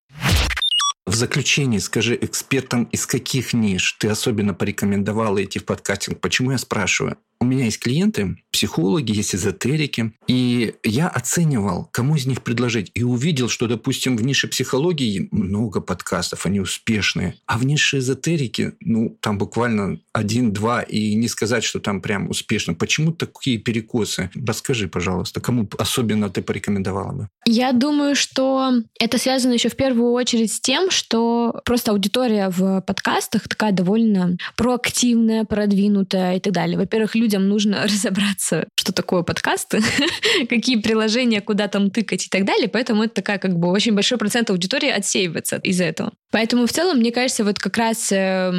В 1.05 1.15
заключение 1.15 1.79
скажи 1.79 2.17
экспертам, 2.21 2.83
из 2.85 3.05
каких 3.05 3.53
ниш 3.53 3.93
ты 3.99 4.09
особенно 4.09 4.53
порекомендовала 4.53 5.43
идти 5.43 5.59
в 5.59 5.65
подкастинг. 5.65 6.19
Почему 6.19 6.51
я 6.51 6.57
спрашиваю? 6.57 7.17
У 7.41 7.45
меня 7.45 7.65
есть 7.65 7.79
клиенты, 7.79 8.37
психологи, 8.51 9.11
есть 9.11 9.33
эзотерики, 9.33 10.13
и 10.27 10.75
я 10.83 11.07
оценивал, 11.07 11.89
кому 11.91 12.15
из 12.15 12.27
них 12.27 12.43
предложить, 12.43 12.91
и 12.93 13.01
увидел, 13.01 13.49
что, 13.49 13.67
допустим, 13.67 14.15
в 14.15 14.21
нише 14.21 14.47
психологии 14.47 15.27
много 15.31 15.81
подкастов, 15.81 16.45
они 16.45 16.59
успешные, 16.59 17.33
а 17.47 17.57
в 17.57 17.65
нише 17.65 17.97
эзотерики, 17.97 18.73
ну, 18.79 19.17
там 19.21 19.39
буквально 19.39 19.97
один-два, 20.13 20.83
и 20.83 21.15
не 21.15 21.27
сказать, 21.27 21.63
что 21.63 21.79
там 21.79 22.01
прям 22.01 22.29
успешно. 22.29 22.75
Почему 22.75 23.11
такие 23.11 23.57
перекосы? 23.57 24.29
Расскажи, 24.35 24.87
пожалуйста, 24.87 25.41
кому 25.41 25.67
особенно 25.79 26.29
ты 26.29 26.43
порекомендовала 26.43 27.11
бы? 27.13 27.27
Я 27.47 27.71
думаю, 27.71 28.15
что 28.15 28.71
это 28.99 29.17
связано 29.17 29.53
еще 29.53 29.69
в 29.69 29.75
первую 29.75 30.11
очередь 30.11 30.53
с 30.53 30.59
тем, 30.59 30.91
что 30.91 31.59
просто 31.65 31.91
аудитория 31.91 32.49
в 32.49 32.81
подкастах 32.81 33.47
такая 33.47 33.71
довольно 33.71 34.37
проактивная, 34.55 35.43
продвинутая 35.45 36.37
и 36.37 36.39
так 36.39 36.53
далее. 36.53 36.77
Во-первых, 36.77 37.15
люди 37.15 37.30
людям 37.31 37.47
нужно 37.47 37.83
разобраться, 37.87 38.67
что 38.75 38.91
такое 38.91 39.23
подкасты, 39.23 39.81
какие 40.49 40.77
приложения, 40.81 41.41
куда 41.41 41.67
там 41.67 41.89
тыкать 41.89 42.25
и 42.25 42.29
так 42.29 42.45
далее. 42.45 42.67
Поэтому 42.67 43.03
это 43.03 43.15
такая 43.15 43.37
как 43.37 43.57
бы 43.57 43.69
очень 43.69 43.93
большой 43.93 44.17
процент 44.17 44.49
аудитории 44.49 44.89
отсеивается 44.89 45.57
из-за 45.63 45.85
этого. 45.85 46.11
Поэтому 46.31 46.65
в 46.65 46.71
целом, 46.71 46.97
мне 46.97 47.11
кажется, 47.11 47.43
вот 47.43 47.59
как 47.59 47.77
раз 47.77 48.09
э, 48.11 48.51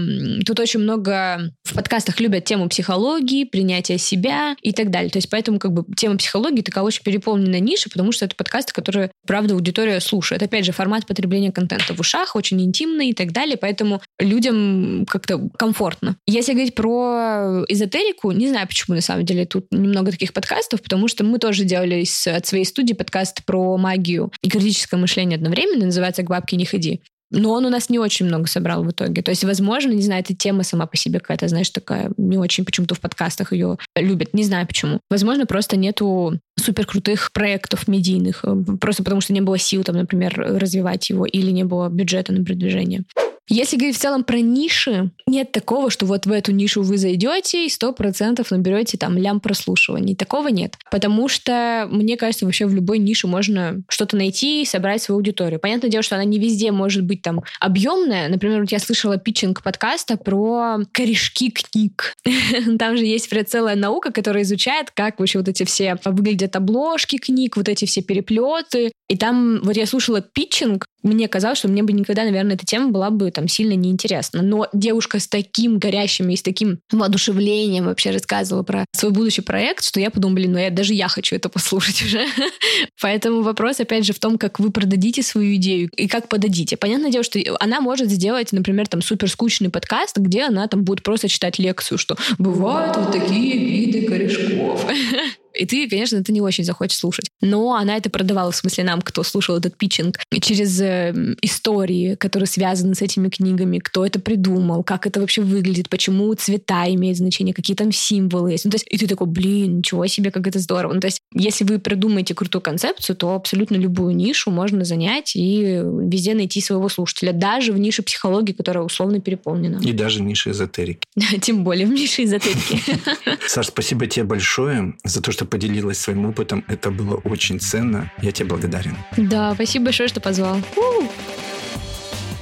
тут 0.46 0.60
очень 0.60 0.80
много 0.80 1.52
в 1.64 1.74
подкастах 1.74 2.20
любят 2.20 2.44
тему 2.44 2.68
психологии, 2.68 3.44
принятия 3.44 3.98
себя 3.98 4.56
и 4.60 4.72
так 4.72 4.90
далее. 4.90 5.10
То 5.10 5.18
есть 5.18 5.30
поэтому 5.30 5.58
как 5.58 5.72
бы 5.72 5.84
тема 5.94 6.18
психологии 6.18 6.60
такая 6.60 6.84
очень 6.84 7.02
переполненная 7.02 7.60
ниша, 7.60 7.88
потому 7.88 8.12
что 8.12 8.26
это 8.26 8.36
подкасты, 8.36 8.74
которые, 8.74 9.10
правда, 9.26 9.54
аудитория 9.54 10.00
слушает. 10.00 10.42
Опять 10.42 10.66
же, 10.66 10.72
формат 10.72 11.06
потребления 11.06 11.50
контента 11.50 11.94
в 11.94 12.00
ушах 12.00 12.36
очень 12.36 12.62
интимный 12.62 13.08
и 13.08 13.14
так 13.14 13.32
далее, 13.32 13.56
поэтому 13.56 14.02
людям 14.18 15.06
как-то 15.08 15.48
комфортно. 15.56 16.16
Если 16.26 16.52
говорить 16.52 16.74
про 16.74 17.64
эзотерику, 17.68 18.32
не 18.32 18.48
знаю, 18.48 18.61
почему 18.66 18.94
на 18.94 19.00
самом 19.00 19.24
деле 19.24 19.46
тут 19.46 19.66
немного 19.70 20.10
таких 20.10 20.32
подкастов, 20.32 20.82
потому 20.82 21.08
что 21.08 21.24
мы 21.24 21.38
тоже 21.38 21.64
делали 21.64 22.04
с, 22.04 22.26
от 22.26 22.46
своей 22.46 22.64
студии 22.64 22.94
подкаст 22.94 23.44
про 23.44 23.76
магию 23.76 24.32
и 24.42 24.48
критическое 24.48 24.96
мышление 24.96 25.36
одновременно, 25.36 25.86
называется 25.86 26.22
«К 26.22 26.28
бабке 26.28 26.56
не 26.56 26.64
ходи». 26.64 27.02
Но 27.32 27.52
он 27.52 27.64
у 27.64 27.70
нас 27.70 27.88
не 27.88 27.98
очень 27.98 28.26
много 28.26 28.46
собрал 28.46 28.84
в 28.84 28.90
итоге. 28.90 29.22
То 29.22 29.30
есть, 29.30 29.42
возможно, 29.42 29.90
не 29.90 30.02
знаю, 30.02 30.20
эта 30.20 30.36
тема 30.36 30.64
сама 30.64 30.86
по 30.86 30.98
себе 30.98 31.18
какая-то, 31.18 31.48
знаешь, 31.48 31.70
такая, 31.70 32.10
не 32.18 32.36
очень 32.36 32.64
почему-то 32.64 32.94
в 32.94 33.00
подкастах 33.00 33.54
ее 33.54 33.78
любят. 33.96 34.34
Не 34.34 34.44
знаю 34.44 34.66
почему. 34.66 35.00
Возможно, 35.10 35.46
просто 35.46 35.76
нету 35.76 36.38
супер 36.60 36.84
крутых 36.84 37.32
проектов 37.32 37.88
медийных, 37.88 38.44
э, 38.44 38.54
просто 38.78 39.02
потому 39.02 39.22
что 39.22 39.32
не 39.32 39.40
было 39.40 39.56
сил, 39.56 39.82
там, 39.82 39.96
например, 39.96 40.34
развивать 40.36 41.08
его, 41.08 41.24
или 41.24 41.50
не 41.50 41.64
было 41.64 41.88
бюджета 41.88 42.34
на 42.34 42.44
продвижение. 42.44 43.04
Если 43.48 43.76
говорить 43.76 43.96
в 43.96 44.00
целом 44.00 44.24
про 44.24 44.40
ниши, 44.40 45.10
нет 45.26 45.52
такого, 45.52 45.90
что 45.90 46.06
вот 46.06 46.26
в 46.26 46.32
эту 46.32 46.52
нишу 46.52 46.82
вы 46.82 46.96
зайдете 46.96 47.66
и 47.66 47.68
сто 47.68 47.92
процентов 47.92 48.50
наберете 48.50 48.96
там 48.96 49.16
лям 49.18 49.40
прослушиваний. 49.40 50.14
Такого 50.14 50.48
нет. 50.48 50.76
Потому 50.90 51.28
что, 51.28 51.88
мне 51.90 52.16
кажется, 52.16 52.44
вообще 52.44 52.66
в 52.66 52.74
любой 52.74 52.98
нише 52.98 53.26
можно 53.26 53.82
что-то 53.88 54.16
найти 54.16 54.62
и 54.62 54.64
собрать 54.64 55.02
свою 55.02 55.18
аудиторию. 55.18 55.58
Понятное 55.58 55.90
дело, 55.90 56.02
что 56.02 56.14
она 56.14 56.24
не 56.24 56.38
везде 56.38 56.70
может 56.70 57.04
быть 57.04 57.22
там 57.22 57.42
объемная. 57.60 58.28
Например, 58.28 58.60
вот 58.60 58.70
я 58.70 58.78
слышала 58.78 59.16
питчинг 59.16 59.62
подкаста 59.62 60.16
про 60.16 60.78
корешки 60.92 61.50
книг. 61.50 62.14
Там 62.78 62.96
же 62.96 63.04
есть 63.04 63.28
целая 63.48 63.76
наука, 63.76 64.12
которая 64.12 64.44
изучает, 64.44 64.90
как 64.92 65.18
вообще 65.18 65.38
вот 65.38 65.48
эти 65.48 65.64
все 65.64 65.96
выглядят 66.04 66.54
обложки 66.54 67.18
книг, 67.18 67.56
вот 67.56 67.68
эти 67.68 67.86
все 67.86 68.02
переплеты. 68.02 68.92
И 69.08 69.16
там, 69.16 69.60
вот 69.62 69.76
я 69.76 69.86
слушала 69.86 70.20
питчинг, 70.20 70.86
мне 71.02 71.28
казалось, 71.28 71.58
что 71.58 71.68
мне 71.68 71.82
бы 71.82 71.92
никогда, 71.92 72.24
наверное, 72.24 72.54
эта 72.54 72.66
тема 72.66 72.90
была 72.90 73.10
бы 73.10 73.30
там 73.30 73.48
сильно 73.48 73.74
неинтересна. 73.74 74.42
Но 74.42 74.68
девушка 74.72 75.18
с 75.18 75.28
таким 75.28 75.78
горящим 75.78 76.28
и 76.30 76.36
с 76.36 76.42
таким 76.42 76.80
воодушевлением 76.90 77.86
вообще 77.86 78.10
рассказывала 78.10 78.62
про 78.62 78.84
свой 78.92 79.12
будущий 79.12 79.42
проект, 79.42 79.84
что 79.84 80.00
я 80.00 80.10
подумала, 80.10 80.36
блин, 80.36 80.52
ну 80.52 80.58
я, 80.58 80.70
даже 80.70 80.94
я 80.94 81.08
хочу 81.08 81.36
это 81.36 81.48
послушать 81.48 82.02
уже. 82.02 82.26
Поэтому 83.00 83.42
вопрос, 83.42 83.80
опять 83.80 84.06
же, 84.06 84.12
в 84.12 84.18
том, 84.18 84.38
как 84.38 84.58
вы 84.58 84.70
продадите 84.70 85.22
свою 85.22 85.56
идею 85.56 85.90
и 85.96 86.08
как 86.08 86.28
подадите. 86.28 86.76
Понятное 86.76 87.10
дело, 87.10 87.24
что 87.24 87.40
она 87.60 87.80
может 87.80 88.10
сделать, 88.10 88.52
например, 88.52 88.88
там 88.88 89.02
супер 89.02 89.30
скучный 89.30 89.70
подкаст, 89.70 90.16
где 90.18 90.44
она 90.44 90.66
там 90.68 90.84
будет 90.84 91.02
просто 91.02 91.28
читать 91.28 91.58
лекцию, 91.58 91.98
что 91.98 92.16
бывают 92.38 92.96
вот 92.96 93.12
такие 93.12 93.58
виды 93.58 94.06
корешков. 94.06 94.86
И 95.54 95.66
ты, 95.66 95.88
конечно, 95.88 96.16
это 96.16 96.32
не 96.32 96.40
очень 96.40 96.64
захочешь 96.64 96.98
слушать. 96.98 97.30
Но 97.40 97.74
она 97.74 97.96
это 97.96 98.10
продавала, 98.10 98.50
в 98.50 98.56
смысле 98.56 98.84
нам, 98.84 99.02
кто 99.02 99.22
слушал 99.22 99.56
этот 99.56 99.76
питчинг, 99.76 100.18
через 100.40 100.80
э, 100.80 101.14
истории, 101.42 102.14
которые 102.14 102.46
связаны 102.46 102.94
с 102.94 103.02
этими 103.02 103.28
книгами, 103.28 103.78
кто 103.78 104.06
это 104.06 104.20
придумал, 104.20 104.82
как 104.82 105.06
это 105.06 105.20
вообще 105.20 105.42
выглядит, 105.42 105.88
почему 105.88 106.32
цвета 106.34 106.84
имеют 106.88 107.18
значение, 107.18 107.54
какие 107.54 107.76
там 107.76 107.92
символы 107.92 108.52
есть. 108.52 108.64
Ну, 108.64 108.70
то 108.70 108.76
есть, 108.76 108.86
и 108.90 108.98
ты 108.98 109.06
такой, 109.06 109.26
блин, 109.26 109.78
ничего 109.78 110.06
себе, 110.06 110.30
как 110.30 110.46
это 110.46 110.58
здорово. 110.58 110.94
Ну, 110.94 111.00
то 111.00 111.06
есть, 111.06 111.20
если 111.34 111.64
вы 111.64 111.78
придумаете 111.78 112.34
крутую 112.34 112.62
концепцию, 112.62 113.16
то 113.16 113.34
абсолютно 113.34 113.76
любую 113.76 114.14
нишу 114.14 114.50
можно 114.50 114.84
занять 114.84 115.34
и 115.34 115.82
везде 115.82 116.34
найти 116.34 116.60
своего 116.60 116.88
слушателя, 116.88 117.32
даже 117.32 117.72
в 117.72 117.78
нише 117.78 118.02
психологии, 118.02 118.52
которая 118.52 118.84
условно 118.84 119.20
переполнена. 119.20 119.80
И 119.82 119.92
даже 119.92 120.20
в 120.20 120.22
нише 120.22 120.50
эзотерики. 120.50 121.06
Тем 121.40 121.64
более 121.64 121.86
в 121.86 121.92
нише 121.92 122.24
эзотерики. 122.24 122.82
Саш, 123.46 123.68
спасибо 123.68 124.06
тебе 124.06 124.24
большое 124.24 124.94
за 125.04 125.22
то, 125.22 125.32
что 125.32 125.41
что 125.42 125.48
поделилась 125.48 125.98
своим 125.98 126.26
опытом. 126.26 126.64
Это 126.68 126.92
было 126.92 127.16
очень 127.16 127.58
ценно. 127.58 128.12
Я 128.22 128.30
тебе 128.30 128.50
благодарен. 128.50 128.96
Да, 129.16 129.54
спасибо 129.54 129.86
большое, 129.86 130.08
что 130.08 130.20
позвал. 130.20 130.58
У-у-у. 130.76 131.08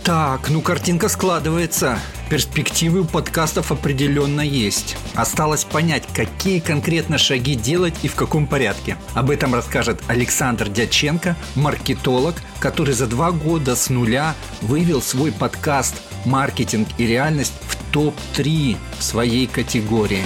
Так, 0.05 0.51
ну 0.51 0.61
картинка 0.61 1.09
складывается. 1.09 1.99
Перспективы 2.29 3.01
у 3.01 3.05
подкастов 3.07 3.73
определенно 3.73 4.43
есть. 4.43 4.97
Осталось 5.15 5.65
понять, 5.65 6.03
какие 6.15 6.61
конкретно 6.61 7.17
шаги 7.17 7.55
делать 7.55 7.95
и 8.03 8.09
в 8.09 8.17
каком 8.17 8.47
порядке. 8.47 8.99
Об 9.15 9.31
этом 9.31 9.55
расскажет 9.55 10.03
Александр 10.09 10.69
Дяченко, 10.69 11.37
маркетолог, 11.55 12.35
который 12.59 12.93
за 12.93 13.07
два 13.07 13.31
года 13.31 13.77
с 13.77 13.89
нуля 13.89 14.35
вывел 14.61 15.01
свой 15.01 15.33
подкаст 15.33 16.03
«Маркетинг 16.27 16.89
и 16.99 17.07
реальность» 17.07 17.55
в 17.63 17.93
топ-3 17.93 18.77
своей 18.99 19.47
категории. 19.47 20.25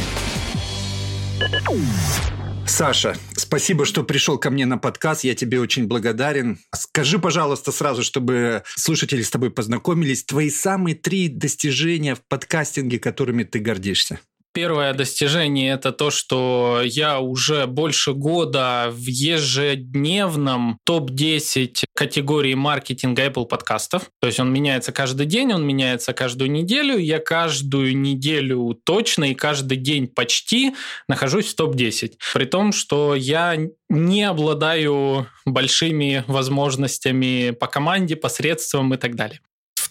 Саша, 2.66 3.16
спасибо, 3.36 3.84
что 3.84 4.02
пришел 4.02 4.38
ко 4.38 4.50
мне 4.50 4.66
на 4.66 4.78
подкаст. 4.78 5.24
Я 5.24 5.34
тебе 5.34 5.60
очень 5.60 5.86
благодарен. 5.86 6.58
Скажи, 6.74 7.18
пожалуйста, 7.18 7.72
сразу, 7.72 8.02
чтобы 8.02 8.62
слушатели 8.64 9.22
с 9.22 9.30
тобой 9.30 9.50
познакомились, 9.50 10.24
твои 10.24 10.50
самые 10.50 10.94
три 10.94 11.28
достижения 11.28 12.14
в 12.14 12.22
подкастинге, 12.26 12.98
которыми 12.98 13.44
ты 13.44 13.58
гордишься. 13.58 14.18
Первое 14.54 14.94
достижение 14.94 15.72
это 15.72 15.90
то, 15.90 16.12
что 16.12 16.80
я 16.84 17.18
уже 17.18 17.66
больше 17.66 18.12
года 18.12 18.86
в 18.88 19.04
ежедневном 19.04 20.78
топ-10 20.84 21.82
категории 21.92 22.54
маркетинга 22.54 23.26
Apple 23.26 23.46
подкастов. 23.46 24.04
То 24.20 24.28
есть 24.28 24.38
он 24.38 24.52
меняется 24.52 24.92
каждый 24.92 25.26
день, 25.26 25.52
он 25.52 25.66
меняется 25.66 26.12
каждую 26.12 26.52
неделю. 26.52 26.96
Я 26.98 27.18
каждую 27.18 27.98
неделю 27.98 28.78
точно 28.84 29.32
и 29.32 29.34
каждый 29.34 29.76
день 29.76 30.06
почти 30.06 30.76
нахожусь 31.08 31.52
в 31.52 31.56
топ-10. 31.56 32.12
При 32.32 32.44
том, 32.44 32.70
что 32.70 33.16
я 33.16 33.58
не 33.88 34.22
обладаю 34.22 35.26
большими 35.44 36.22
возможностями 36.28 37.50
по 37.50 37.66
команде, 37.66 38.14
посредством 38.14 38.94
и 38.94 38.98
так 38.98 39.16
далее. 39.16 39.40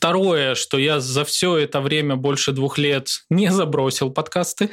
Второе, 0.04 0.56
что 0.56 0.78
я 0.78 1.00
за 1.00 1.24
все 1.24 1.56
это 1.56 1.80
время 1.80 2.18
больше 2.18 2.52
двух 2.52 2.78
лет 2.78 3.08
не 3.30 3.50
забросил 3.54 4.10
подкасты. 4.10 4.70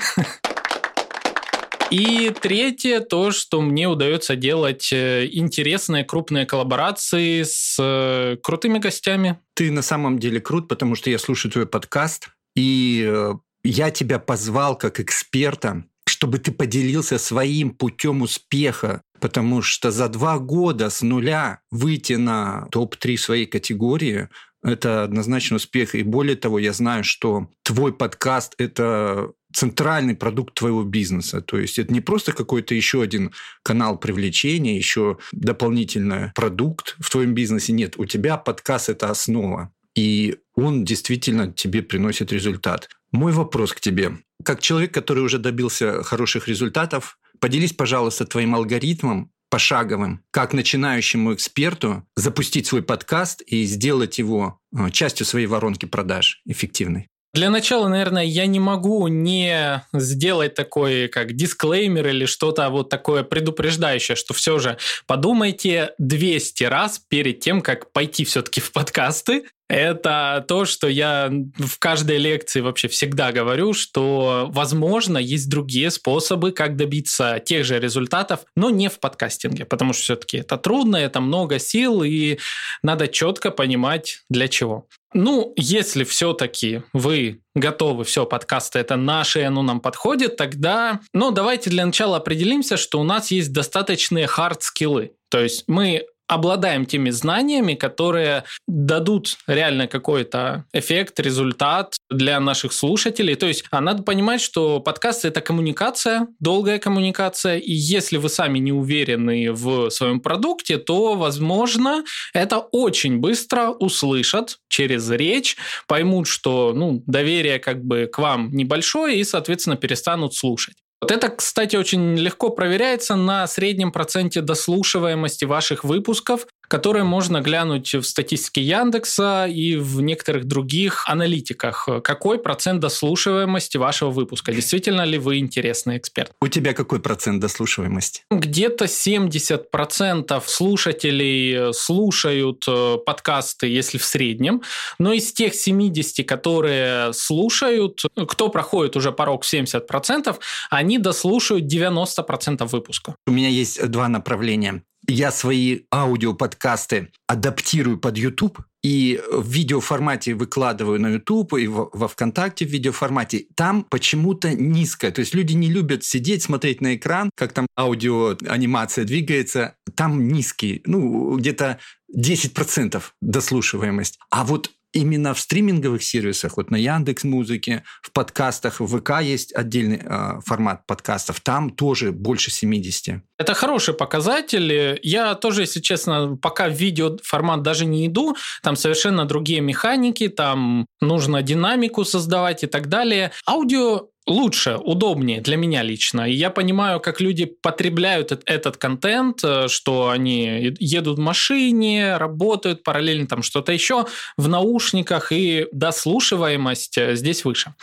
И 1.92 2.32
третье, 2.42 2.98
то, 2.98 3.30
что 3.30 3.60
мне 3.60 3.86
удается 3.86 4.34
делать 4.34 4.92
э, 4.92 5.28
интересные 5.30 6.02
крупные 6.02 6.46
коллаборации 6.46 7.44
с 7.44 7.76
э, 7.78 8.38
крутыми 8.42 8.80
гостями. 8.80 9.38
Ты 9.54 9.70
на 9.70 9.82
самом 9.82 10.18
деле 10.18 10.40
крут, 10.40 10.66
потому 10.66 10.96
что 10.96 11.10
я 11.10 11.18
слушаю 11.20 11.52
твой 11.52 11.66
подкаст, 11.66 12.30
и 12.56 13.08
э, 13.08 13.34
я 13.62 13.92
тебя 13.92 14.18
позвал 14.18 14.76
как 14.76 14.98
эксперта, 14.98 15.84
чтобы 16.08 16.40
ты 16.40 16.50
поделился 16.50 17.18
своим 17.18 17.70
путем 17.70 18.22
успеха, 18.22 19.02
потому 19.20 19.62
что 19.62 19.92
за 19.92 20.08
два 20.08 20.40
года 20.40 20.90
с 20.90 21.02
нуля 21.02 21.60
выйти 21.70 22.14
на 22.14 22.66
топ-3 22.72 23.16
своей 23.16 23.46
категории 23.46 24.28
это 24.62 25.04
однозначно 25.04 25.56
успех. 25.56 25.94
И 25.94 26.02
более 26.02 26.36
того, 26.36 26.58
я 26.58 26.72
знаю, 26.72 27.04
что 27.04 27.48
твой 27.62 27.92
подкаст– 27.92 28.54
это 28.58 29.32
центральный 29.52 30.14
продукт 30.14 30.54
твоего 30.54 30.84
бизнеса. 30.84 31.40
То 31.40 31.58
есть 31.58 31.78
это 31.78 31.92
не 31.92 32.00
просто 32.00 32.32
какой-то 32.32 32.74
еще 32.74 33.02
один 33.02 33.32
канал 33.62 33.98
привлечения, 33.98 34.76
еще 34.76 35.18
дополнительный 35.32 36.32
продукт 36.34 36.96
в 36.98 37.10
твоем 37.10 37.34
бизнесе. 37.34 37.72
Нет, 37.72 37.94
у 37.96 38.04
тебя 38.04 38.36
подкаст– 38.36 38.88
это 38.90 39.10
основа. 39.10 39.72
И 39.96 40.36
он 40.54 40.84
действительно 40.84 41.52
тебе 41.52 41.82
приносит 41.82 42.32
результат. 42.32 42.88
Мой 43.10 43.32
вопрос 43.32 43.72
к 43.72 43.80
тебе. 43.80 44.18
Как 44.44 44.60
человек, 44.60 44.94
который 44.94 45.24
уже 45.24 45.38
добился 45.38 46.02
хороших 46.04 46.46
результатов, 46.46 47.18
поделись, 47.40 47.72
пожалуйста, 47.72 48.24
твоим 48.24 48.54
алгоритмом, 48.54 49.32
пошаговым, 49.50 50.22
как 50.30 50.54
начинающему 50.54 51.34
эксперту 51.34 52.04
запустить 52.16 52.66
свой 52.66 52.82
подкаст 52.82 53.42
и 53.42 53.64
сделать 53.64 54.18
его 54.18 54.58
э, 54.76 54.90
частью 54.90 55.26
своей 55.26 55.46
воронки 55.46 55.86
продаж 55.86 56.40
эффективной? 56.46 57.08
Для 57.32 57.48
начала, 57.48 57.86
наверное, 57.86 58.24
я 58.24 58.46
не 58.46 58.58
могу 58.58 59.06
не 59.06 59.84
сделать 59.92 60.54
такой, 60.54 61.06
как 61.06 61.34
дисклеймер 61.34 62.08
или 62.08 62.24
что-то 62.24 62.68
вот 62.70 62.88
такое 62.88 63.22
предупреждающее, 63.22 64.16
что 64.16 64.34
все 64.34 64.58
же 64.58 64.78
подумайте 65.06 65.94
200 65.98 66.64
раз 66.64 66.98
перед 66.98 67.38
тем, 67.38 67.60
как 67.60 67.92
пойти 67.92 68.24
все-таки 68.24 68.60
в 68.60 68.72
подкасты, 68.72 69.44
это 69.70 70.44
то, 70.48 70.64
что 70.64 70.88
я 70.88 71.30
в 71.30 71.78
каждой 71.78 72.18
лекции 72.18 72.60
вообще 72.60 72.88
всегда 72.88 73.30
говорю, 73.30 73.72
что, 73.72 74.48
возможно, 74.50 75.16
есть 75.16 75.48
другие 75.48 75.90
способы, 75.90 76.50
как 76.50 76.76
добиться 76.76 77.40
тех 77.44 77.64
же 77.64 77.78
результатов, 77.78 78.40
но 78.56 78.68
не 78.70 78.88
в 78.88 78.98
подкастинге, 78.98 79.64
потому 79.64 79.92
что 79.92 80.02
все-таки 80.02 80.38
это 80.38 80.56
трудно, 80.56 80.96
это 80.96 81.20
много 81.20 81.58
сил, 81.60 82.02
и 82.02 82.38
надо 82.82 83.06
четко 83.06 83.52
понимать, 83.52 84.22
для 84.28 84.48
чего. 84.48 84.86
Ну, 85.12 85.52
если 85.56 86.04
все-таки 86.04 86.82
вы 86.92 87.40
готовы, 87.54 88.04
все, 88.04 88.26
подкасты 88.26 88.78
это 88.78 88.96
наши, 88.96 89.42
оно 89.42 89.62
нам 89.62 89.80
подходит, 89.80 90.36
тогда, 90.36 91.00
ну, 91.12 91.30
давайте 91.30 91.70
для 91.70 91.86
начала 91.86 92.16
определимся, 92.16 92.76
что 92.76 93.00
у 93.00 93.04
нас 93.04 93.30
есть 93.30 93.52
достаточные 93.52 94.26
хард-скиллы. 94.26 95.12
То 95.30 95.40
есть 95.40 95.64
мы 95.66 96.06
обладаем 96.30 96.86
теми 96.86 97.10
знаниями, 97.10 97.74
которые 97.74 98.44
дадут 98.68 99.36
реально 99.48 99.88
какой-то 99.88 100.64
эффект, 100.72 101.18
результат 101.18 101.96
для 102.08 102.38
наших 102.38 102.72
слушателей. 102.72 103.34
То 103.34 103.46
есть 103.46 103.64
а 103.72 103.80
надо 103.80 104.04
понимать, 104.04 104.40
что 104.40 104.78
подкаст— 104.78 105.24
это 105.24 105.40
коммуникация, 105.40 106.28
долгая 106.38 106.78
коммуникация, 106.78 107.58
и 107.58 107.72
если 107.72 108.16
вы 108.16 108.28
сами 108.28 108.60
не 108.60 108.70
уверены 108.70 109.52
в 109.52 109.90
своем 109.90 110.20
продукте, 110.20 110.78
то, 110.78 111.16
возможно, 111.16 112.04
это 112.32 112.58
очень 112.58 113.18
быстро 113.18 113.70
услышат 113.70 114.58
через 114.68 115.10
речь, 115.10 115.56
поймут, 115.88 116.28
что 116.28 116.72
ну, 116.72 117.02
доверие 117.06 117.58
как 117.58 117.84
бы 117.84 118.08
к 118.10 118.18
вам 118.18 118.52
небольшое 118.52 119.18
и, 119.18 119.24
соответственно, 119.24 119.76
перестанут 119.76 120.34
слушать. 120.34 120.76
Вот 121.00 121.10
это, 121.10 121.30
кстати, 121.30 121.76
очень 121.76 122.16
легко 122.16 122.50
проверяется 122.50 123.16
на 123.16 123.46
среднем 123.46 123.90
проценте 123.90 124.42
дослушиваемости 124.42 125.46
ваших 125.46 125.82
выпусков 125.82 126.46
которые 126.70 127.02
можно 127.02 127.40
глянуть 127.40 127.94
в 127.94 128.02
статистике 128.04 128.62
Яндекса 128.62 129.46
и 129.46 129.74
в 129.74 130.00
некоторых 130.00 130.44
других 130.44 131.02
аналитиках. 131.08 131.88
Какой 132.04 132.38
процент 132.38 132.80
дослушиваемости 132.80 133.76
вашего 133.76 134.10
выпуска? 134.10 134.52
Действительно 134.52 135.02
ли 135.02 135.18
вы 135.18 135.38
интересный 135.38 135.98
эксперт? 135.98 136.30
У 136.40 136.46
тебя 136.46 136.72
какой 136.72 137.00
процент 137.00 137.40
дослушиваемости? 137.40 138.22
Где-то 138.30 138.84
70% 138.84 140.42
слушателей 140.46 141.74
слушают 141.74 142.62
э, 142.68 142.98
подкасты, 143.04 143.66
если 143.66 143.98
в 143.98 144.04
среднем, 144.04 144.62
но 145.00 145.12
из 145.12 145.32
тех 145.32 145.54
70, 145.54 146.24
которые 146.24 147.12
слушают, 147.12 148.02
кто 148.28 148.48
проходит 148.48 148.96
уже 148.96 149.10
порог 149.10 149.42
в 149.42 149.52
70%, 149.52 150.38
они 150.70 150.98
дослушают 150.98 151.64
90% 151.64 152.64
выпуска. 152.68 153.16
У 153.26 153.32
меня 153.32 153.48
есть 153.48 153.84
два 153.88 154.06
направления 154.06 154.84
я 155.08 155.30
свои 155.32 155.80
аудиоподкасты 155.92 157.10
адаптирую 157.26 157.98
под 157.98 158.18
YouTube 158.18 158.58
и 158.82 159.20
в 159.30 159.46
видеоформате 159.46 160.34
выкладываю 160.34 161.00
на 161.00 161.08
YouTube 161.08 161.54
и 161.54 161.66
во 161.66 162.08
ВКонтакте 162.08 162.64
в 162.64 162.70
видеоформате. 162.70 163.46
Там 163.54 163.84
почему-то 163.84 164.54
низкое. 164.54 165.10
То 165.10 165.20
есть 165.20 165.34
люди 165.34 165.52
не 165.52 165.68
любят 165.68 166.04
сидеть, 166.04 166.42
смотреть 166.42 166.80
на 166.80 166.96
экран, 166.96 167.30
как 167.36 167.52
там 167.52 167.66
аудиоанимация 167.78 169.04
двигается. 169.04 169.74
Там 169.94 170.28
низкий, 170.28 170.82
ну, 170.86 171.36
где-то 171.36 171.78
10% 172.16 173.02
дослушиваемость. 173.20 174.18
А 174.30 174.44
вот 174.44 174.70
именно 174.92 175.34
в 175.34 175.40
стриминговых 175.40 176.02
сервисах, 176.02 176.56
вот 176.56 176.70
на 176.70 176.76
Яндекс 176.76 177.24
Музыке, 177.24 177.84
в 178.02 178.12
подкастах, 178.12 178.80
в 178.80 178.86
ВК 178.86 179.22
есть 179.22 179.54
отдельный 179.54 180.00
э, 180.02 180.40
формат 180.44 180.86
подкастов, 180.86 181.40
там 181.40 181.70
тоже 181.70 182.12
больше 182.12 182.50
70. 182.50 183.22
Это 183.38 183.54
хороший 183.54 183.94
показатель. 183.94 184.98
Я 185.02 185.34
тоже, 185.34 185.62
если 185.62 185.80
честно, 185.80 186.36
пока 186.36 186.68
в 186.68 186.72
видео 186.72 187.16
формат 187.22 187.62
даже 187.62 187.86
не 187.86 188.06
иду, 188.06 188.36
там 188.62 188.76
совершенно 188.76 189.24
другие 189.24 189.60
механики, 189.60 190.28
там 190.28 190.86
нужно 191.00 191.42
динамику 191.42 192.04
создавать 192.04 192.64
и 192.64 192.66
так 192.66 192.88
далее. 192.88 193.32
Аудио 193.46 194.09
лучше, 194.26 194.76
удобнее 194.76 195.40
для 195.40 195.56
меня 195.56 195.82
лично. 195.82 196.28
И 196.28 196.32
я 196.32 196.50
понимаю, 196.50 197.00
как 197.00 197.20
люди 197.20 197.46
потребляют 197.46 198.32
этот 198.46 198.76
контент, 198.76 199.40
э, 199.42 199.68
что 199.68 200.10
они 200.10 200.74
едут 200.78 201.18
в 201.18 201.20
машине, 201.20 202.16
работают 202.16 202.82
параллельно 202.82 203.26
там 203.26 203.42
что-то 203.42 203.72
еще 203.72 204.06
в 204.36 204.48
наушниках, 204.48 205.32
и 205.32 205.66
дослушиваемость 205.72 206.98
э, 206.98 207.16
здесь 207.16 207.44
выше. 207.44 207.74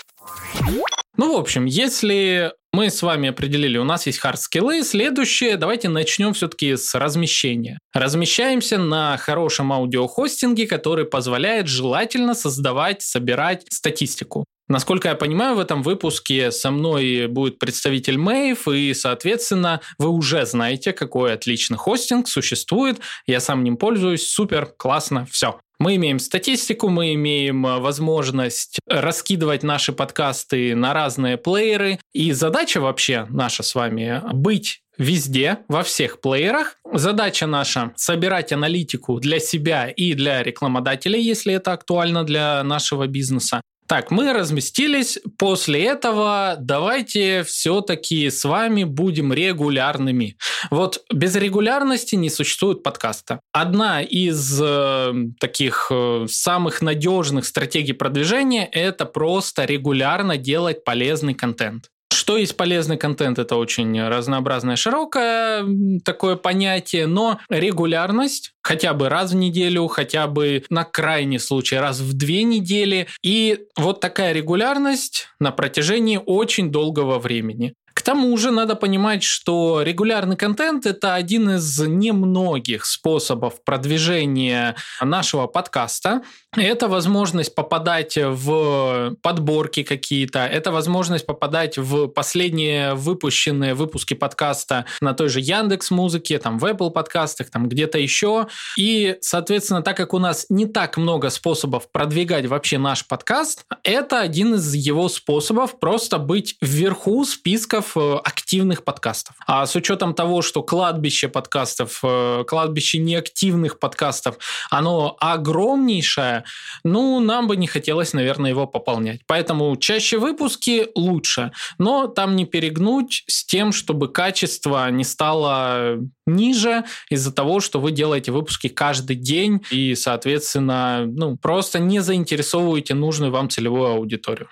Ну, 1.17 1.35
в 1.35 1.39
общем, 1.39 1.65
если 1.65 2.53
мы 2.71 2.91
с 2.91 3.01
вами 3.01 3.29
определили, 3.29 3.79
у 3.79 3.83
нас 3.83 4.05
есть 4.05 4.19
хард-скиллы, 4.19 4.83
следующее, 4.83 5.57
давайте 5.57 5.89
начнем 5.89 6.33
все-таки 6.33 6.75
с 6.75 6.93
размещения. 6.93 7.79
Размещаемся 7.93 8.77
на 8.77 9.17
хорошем 9.17 9.73
аудиохостинге, 9.73 10.67
который 10.67 11.05
позволяет 11.05 11.67
желательно 11.67 12.35
создавать, 12.35 13.01
собирать 13.01 13.65
статистику. 13.69 14.45
Насколько 14.67 15.09
я 15.09 15.15
понимаю, 15.15 15.55
в 15.55 15.59
этом 15.59 15.81
выпуске 15.81 16.51
со 16.51 16.71
мной 16.71 17.27
будет 17.27 17.57
представитель 17.57 18.17
Мэйв, 18.17 18.67
и, 18.67 18.93
соответственно, 18.93 19.81
вы 19.97 20.09
уже 20.09 20.45
знаете, 20.45 20.91
какой 20.91 21.33
отличный 21.33 21.77
хостинг 21.77 22.27
существует. 22.27 22.99
Я 23.25 23.39
сам 23.39 23.63
ним 23.63 23.77
пользуюсь, 23.77 24.27
супер, 24.27 24.65
классно, 24.65 25.25
все. 25.31 25.59
Мы 25.79 25.95
имеем 25.95 26.19
статистику, 26.19 26.89
мы 26.89 27.13
имеем 27.13 27.65
э, 27.65 27.79
возможность 27.79 28.79
раскидывать 28.89 29.61
наши 29.61 29.93
подкасты 29.93 30.75
на 30.75 30.93
разные 30.93 31.37
плееры. 31.37 31.99
И 32.13 32.31
задача 32.31 32.81
вообще 32.81 33.27
наша 33.29 33.61
с 33.61 33.75
вами 33.75 34.21
быть 34.33 34.81
везде, 34.97 35.59
во 35.67 35.83
всех 35.83 36.19
плеерах. 36.19 36.77
Задача 36.91 37.45
наша– 37.45 37.93
собирать 37.95 38.51
аналитику 38.51 39.19
для 39.19 39.39
себя 39.39 39.87
и 39.87 40.13
для 40.13 40.41
рекламодателей, 40.41 41.21
если 41.21 41.53
это 41.53 41.73
актуально 41.73 42.23
для 42.23 42.63
нашего 42.63 43.05
бизнеса. 43.07 43.61
Так, 43.87 44.11
мы 44.11 44.33
разместились. 44.33 45.17
После 45.37 45.85
этого 45.85 46.57
давайте 46.59 47.43
все-таки 47.43 48.29
с 48.29 48.43
вами 48.43 48.83
будем 48.83 49.31
регулярными. 49.31 50.37
Вот 50.69 51.05
без 51.13 51.35
регулярности 51.35 52.15
не 52.15 52.29
существует 52.29 52.83
подкаста. 52.83 53.39
Одна 53.53 54.01
из 54.01 54.59
э, 54.61 55.13
таких 55.39 55.87
э, 55.89 56.25
самых 56.29 56.81
надежных 56.81 57.45
стратегий 57.45 57.93
продвижения– 57.93 58.65
это 58.73 59.05
просто 59.05 59.63
регулярно 59.63 60.37
делать 60.37 60.83
полезный 60.83 61.33
контент. 61.33 61.89
Что 62.17 62.35
есть 62.35 62.57
полезный 62.57 62.97
контент? 62.97 63.37
Это 63.37 63.57
очень 63.57 64.01
разнообразное, 64.01 64.75
широкое 64.75 65.63
такое 66.03 66.35
понятие, 66.35 67.05
но 67.05 67.39
регулярность 67.47 68.53
хотя 68.63 68.95
бы 68.95 69.07
раз 69.07 69.33
в 69.33 69.35
неделю, 69.35 69.85
хотя 69.85 70.25
бы 70.25 70.63
на 70.71 70.83
крайний 70.83 71.37
случай 71.37 71.75
раз 71.75 71.99
в 71.99 72.17
две 72.17 72.41
недели. 72.41 73.07
И 73.21 73.67
вот 73.77 73.99
такая 73.99 74.33
регулярность 74.33 75.27
на 75.39 75.51
протяжении 75.51 76.19
очень 76.25 76.71
долгого 76.71 77.19
времени. 77.19 77.75
К 77.97 78.03
тому 78.03 78.37
же 78.37 78.51
надо 78.51 78.75
понимать, 78.75 79.23
что 79.23 79.81
регулярный 79.81 80.35
контент– 80.35 80.85
это 80.85 81.15
один 81.15 81.49
из 81.55 81.79
немногих 81.79 82.85
способов 82.85 83.63
продвижения 83.63 84.75
нашего 85.01 85.47
подкаста. 85.47 86.21
Это 86.55 86.89
возможность 86.89 87.55
попадать 87.55 88.15
в 88.15 89.15
подборки 89.23 89.81
какие-то, 89.81 90.45
это 90.45 90.71
возможность 90.71 91.25
попадать 91.25 91.79
в 91.79 92.07
последние 92.07 92.93
выпущенные 92.93 93.73
выпуски 93.73 94.13
подкаста 94.13 94.85
на 95.01 95.15
той 95.15 95.29
же 95.29 95.39
Яндекс 95.39 95.89
Музыке, 95.89 96.37
там 96.37 96.59
в 96.59 96.65
Apple 96.65 96.91
подкастах, 96.91 97.49
там 97.49 97.67
где-то 97.67 97.97
еще. 97.97 98.47
И, 98.77 99.17
соответственно, 99.21 99.81
так 99.81 99.97
как 99.97 100.13
у 100.13 100.19
нас 100.19 100.45
не 100.49 100.67
так 100.67 100.97
много 100.97 101.31
способов 101.31 101.91
продвигать 101.91 102.45
вообще 102.45 102.77
наш 102.77 103.07
подкаст, 103.07 103.65
это 103.83 104.19
один 104.19 104.53
из 104.53 104.71
его 104.75 105.09
способов 105.09 105.79
просто 105.79 106.19
быть 106.19 106.57
вверху 106.61 107.25
списков 107.25 107.86
э, 107.95 108.19
активных 108.23 108.83
подкастов. 108.83 109.35
А 109.45 109.65
с 109.65 109.75
учетом 109.75 110.13
того, 110.13 110.41
что 110.41 110.63
кладбище 110.63 111.27
подкастов, 111.27 111.99
э, 112.03 112.43
кладбище 112.47 112.97
неактивных 112.97 113.79
подкастов, 113.79 114.37
оно 114.69 115.15
огромнейшее, 115.19 116.43
ну, 116.83 117.19
нам 117.19 117.47
бы 117.47 117.55
не 117.55 117.67
хотелось, 117.67 118.13
наверное, 118.13 118.51
его 118.51 118.67
пополнять. 118.67 119.21
Поэтому 119.27 119.75
чаще 119.77 120.17
выпуски 120.17 120.87
лучше, 120.95 121.51
но 121.77 122.07
там 122.07 122.35
не 122.35 122.45
перегнуть 122.45 123.23
с 123.27 123.45
тем, 123.45 123.71
чтобы 123.71 124.07
качество 124.07 124.89
не 124.89 125.03
стало 125.03 125.99
ниже 126.25 126.83
из-за 127.09 127.31
того, 127.33 127.59
что 127.59 127.79
вы 127.79 127.91
делаете 127.91 128.31
выпуски 128.31 128.67
каждый 128.67 129.15
день 129.15 129.63
и, 129.71 129.95
соответственно, 129.95 131.05
ну, 131.05 131.37
просто 131.37 131.79
не 131.79 131.99
заинтересовываете 131.99 132.93
нужную 132.93 133.31
вам 133.31 133.49
целевую 133.49 133.91
аудиторию. 133.91 134.49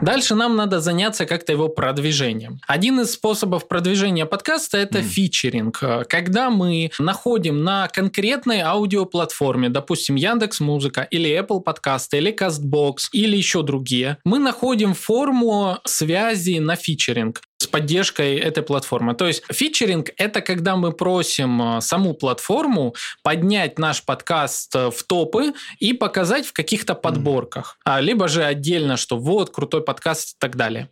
Дальше 0.00 0.34
нам 0.34 0.56
надо 0.56 0.80
заняться 0.80 1.26
как-то 1.26 1.52
его 1.52 1.68
продвижением. 1.68 2.60
Один 2.66 3.00
из 3.00 3.12
способов 3.12 3.68
продвижения 3.68 4.26
подкаста 4.26 4.78
это 4.78 4.98
mm. 4.98 5.02
фичеринг, 5.02 5.82
когда 6.08 6.50
мы 6.50 6.90
находим 6.98 7.64
на 7.64 7.88
конкретной 7.88 8.60
аудиоплатформе, 8.60 9.68
допустим, 9.68 10.16
Яндекс 10.16 10.60
Музыка 10.60 11.02
или 11.02 11.30
Apple 11.30 11.60
подкасты 11.60 12.18
или 12.18 12.34
Castbox 12.34 13.08
или 13.12 13.36
еще 13.36 13.62
другие, 13.62 14.18
мы 14.24 14.38
находим 14.38 14.94
форму 14.94 15.78
связи 15.84 16.58
на 16.58 16.76
фичеринг 16.76 17.40
с 17.58 17.66
поддержкой 17.66 18.36
этой 18.36 18.62
платформы. 18.62 19.14
То 19.14 19.26
есть 19.26 19.42
фичеринг— 19.50 20.10
это 20.16 20.40
когда 20.40 20.76
мы 20.76 20.92
просим 20.92 21.78
э, 21.78 21.80
саму 21.80 22.14
платформу 22.14 22.94
поднять 23.22 23.78
наш 23.78 24.04
подкаст 24.04 24.74
э, 24.74 24.90
в 24.90 25.02
топы 25.04 25.54
и 25.78 25.92
показать 25.92 26.46
в 26.46 26.52
каких-то 26.52 26.94
подборках. 26.94 27.78
А, 27.84 28.00
либо 28.00 28.28
же 28.28 28.44
отдельно, 28.44 28.96
что 28.96 29.16
вот, 29.18 29.50
крутой 29.50 29.82
подкаст 29.82 30.34
и 30.34 30.36
так 30.38 30.56
далее. 30.56 30.90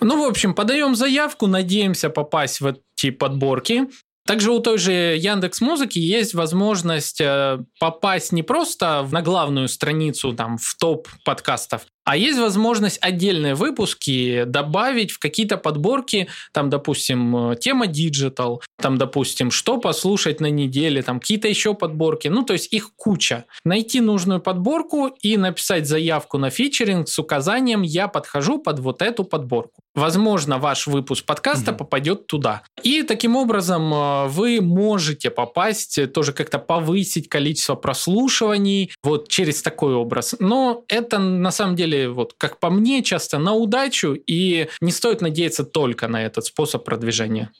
Ну, 0.00 0.24
в 0.24 0.28
общем, 0.28 0.54
подаем 0.54 0.94
заявку, 0.94 1.46
надеемся 1.46 2.10
попасть 2.10 2.60
в 2.60 2.66
эти 2.66 3.10
подборки. 3.10 3.88
Также 4.28 4.50
у 4.50 4.60
той 4.60 4.76
же 4.76 4.92
Яндекс 4.92 5.62
Музыки 5.62 5.98
есть 5.98 6.34
возможность 6.34 7.18
э, 7.18 7.60
попасть 7.80 8.30
не 8.30 8.42
просто 8.42 9.08
на 9.10 9.22
главную 9.22 9.68
страницу, 9.68 10.34
там, 10.34 10.58
в 10.58 10.76
топ 10.78 11.08
подкастов, 11.24 11.86
а 12.04 12.14
есть 12.14 12.38
возможность 12.38 12.98
отдельные 13.00 13.54
выпуски 13.54 14.44
добавить 14.44 15.12
в 15.12 15.18
какие-то 15.18 15.56
подборки, 15.56 16.28
там, 16.52 16.68
допустим, 16.68 17.54
тема 17.58 17.86
digital, 17.86 18.62
там, 18.80 18.96
допустим, 18.96 19.50
что 19.50 19.78
послушать 19.78 20.40
на 20.40 20.50
неделе, 20.50 21.02
там, 21.02 21.20
какие-то 21.20 21.48
еще 21.48 21.74
подборки. 21.74 22.28
Ну, 22.28 22.44
то 22.44 22.52
есть 22.52 22.72
их 22.72 22.94
куча. 22.94 23.44
Найти 23.64 24.00
нужную 24.00 24.40
подборку 24.40 25.08
и 25.20 25.36
написать 25.36 25.86
заявку 25.86 26.38
на 26.38 26.50
featuring 26.50 27.08
с 27.08 27.18
указанием 27.18 27.82
«Я 27.82 28.08
подхожу 28.08 28.58
под 28.58 28.78
вот 28.78 29.02
эту 29.02 29.24
подборку». 29.24 29.82
Возможно, 29.94 30.58
ваш 30.58 30.86
выпуск 30.86 31.24
подкаста 31.24 31.72
угу. 31.72 31.78
попадет 31.78 32.28
туда. 32.28 32.62
И 32.84 33.02
таким 33.02 33.34
образом 33.34 33.92
э, 33.92 34.28
вы 34.28 34.60
можете 34.60 35.30
попасть, 35.30 36.12
тоже 36.12 36.32
как-то 36.32 36.60
повысить 36.60 37.28
количество 37.28 37.74
прослушиваний 37.74 38.92
вот 39.02 39.28
через 39.28 39.60
такой 39.60 39.94
образ. 39.94 40.36
Но 40.38 40.84
это 40.86 41.18
на 41.18 41.50
самом 41.50 41.74
деле 41.74 42.08
вот 42.10 42.34
как 42.38 42.60
по 42.60 42.70
мне, 42.70 43.02
часто 43.02 43.38
на 43.38 43.54
удачу, 43.54 44.14
и 44.14 44.68
не 44.80 44.92
стоит 44.92 45.20
надеяться 45.20 45.64
только 45.64 46.06
на 46.06 46.24
этот 46.24 46.44
способ 46.44 46.84
продвижения. 46.84 47.50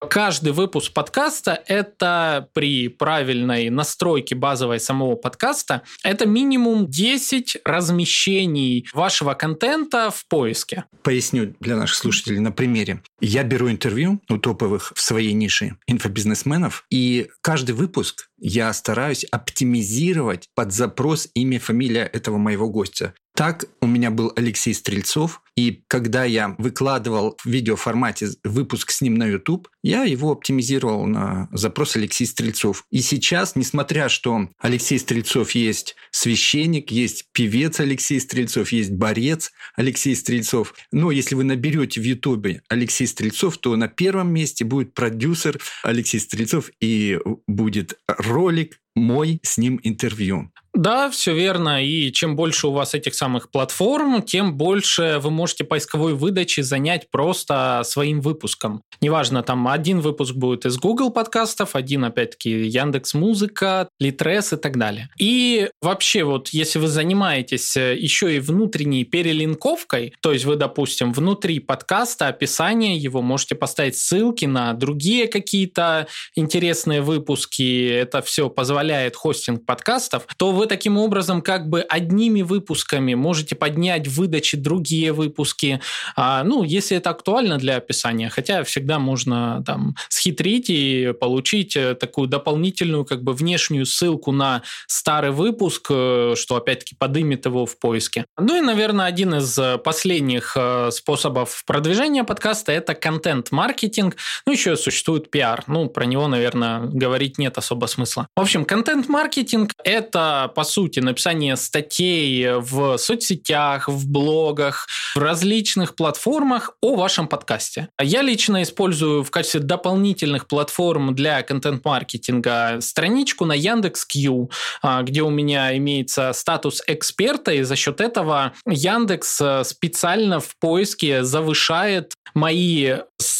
Каждый 0.00 0.52
выпуск 0.52 0.92
подкаста– 0.92 1.60
это 1.66 2.48
при 2.54 2.88
правильной 2.88 3.68
настройке 3.68 4.36
базовой 4.36 4.78
самого 4.78 5.16
подкаста, 5.16 5.82
это 6.04 6.24
минимум 6.24 6.86
10 6.88 7.58
размещений 7.64 8.86
вашего 8.94 9.34
контента 9.34 10.10
в 10.10 10.24
поиске. 10.28 10.84
Поясню 11.02 11.54
для 11.58 11.76
наших 11.76 11.96
слушателей 11.96 12.38
на 12.38 12.52
примере. 12.52 13.02
Я 13.20 13.42
беру 13.42 13.68
интервью 13.68 14.20
у 14.28 14.38
топовых 14.38 14.92
в 14.94 15.00
своей 15.00 15.32
нише 15.32 15.76
инфобизнесменов, 15.88 16.84
и 16.90 17.28
каждый 17.40 17.72
выпуск 17.72 18.27
я 18.38 18.72
стараюсь 18.72 19.24
оптимизировать 19.24 20.48
под 20.54 20.72
запрос 20.72 21.28
имя, 21.34 21.58
фамилия 21.58 22.04
этого 22.04 22.38
моего 22.38 22.68
гостя. 22.68 23.14
Так 23.38 23.66
у 23.80 23.86
меня 23.86 24.10
был 24.10 24.32
Алексей 24.34 24.74
Стрельцов, 24.74 25.42
и 25.54 25.84
когда 25.86 26.24
я 26.24 26.56
выкладывал 26.58 27.36
в 27.40 27.46
видеоформате 27.46 28.30
выпуск 28.42 28.90
с 28.90 29.00
ним 29.00 29.14
на 29.14 29.26
YouTube, 29.26 29.68
я 29.82 30.02
его 30.02 30.32
оптимизировал 30.32 31.06
на 31.06 31.48
запрос 31.52 31.94
Алексей 31.94 32.26
Стрельцов. 32.26 32.84
И 32.90 33.00
сейчас, 33.00 33.54
несмотря 33.54 34.08
что 34.08 34.48
Алексей 34.58 34.98
Стрельцов 34.98 35.52
есть 35.52 35.94
священник, 36.10 36.90
есть 36.90 37.26
певец 37.32 37.78
Алексей 37.78 38.20
Стрельцов, 38.20 38.72
есть 38.72 38.90
борец 38.90 39.52
Алексей 39.76 40.16
Стрельцов, 40.16 40.74
но 40.90 41.12
если 41.12 41.36
вы 41.36 41.44
наберете 41.44 42.00
в 42.00 42.04
YouTube 42.04 42.60
Алексей 42.68 43.06
Стрельцов, 43.06 43.58
то 43.58 43.76
на 43.76 43.86
первом 43.86 44.32
месте 44.32 44.64
будет 44.64 44.94
продюсер 44.94 45.60
Алексей 45.84 46.18
Стрельцов 46.18 46.70
и 46.80 47.20
будет 47.46 47.98
ролик 48.28 48.80
мой 48.94 49.40
с 49.42 49.58
ним 49.58 49.80
интервью. 49.82 50.52
Да, 50.78 51.10
все 51.10 51.34
верно. 51.34 51.84
И 51.84 52.12
чем 52.12 52.36
больше 52.36 52.68
у 52.68 52.72
вас 52.72 52.94
этих 52.94 53.16
самых 53.16 53.50
платформ, 53.50 54.22
тем 54.22 54.56
больше 54.56 55.18
вы 55.20 55.32
можете 55.32 55.64
поисковой 55.64 56.14
выдачи 56.14 56.60
занять 56.60 57.10
просто 57.10 57.82
своим 57.84 58.20
выпуском. 58.20 58.82
Неважно, 59.00 59.42
там 59.42 59.66
один 59.66 59.98
выпуск 59.98 60.36
будет 60.36 60.66
из 60.66 60.78
Google 60.78 61.10
подкастов, 61.10 61.74
один, 61.74 62.04
опять-таки, 62.04 62.50
Яндекс 62.68 63.14
Музыка, 63.14 63.88
Литрес 63.98 64.52
и 64.52 64.56
так 64.56 64.78
далее. 64.78 65.08
И 65.18 65.68
вообще, 65.82 66.22
вот 66.22 66.50
если 66.50 66.78
вы 66.78 66.86
занимаетесь 66.86 67.76
э, 67.76 67.96
еще 67.96 68.36
и 68.36 68.38
внутренней 68.38 69.02
перелинковкой, 69.02 70.14
то 70.22 70.32
есть 70.32 70.44
вы, 70.44 70.54
допустим, 70.54 71.12
внутри 71.12 71.58
подкаста, 71.58 72.28
описание 72.28 72.96
его, 72.96 73.20
можете 73.20 73.56
поставить 73.56 73.96
ссылки 73.96 74.44
на 74.44 74.72
другие 74.74 75.26
какие-то 75.26 76.06
интересные 76.36 77.02
выпуски, 77.02 77.88
это 77.88 78.22
все 78.22 78.48
позволяет 78.48 79.16
хостинг 79.16 79.66
подкастов, 79.66 80.24
то 80.36 80.52
вы 80.52 80.67
таким 80.68 80.98
образом 80.98 81.42
как 81.42 81.68
бы 81.68 81.80
одними 81.80 82.42
выпусками 82.42 83.14
можете 83.14 83.56
поднять 83.56 84.06
в 84.06 84.14
выдаче 84.18 84.56
другие 84.56 85.12
выпуски. 85.12 85.80
А, 86.16 86.44
ну, 86.44 86.62
если 86.62 86.96
это 86.96 87.10
актуально 87.10 87.58
для 87.58 87.76
описания, 87.76 88.28
хотя 88.28 88.62
всегда 88.62 88.98
можно 88.98 89.62
там 89.66 89.96
схитрить 90.08 90.70
и 90.70 91.12
получить 91.18 91.76
э, 91.76 91.94
такую 91.94 92.28
дополнительную 92.28 93.04
как 93.04 93.22
бы 93.22 93.32
внешнюю 93.32 93.86
ссылку 93.86 94.32
на 94.32 94.62
старый 94.86 95.30
выпуск, 95.30 95.86
э, 95.90 96.34
что 96.36 96.56
опять-таки 96.56 96.94
подымет 96.94 97.46
его 97.46 97.66
в 97.66 97.78
поиске. 97.78 98.26
Ну 98.38 98.56
и, 98.56 98.60
наверное, 98.60 99.06
один 99.06 99.34
из 99.34 99.58
э, 99.58 99.78
последних 99.78 100.56
способов 100.90 101.62
продвижения 101.66 102.24
подкаста– 102.24 102.72
это 102.78 102.94
контент-маркетинг. 102.94 104.16
Ну, 104.46 104.52
еще 104.52 104.76
существует 104.76 105.30
пиар. 105.30 105.64
Ну, 105.66 105.88
про 105.88 106.04
него, 106.04 106.28
наверное, 106.28 106.80
говорить 106.80 107.38
нет 107.38 107.58
особо 107.58 107.86
смысла. 107.86 108.28
В 108.36 108.40
общем, 108.40 108.64
контент-маркетинг– 108.64 109.72
это 109.84 110.47
по 110.48 110.64
сути, 110.64 111.00
написание 111.00 111.56
статей 111.56 112.54
в 112.56 112.96
соцсетях, 112.98 113.88
в 113.88 114.08
блогах, 114.08 114.86
в 115.14 115.18
различных 115.18 115.94
платформах 115.94 116.72
о 116.80 116.96
вашем 116.96 117.28
подкасте. 117.28 117.88
Я 118.00 118.22
лично 118.22 118.62
использую 118.62 119.22
в 119.24 119.30
качестве 119.30 119.60
дополнительных 119.60 120.46
платформ 120.46 121.14
для 121.14 121.42
контент-маркетинга 121.42 122.80
страничку 122.80 123.44
на 123.44 123.52
Яндекс.Кью, 123.52 124.50
а, 124.82 125.02
где 125.02 125.22
у 125.22 125.30
меня 125.30 125.76
имеется 125.76 126.32
статус 126.32 126.82
эксперта, 126.86 127.52
и 127.52 127.62
за 127.62 127.76
счет 127.76 128.00
этого 128.00 128.52
Яндекс 128.66 129.40
э, 129.40 129.64
специально 129.64 130.40
в 130.40 130.56
поиске 130.58 131.24
завышает 131.24 132.14
мои 132.34 132.96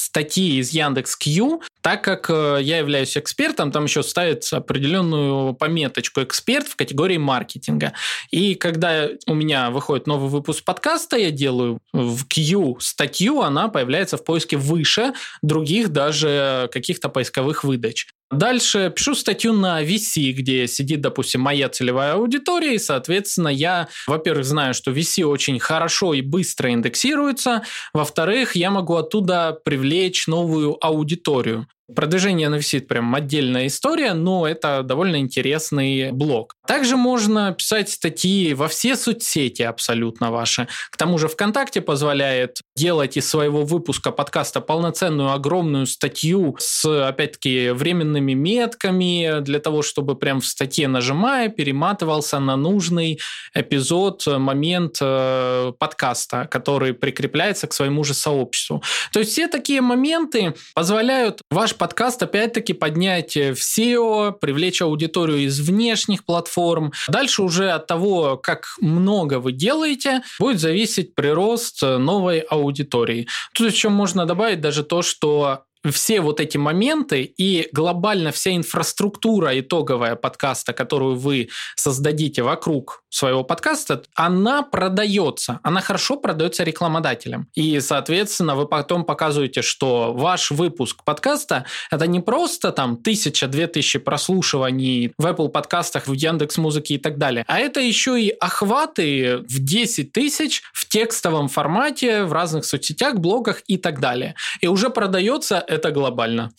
статьи 0.09 0.59
из 0.59 0.71
Яндекс.Кью, 0.71 1.61
так 1.83 2.03
как 2.03 2.31
э, 2.31 2.61
я 2.63 2.79
являюсь 2.79 3.17
экспертом, 3.19 3.71
там 3.71 3.85
еще 3.85 4.03
ставится 4.03 4.57
определенную 4.57 5.53
пометочку 5.53 6.23
«эксперт» 6.23 6.67
в 6.67 6.77
категории 6.77 7.19
маркетинга. 7.19 7.93
И 8.31 8.55
когда 8.55 9.09
у 9.27 9.35
меня 9.35 9.71
выходит 9.71 10.07
новый 10.07 10.31
выпуск 10.31 10.65
подкаста, 10.65 11.19
я 11.19 11.31
делаю 11.31 11.79
в 11.93 12.25
Q 12.27 12.79
статью, 12.81 13.43
она 13.43 13.69
появляется 13.69 14.17
в 14.17 14.25
поиске 14.25 14.57
выше 14.57 15.13
других 15.43 15.91
даже 15.91 16.71
каких-то 16.73 17.11
поисковых 17.11 17.63
выдач. 17.63 18.07
Дальше 18.31 18.93
пишу 18.95 19.15
статью 19.15 19.55
на 19.55 19.83
VC, 19.83 20.33
где 20.33 20.67
сидит, 20.67 21.01
допустим, 21.01 21.41
моя 21.41 21.71
целевая 21.71 22.13
аудитория, 22.15 22.75
и, 22.75 22.79
соответственно, 22.79 23.49
я, 23.49 23.89
во-первых, 24.07 24.45
знаю, 24.45 24.75
что 24.75 24.91
VC 24.91 25.25
очень 25.25 25.59
хорошо 25.59 26.13
и 26.13 26.21
быстро 26.21 26.71
индексируется, 26.71 27.63
во-вторых, 27.95 28.55
я 28.55 28.71
могу 28.71 28.97
оттуда 28.97 29.59
привлечь 29.65 30.27
новую 30.27 30.77
аудиторию. 30.85 31.67
Продвижение 31.95 32.51
на 32.51 32.57
VC 32.57 32.81
прям 32.81 33.15
отдельная 33.15 33.67
история, 33.67 34.13
но 34.13 34.47
это 34.47 34.83
довольно 34.83 35.17
интересный 35.17 36.13
блок. 36.13 36.55
Также 36.67 36.99
можно 36.99 37.53
писать 37.53 37.89
статьи 37.89 38.53
во 38.53 38.69
все 38.69 38.95
соцсети 38.95 39.63
абсолютно 39.63 40.31
ваши. 40.31 40.69
К 40.91 40.99
тому 40.99 41.17
же 41.17 41.29
ВКонтакте 41.29 41.81
позволяет 41.81 42.61
делать 42.77 43.17
из 43.17 43.27
своего 43.27 43.63
выпуска 43.63 44.11
подкаста 44.11 44.61
полноценную 44.61 45.33
огромную 45.33 45.87
статью 45.87 46.57
с, 46.59 46.85
опять-таки, 47.09 47.71
временными 47.71 48.35
метками 48.35 49.41
для 49.41 49.59
того, 49.59 49.81
чтобы 49.81 50.15
прям 50.15 50.43
в 50.43 50.47
статье 50.47 50.89
нажимая 50.89 51.49
перематывался 51.49 52.39
на 52.39 52.57
нужный 52.57 53.19
эпизод, 53.55 54.27
момент 54.27 54.99
э, 55.01 55.73
подкаста, 55.79 56.47
который 56.51 56.93
прикрепляется 56.93 57.67
к 57.67 57.73
своему 57.73 58.05
же 58.05 58.13
сообществу. 58.13 58.83
То 59.13 59.21
есть 59.21 59.33
все 59.33 59.49
такие 59.49 59.81
моменты 59.81 60.55
позволяют 60.75 61.41
ваш 61.51 61.78
подкаст 61.79 62.23
опять-таки 62.23 62.73
поднять 62.73 63.37
в 63.37 63.53
SEO, 63.55 64.33
привлечь 64.33 64.83
аудиторию 64.83 65.39
из 65.39 65.61
внешних 65.61 66.25
платформ. 66.25 66.93
Дальше 67.09 67.43
уже 67.43 67.71
от 67.71 67.87
того, 67.87 68.37
как 68.37 68.67
много 68.81 69.39
вы 69.39 69.53
делаете, 69.53 70.23
будет 70.39 70.61
зависеть 70.61 71.15
прирост 71.15 71.83
новой 71.83 72.41
аудитории. 72.41 73.29
Тут 73.55 73.73
еще 73.73 73.89
можно 73.89 74.27
добавить 74.27 74.61
даже 74.61 74.83
то, 74.83 75.03
что 75.03 75.63
все 75.91 76.21
вот 76.21 76.41
эти 76.41 76.57
моменты 76.57 77.23
и 77.23 77.69
глобально 77.73 78.33
вся 78.33 78.55
инфраструктура 78.55 79.59
итоговая 79.59 80.17
подкаста, 80.17 80.73
которую 80.73 81.17
вы 81.17 81.49
создадите 81.77 82.43
вокруг 82.43 83.03
своего 83.11 83.45
подкаста, 83.45 84.03
она 84.15 84.63
продается. 84.63 85.61
Она 85.63 85.81
хорошо 85.81 86.17
продается 86.17 86.65
рекламодателям. 86.65 87.49
И, 87.55 87.81
соответственно, 87.81 88.55
вы 88.55 88.67
потом 88.67 89.05
показываете, 89.05 89.63
что 89.63 90.13
ваш 90.13 90.51
выпуск 90.51 91.05
подкаста– 91.05 91.65
это 91.91 92.07
не 92.07 92.21
просто 92.21 92.73
там 92.73 92.97
тысяча, 92.97 93.47
две 93.47 93.67
тысячи 93.67 93.99
прослушиваний 93.99 95.13
в 95.19 95.27
Apple 95.27 95.49
подкастах, 95.49 96.07
в 96.07 96.13
Яндекс 96.13 96.59
Музыке 96.59 96.95
и 96.95 96.99
так 96.99 97.19
далее, 97.19 97.45
а 97.49 97.59
это 97.59 97.81
еще 97.81 98.21
и 98.21 98.31
охваты 98.31 99.39
в 99.39 99.59
10 99.59 100.13
тысяч 100.13 100.63
в 100.73 100.89
текстовом 100.89 101.49
формате, 101.49 102.25
в 102.25 102.33
разных 102.33 102.65
соцсетях, 102.65 103.17
блогах 103.17 103.63
и 103.67 103.77
так 103.77 104.01
далее. 104.01 104.35
И 104.61 104.67
уже 104.67 104.91
продается 104.91 105.65
это 105.79 105.93
глобально. 105.93 106.51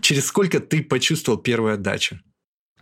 Через 0.00 0.26
сколько 0.26 0.60
ты 0.60 0.82
почувствовал 0.82 1.38
первую 1.38 1.74
отдачу? 1.74 2.18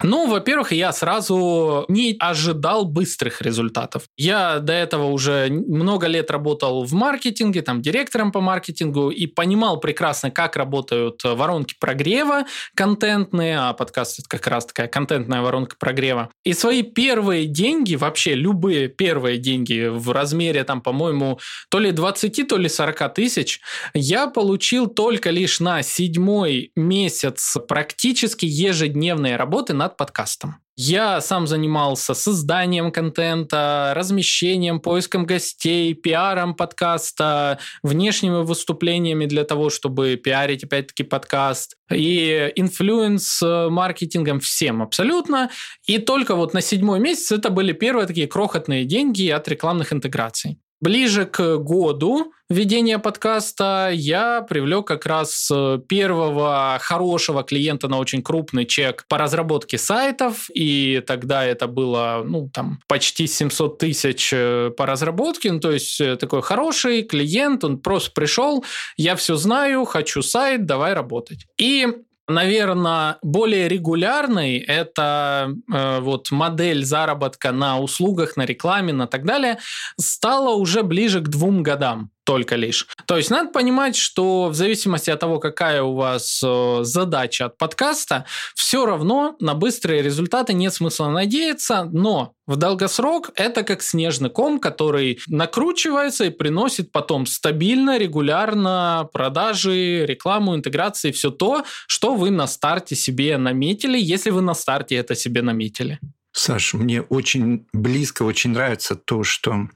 Ну, 0.03 0.29
во-первых, 0.29 0.73
я 0.73 0.93
сразу 0.93 1.85
не 1.89 2.17
ожидал 2.19 2.85
быстрых 2.85 3.43
результатов. 3.43 4.05
Я 4.17 4.61
до 4.61 4.73
этого 4.73 5.07
уже 5.07 5.49
много 5.51 6.07
лет 6.07 6.31
работал 6.31 6.85
в 6.85 6.93
маркетинге, 6.93 7.63
там, 7.63 7.83
директором 7.83 8.31
по 8.31 8.41
маркетингу, 8.41 9.11
и 9.11 9.27
понимал 9.27 9.81
прекрасно, 9.81 10.31
как 10.31 10.57
работают 10.57 11.21
воронки 11.25 11.75
прогрева 11.81 12.45
контентные, 12.77 13.59
а 13.59 13.73
подкаст 13.73 14.21
это 14.21 14.29
как 14.29 14.47
раз 14.47 14.67
такая 14.67 14.87
контентная 14.87 15.43
воронка 15.43 15.77
прогрева. 15.79 16.31
И 16.45 16.53
свои 16.53 16.83
первые 16.83 17.47
деньги, 17.47 17.97
вообще 17.97 18.35
любые 18.35 18.89
первые 18.89 19.39
деньги 19.39 19.89
в 19.89 20.13
размере, 20.13 20.63
там, 20.65 20.81
по-моему, 20.81 21.41
то 21.71 21.79
ли 21.81 21.91
20, 21.91 22.47
то 22.49 22.57
ли 22.57 22.69
40 22.69 23.15
тысяч, 23.15 23.61
я 23.95 24.29
получил 24.29 24.87
только 24.87 25.31
лишь 25.31 25.59
на 25.61 25.83
седьмой 25.83 26.71
месяц 26.77 27.57
практически 27.67 28.47
ежедневной 28.47 29.37
работы 29.37 29.75
на 29.75 29.88
над 29.89 29.97
подкастом. 29.97 30.57
Я 30.77 31.21
сам 31.21 31.49
занимался 31.49 32.15
созданием 32.15 32.93
контента, 32.93 33.95
размещением, 33.97 34.79
поиском 34.79 35.27
гостей, 35.27 35.93
пиаром 35.95 36.55
подкаста, 36.55 37.59
внешними 37.83 38.45
выступлениями 38.45 39.27
для 39.27 39.43
того, 39.43 39.71
чтобы 39.71 40.15
пиарить 40.17 40.63
опять-таки 40.63 41.03
подкаст, 41.03 41.77
и 41.93 42.53
инфлюенс-маркетингом 42.55 44.39
всем 44.39 44.83
абсолютно. 44.83 45.51
И 45.85 45.99
только 45.99 46.37
вот 46.37 46.55
на 46.55 46.61
седьмой 46.61 47.01
месяц 47.01 47.33
это 47.33 47.51
были 47.51 47.73
первые 47.73 48.07
такие 48.07 48.29
крохотные 48.29 48.85
деньги 48.85 49.29
от 49.31 49.49
рекламных 49.49 49.93
интеграций. 49.93 50.59
Ближе 50.81 51.27
к 51.27 51.57
году 51.57 52.33
ведения 52.49 53.01
подкаста 53.01 53.91
я 53.93 54.43
привлек 54.43 54.87
как 54.87 55.07
раз 55.07 55.51
э, 55.53 55.81
первого 55.89 56.79
хорошего 56.81 57.43
клиента 57.43 57.89
на 57.89 57.99
очень 57.99 58.23
крупный 58.23 58.65
чек 58.65 59.05
по 59.09 59.19
разработке 59.19 59.77
сайтов, 59.77 60.49
и 60.55 61.03
тогда 61.05 61.45
это 61.45 61.67
было, 61.67 62.23
ну, 62.25 62.49
там, 62.53 62.79
почти 62.87 63.27
700 63.27 63.79
тысяч 63.79 64.31
э, 64.33 64.71
по 64.77 64.87
разработке, 64.87 65.51
ну, 65.51 65.59
то 65.59 65.73
есть 65.73 66.01
э, 66.01 66.17
такой 66.17 66.43
хороший 66.43 67.03
клиент, 67.03 67.65
он 67.65 67.79
просто 67.79 68.13
пришел, 68.13 68.65
я 68.97 69.17
все 69.17 69.35
знаю, 69.35 69.85
хочу 69.85 70.23
сайт, 70.23 70.65
давай 70.65 70.95
работать. 70.95 71.47
И 71.59 71.89
Наверное, 72.29 73.17
более 73.23 73.69
регулярной 73.69 74.59
это 74.59 75.51
э, 75.73 76.01
вот 76.01 76.31
модель 76.31 76.85
заработка 76.85 77.53
на 77.53 77.81
услугах, 77.81 78.37
на 78.37 78.45
рекламе, 78.45 78.93
на 78.93 79.07
так 79.07 79.25
далее, 79.25 79.59
стала 79.99 80.55
уже 80.55 80.83
ближе 80.83 81.21
к 81.21 81.29
двум 81.29 81.63
годам 81.63 82.11
только 82.29 82.57
лишь. 82.57 82.87
То 83.07 83.17
есть 83.17 83.31
надо 83.31 83.49
понимать, 83.49 83.97
что 83.97 84.49
в 84.51 84.55
зависимости 84.55 85.09
от 85.09 85.19
того, 85.19 85.39
какая 85.39 85.83
у 85.83 85.95
вас 85.95 86.43
э, 86.45 86.81
задача 86.83 87.47
от 87.47 87.57
подкаста, 87.57 88.27
все 88.55 88.85
равно 88.85 89.35
на 89.41 89.55
быстрые 89.55 90.03
результаты 90.03 90.53
нет 90.53 90.75
смысла 90.75 91.09
надеяться, 91.09 91.89
но 91.91 92.35
в 92.47 92.57
долгосрок 92.57 93.31
это 93.35 93.63
как 93.63 93.81
снежный 93.81 94.29
ком, 94.29 94.61
который 94.61 95.21
накручивается 95.27 96.27
и 96.27 96.31
приносит 96.31 96.93
потом 96.93 97.25
стабильно, 97.25 97.97
регулярно 97.97 99.09
продажи, 99.11 100.05
рекламу, 100.05 100.55
интеграции, 100.55 101.13
все 101.13 101.31
то, 101.31 101.65
что 101.87 102.15
вы 102.15 102.29
на 102.29 102.47
старте 102.47 102.95
себе 102.95 103.39
наметили, 103.39 103.99
если 103.99 104.29
вы 104.29 104.43
на 104.43 104.53
старте 104.53 104.97
это 104.97 105.15
себе 105.15 105.41
наметили. 105.41 105.99
Саш, 106.33 106.75
мне 106.75 107.01
очень 107.01 107.67
близко, 107.73 108.23
очень 108.23 108.51
нравится 108.51 108.97
то, 108.97 109.25
что 109.25 109.69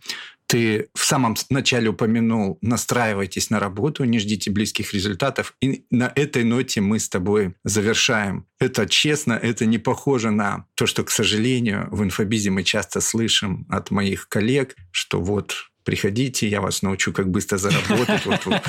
ты 0.53 0.91
в 0.93 1.03
самом 1.07 1.35
начале 1.49 1.89
упомянул, 1.89 2.59
настраивайтесь 2.61 3.49
на 3.49 3.59
работу, 3.59 4.05
не 4.05 4.19
ждите 4.19 4.51
близких 4.51 4.93
результатов. 4.93 5.55
И 5.63 5.87
на 5.91 6.13
этой 6.15 6.45
ноте 6.45 6.83
мы 6.83 6.99
с 6.99 7.09
тобой 7.09 7.55
завершаем. 7.65 8.45
Это 8.61 8.87
честно, 8.87 9.33
это 9.33 9.65
не 9.65 9.79
похоже 9.79 10.31
на 10.31 10.67
то, 10.75 10.85
что, 10.85 11.05
к 11.05 11.11
сожалению, 11.11 11.89
в 11.91 12.03
инфобизе 12.03 12.51
мы 12.51 12.65
часто 12.65 13.01
слышим 13.01 13.67
от 13.71 13.91
моих 13.91 14.29
коллег, 14.29 14.77
что 14.91 15.23
вот 15.23 15.55
приходите, 15.85 16.47
я 16.47 16.61
вас 16.61 16.83
научу, 16.83 17.15
как 17.15 17.31
быстро 17.31 17.57
заработать 17.57 18.27
вот, 18.27 18.45
вот, 18.45 18.63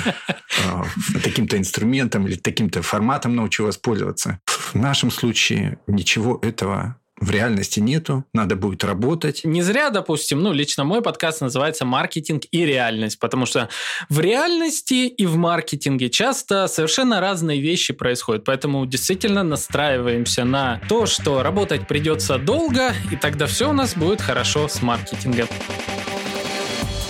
а, 0.64 0.86
таким-то 1.22 1.58
инструментом 1.58 2.26
или 2.26 2.36
таким-то 2.36 2.80
форматом 2.80 3.36
научу 3.36 3.62
вас 3.62 3.76
пользоваться. 3.76 4.40
В 4.46 4.74
нашем 4.74 5.10
случае 5.10 5.78
ничего 5.86 6.38
этого 6.42 6.98
в 7.24 7.30
реальности 7.30 7.80
нету, 7.80 8.24
надо 8.32 8.56
будет 8.56 8.84
работать. 8.84 9.42
Не 9.44 9.62
зря, 9.62 9.90
допустим, 9.90 10.42
ну, 10.42 10.52
лично 10.52 10.84
мой 10.84 11.02
подкаст 11.02 11.40
называется 11.40 11.84
«Маркетинг 11.84 12.44
и 12.50 12.64
реальность», 12.64 13.18
потому 13.18 13.46
что 13.46 13.68
в 14.08 14.20
реальности 14.20 15.06
и 15.06 15.26
в 15.26 15.36
маркетинге 15.36 16.10
часто 16.10 16.68
совершенно 16.68 17.20
разные 17.20 17.60
вещи 17.60 17.92
происходят, 17.92 18.44
поэтому 18.44 18.84
действительно 18.86 19.42
настраиваемся 19.42 20.44
на 20.44 20.80
то, 20.88 21.06
что 21.06 21.42
работать 21.42 21.88
придется 21.88 22.38
долго, 22.38 22.92
и 23.10 23.16
тогда 23.16 23.46
все 23.46 23.70
у 23.70 23.72
нас 23.72 23.94
будет 23.94 24.20
хорошо 24.20 24.68
с 24.68 24.82
маркетингом. 24.82 25.48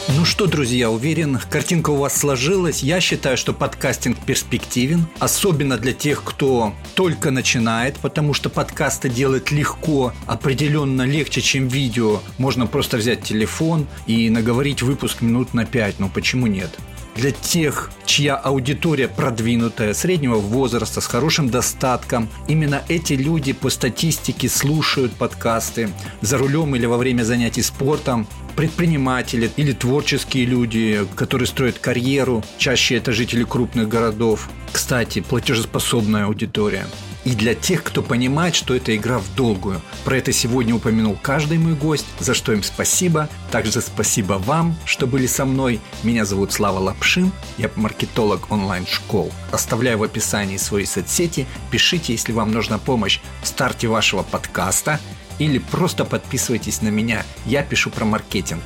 Ну 0.08 0.26
что, 0.26 0.46
друзья, 0.46 0.90
уверен, 0.90 1.38
картинка 1.48 1.88
у 1.88 1.96
вас 1.96 2.18
сложилась. 2.18 2.82
Я 2.82 3.00
считаю, 3.00 3.38
что 3.38 3.54
подкастинг 3.54 4.18
перспективен, 4.18 5.06
особенно 5.18 5.78
для 5.78 5.94
тех, 5.94 6.22
кто 6.22 6.74
только 6.94 7.30
начинает, 7.30 7.96
потому 7.96 8.34
что 8.34 8.50
подкасты 8.50 9.08
делать 9.08 9.50
легко, 9.50 10.12
определенно 10.26 11.02
легче, 11.02 11.40
чем 11.40 11.68
видео. 11.68 12.20
Можно 12.36 12.66
просто 12.66 12.98
взять 12.98 13.22
телефон 13.22 13.86
и 14.06 14.28
наговорить 14.28 14.82
выпуск 14.82 15.22
минут 15.22 15.54
на 15.54 15.64
5, 15.64 15.98
ну 16.00 16.10
почему 16.10 16.46
нет? 16.48 16.70
Для 17.14 17.30
тех, 17.30 17.90
чья 18.04 18.36
аудитория 18.36 19.08
продвинутая, 19.08 19.94
среднего 19.94 20.36
возраста, 20.36 21.00
с 21.00 21.06
хорошим 21.06 21.48
достатком. 21.48 22.28
Именно 22.48 22.82
эти 22.88 23.14
люди 23.14 23.52
по 23.52 23.70
статистике 23.70 24.48
слушают 24.48 25.12
подкасты 25.12 25.90
за 26.20 26.38
рулем 26.38 26.74
или 26.76 26.86
во 26.86 26.96
время 26.96 27.22
занятий 27.22 27.62
спортом. 27.62 28.26
Предприниматели 28.56 29.50
или 29.56 29.72
творческие 29.72 30.44
люди, 30.44 31.06
которые 31.16 31.48
строят 31.48 31.78
карьеру, 31.78 32.44
чаще 32.58 32.96
это 32.96 33.12
жители 33.12 33.44
крупных 33.44 33.88
городов. 33.88 34.48
Кстати, 34.72 35.20
платежеспособная 35.20 36.26
аудитория. 36.26 36.86
И 37.24 37.34
для 37.34 37.54
тех, 37.54 37.82
кто 37.82 38.02
понимает, 38.02 38.54
что 38.54 38.74
это 38.74 38.94
игра 38.94 39.18
в 39.18 39.34
долгую. 39.34 39.80
Про 40.04 40.18
это 40.18 40.32
сегодня 40.32 40.74
упомянул 40.74 41.18
каждый 41.20 41.58
мой 41.58 41.74
гость, 41.74 42.06
за 42.18 42.34
что 42.34 42.52
им 42.52 42.62
спасибо. 42.62 43.28
Также 43.50 43.80
спасибо 43.80 44.34
вам, 44.34 44.76
что 44.84 45.06
были 45.06 45.26
со 45.26 45.44
мной. 45.44 45.80
Меня 46.02 46.24
зовут 46.24 46.52
Слава 46.52 46.78
Лапшин, 46.78 47.32
я 47.58 47.70
маркетолог 47.76 48.50
онлайн-школ. 48.50 49.32
Оставляю 49.50 49.98
в 49.98 50.02
описании 50.02 50.56
свои 50.56 50.84
соцсети, 50.84 51.46
пишите, 51.70 52.12
если 52.12 52.32
вам 52.32 52.52
нужна 52.52 52.78
помощь 52.78 53.20
в 53.42 53.46
старте 53.46 53.88
вашего 53.88 54.22
подкаста 54.22 55.00
или 55.38 55.58
просто 55.58 56.04
подписывайтесь 56.04 56.82
на 56.82 56.88
меня. 56.88 57.24
Я 57.46 57.62
пишу 57.62 57.90
про 57.90 58.04
маркетинг. 58.04 58.62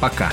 Пока. 0.00 0.32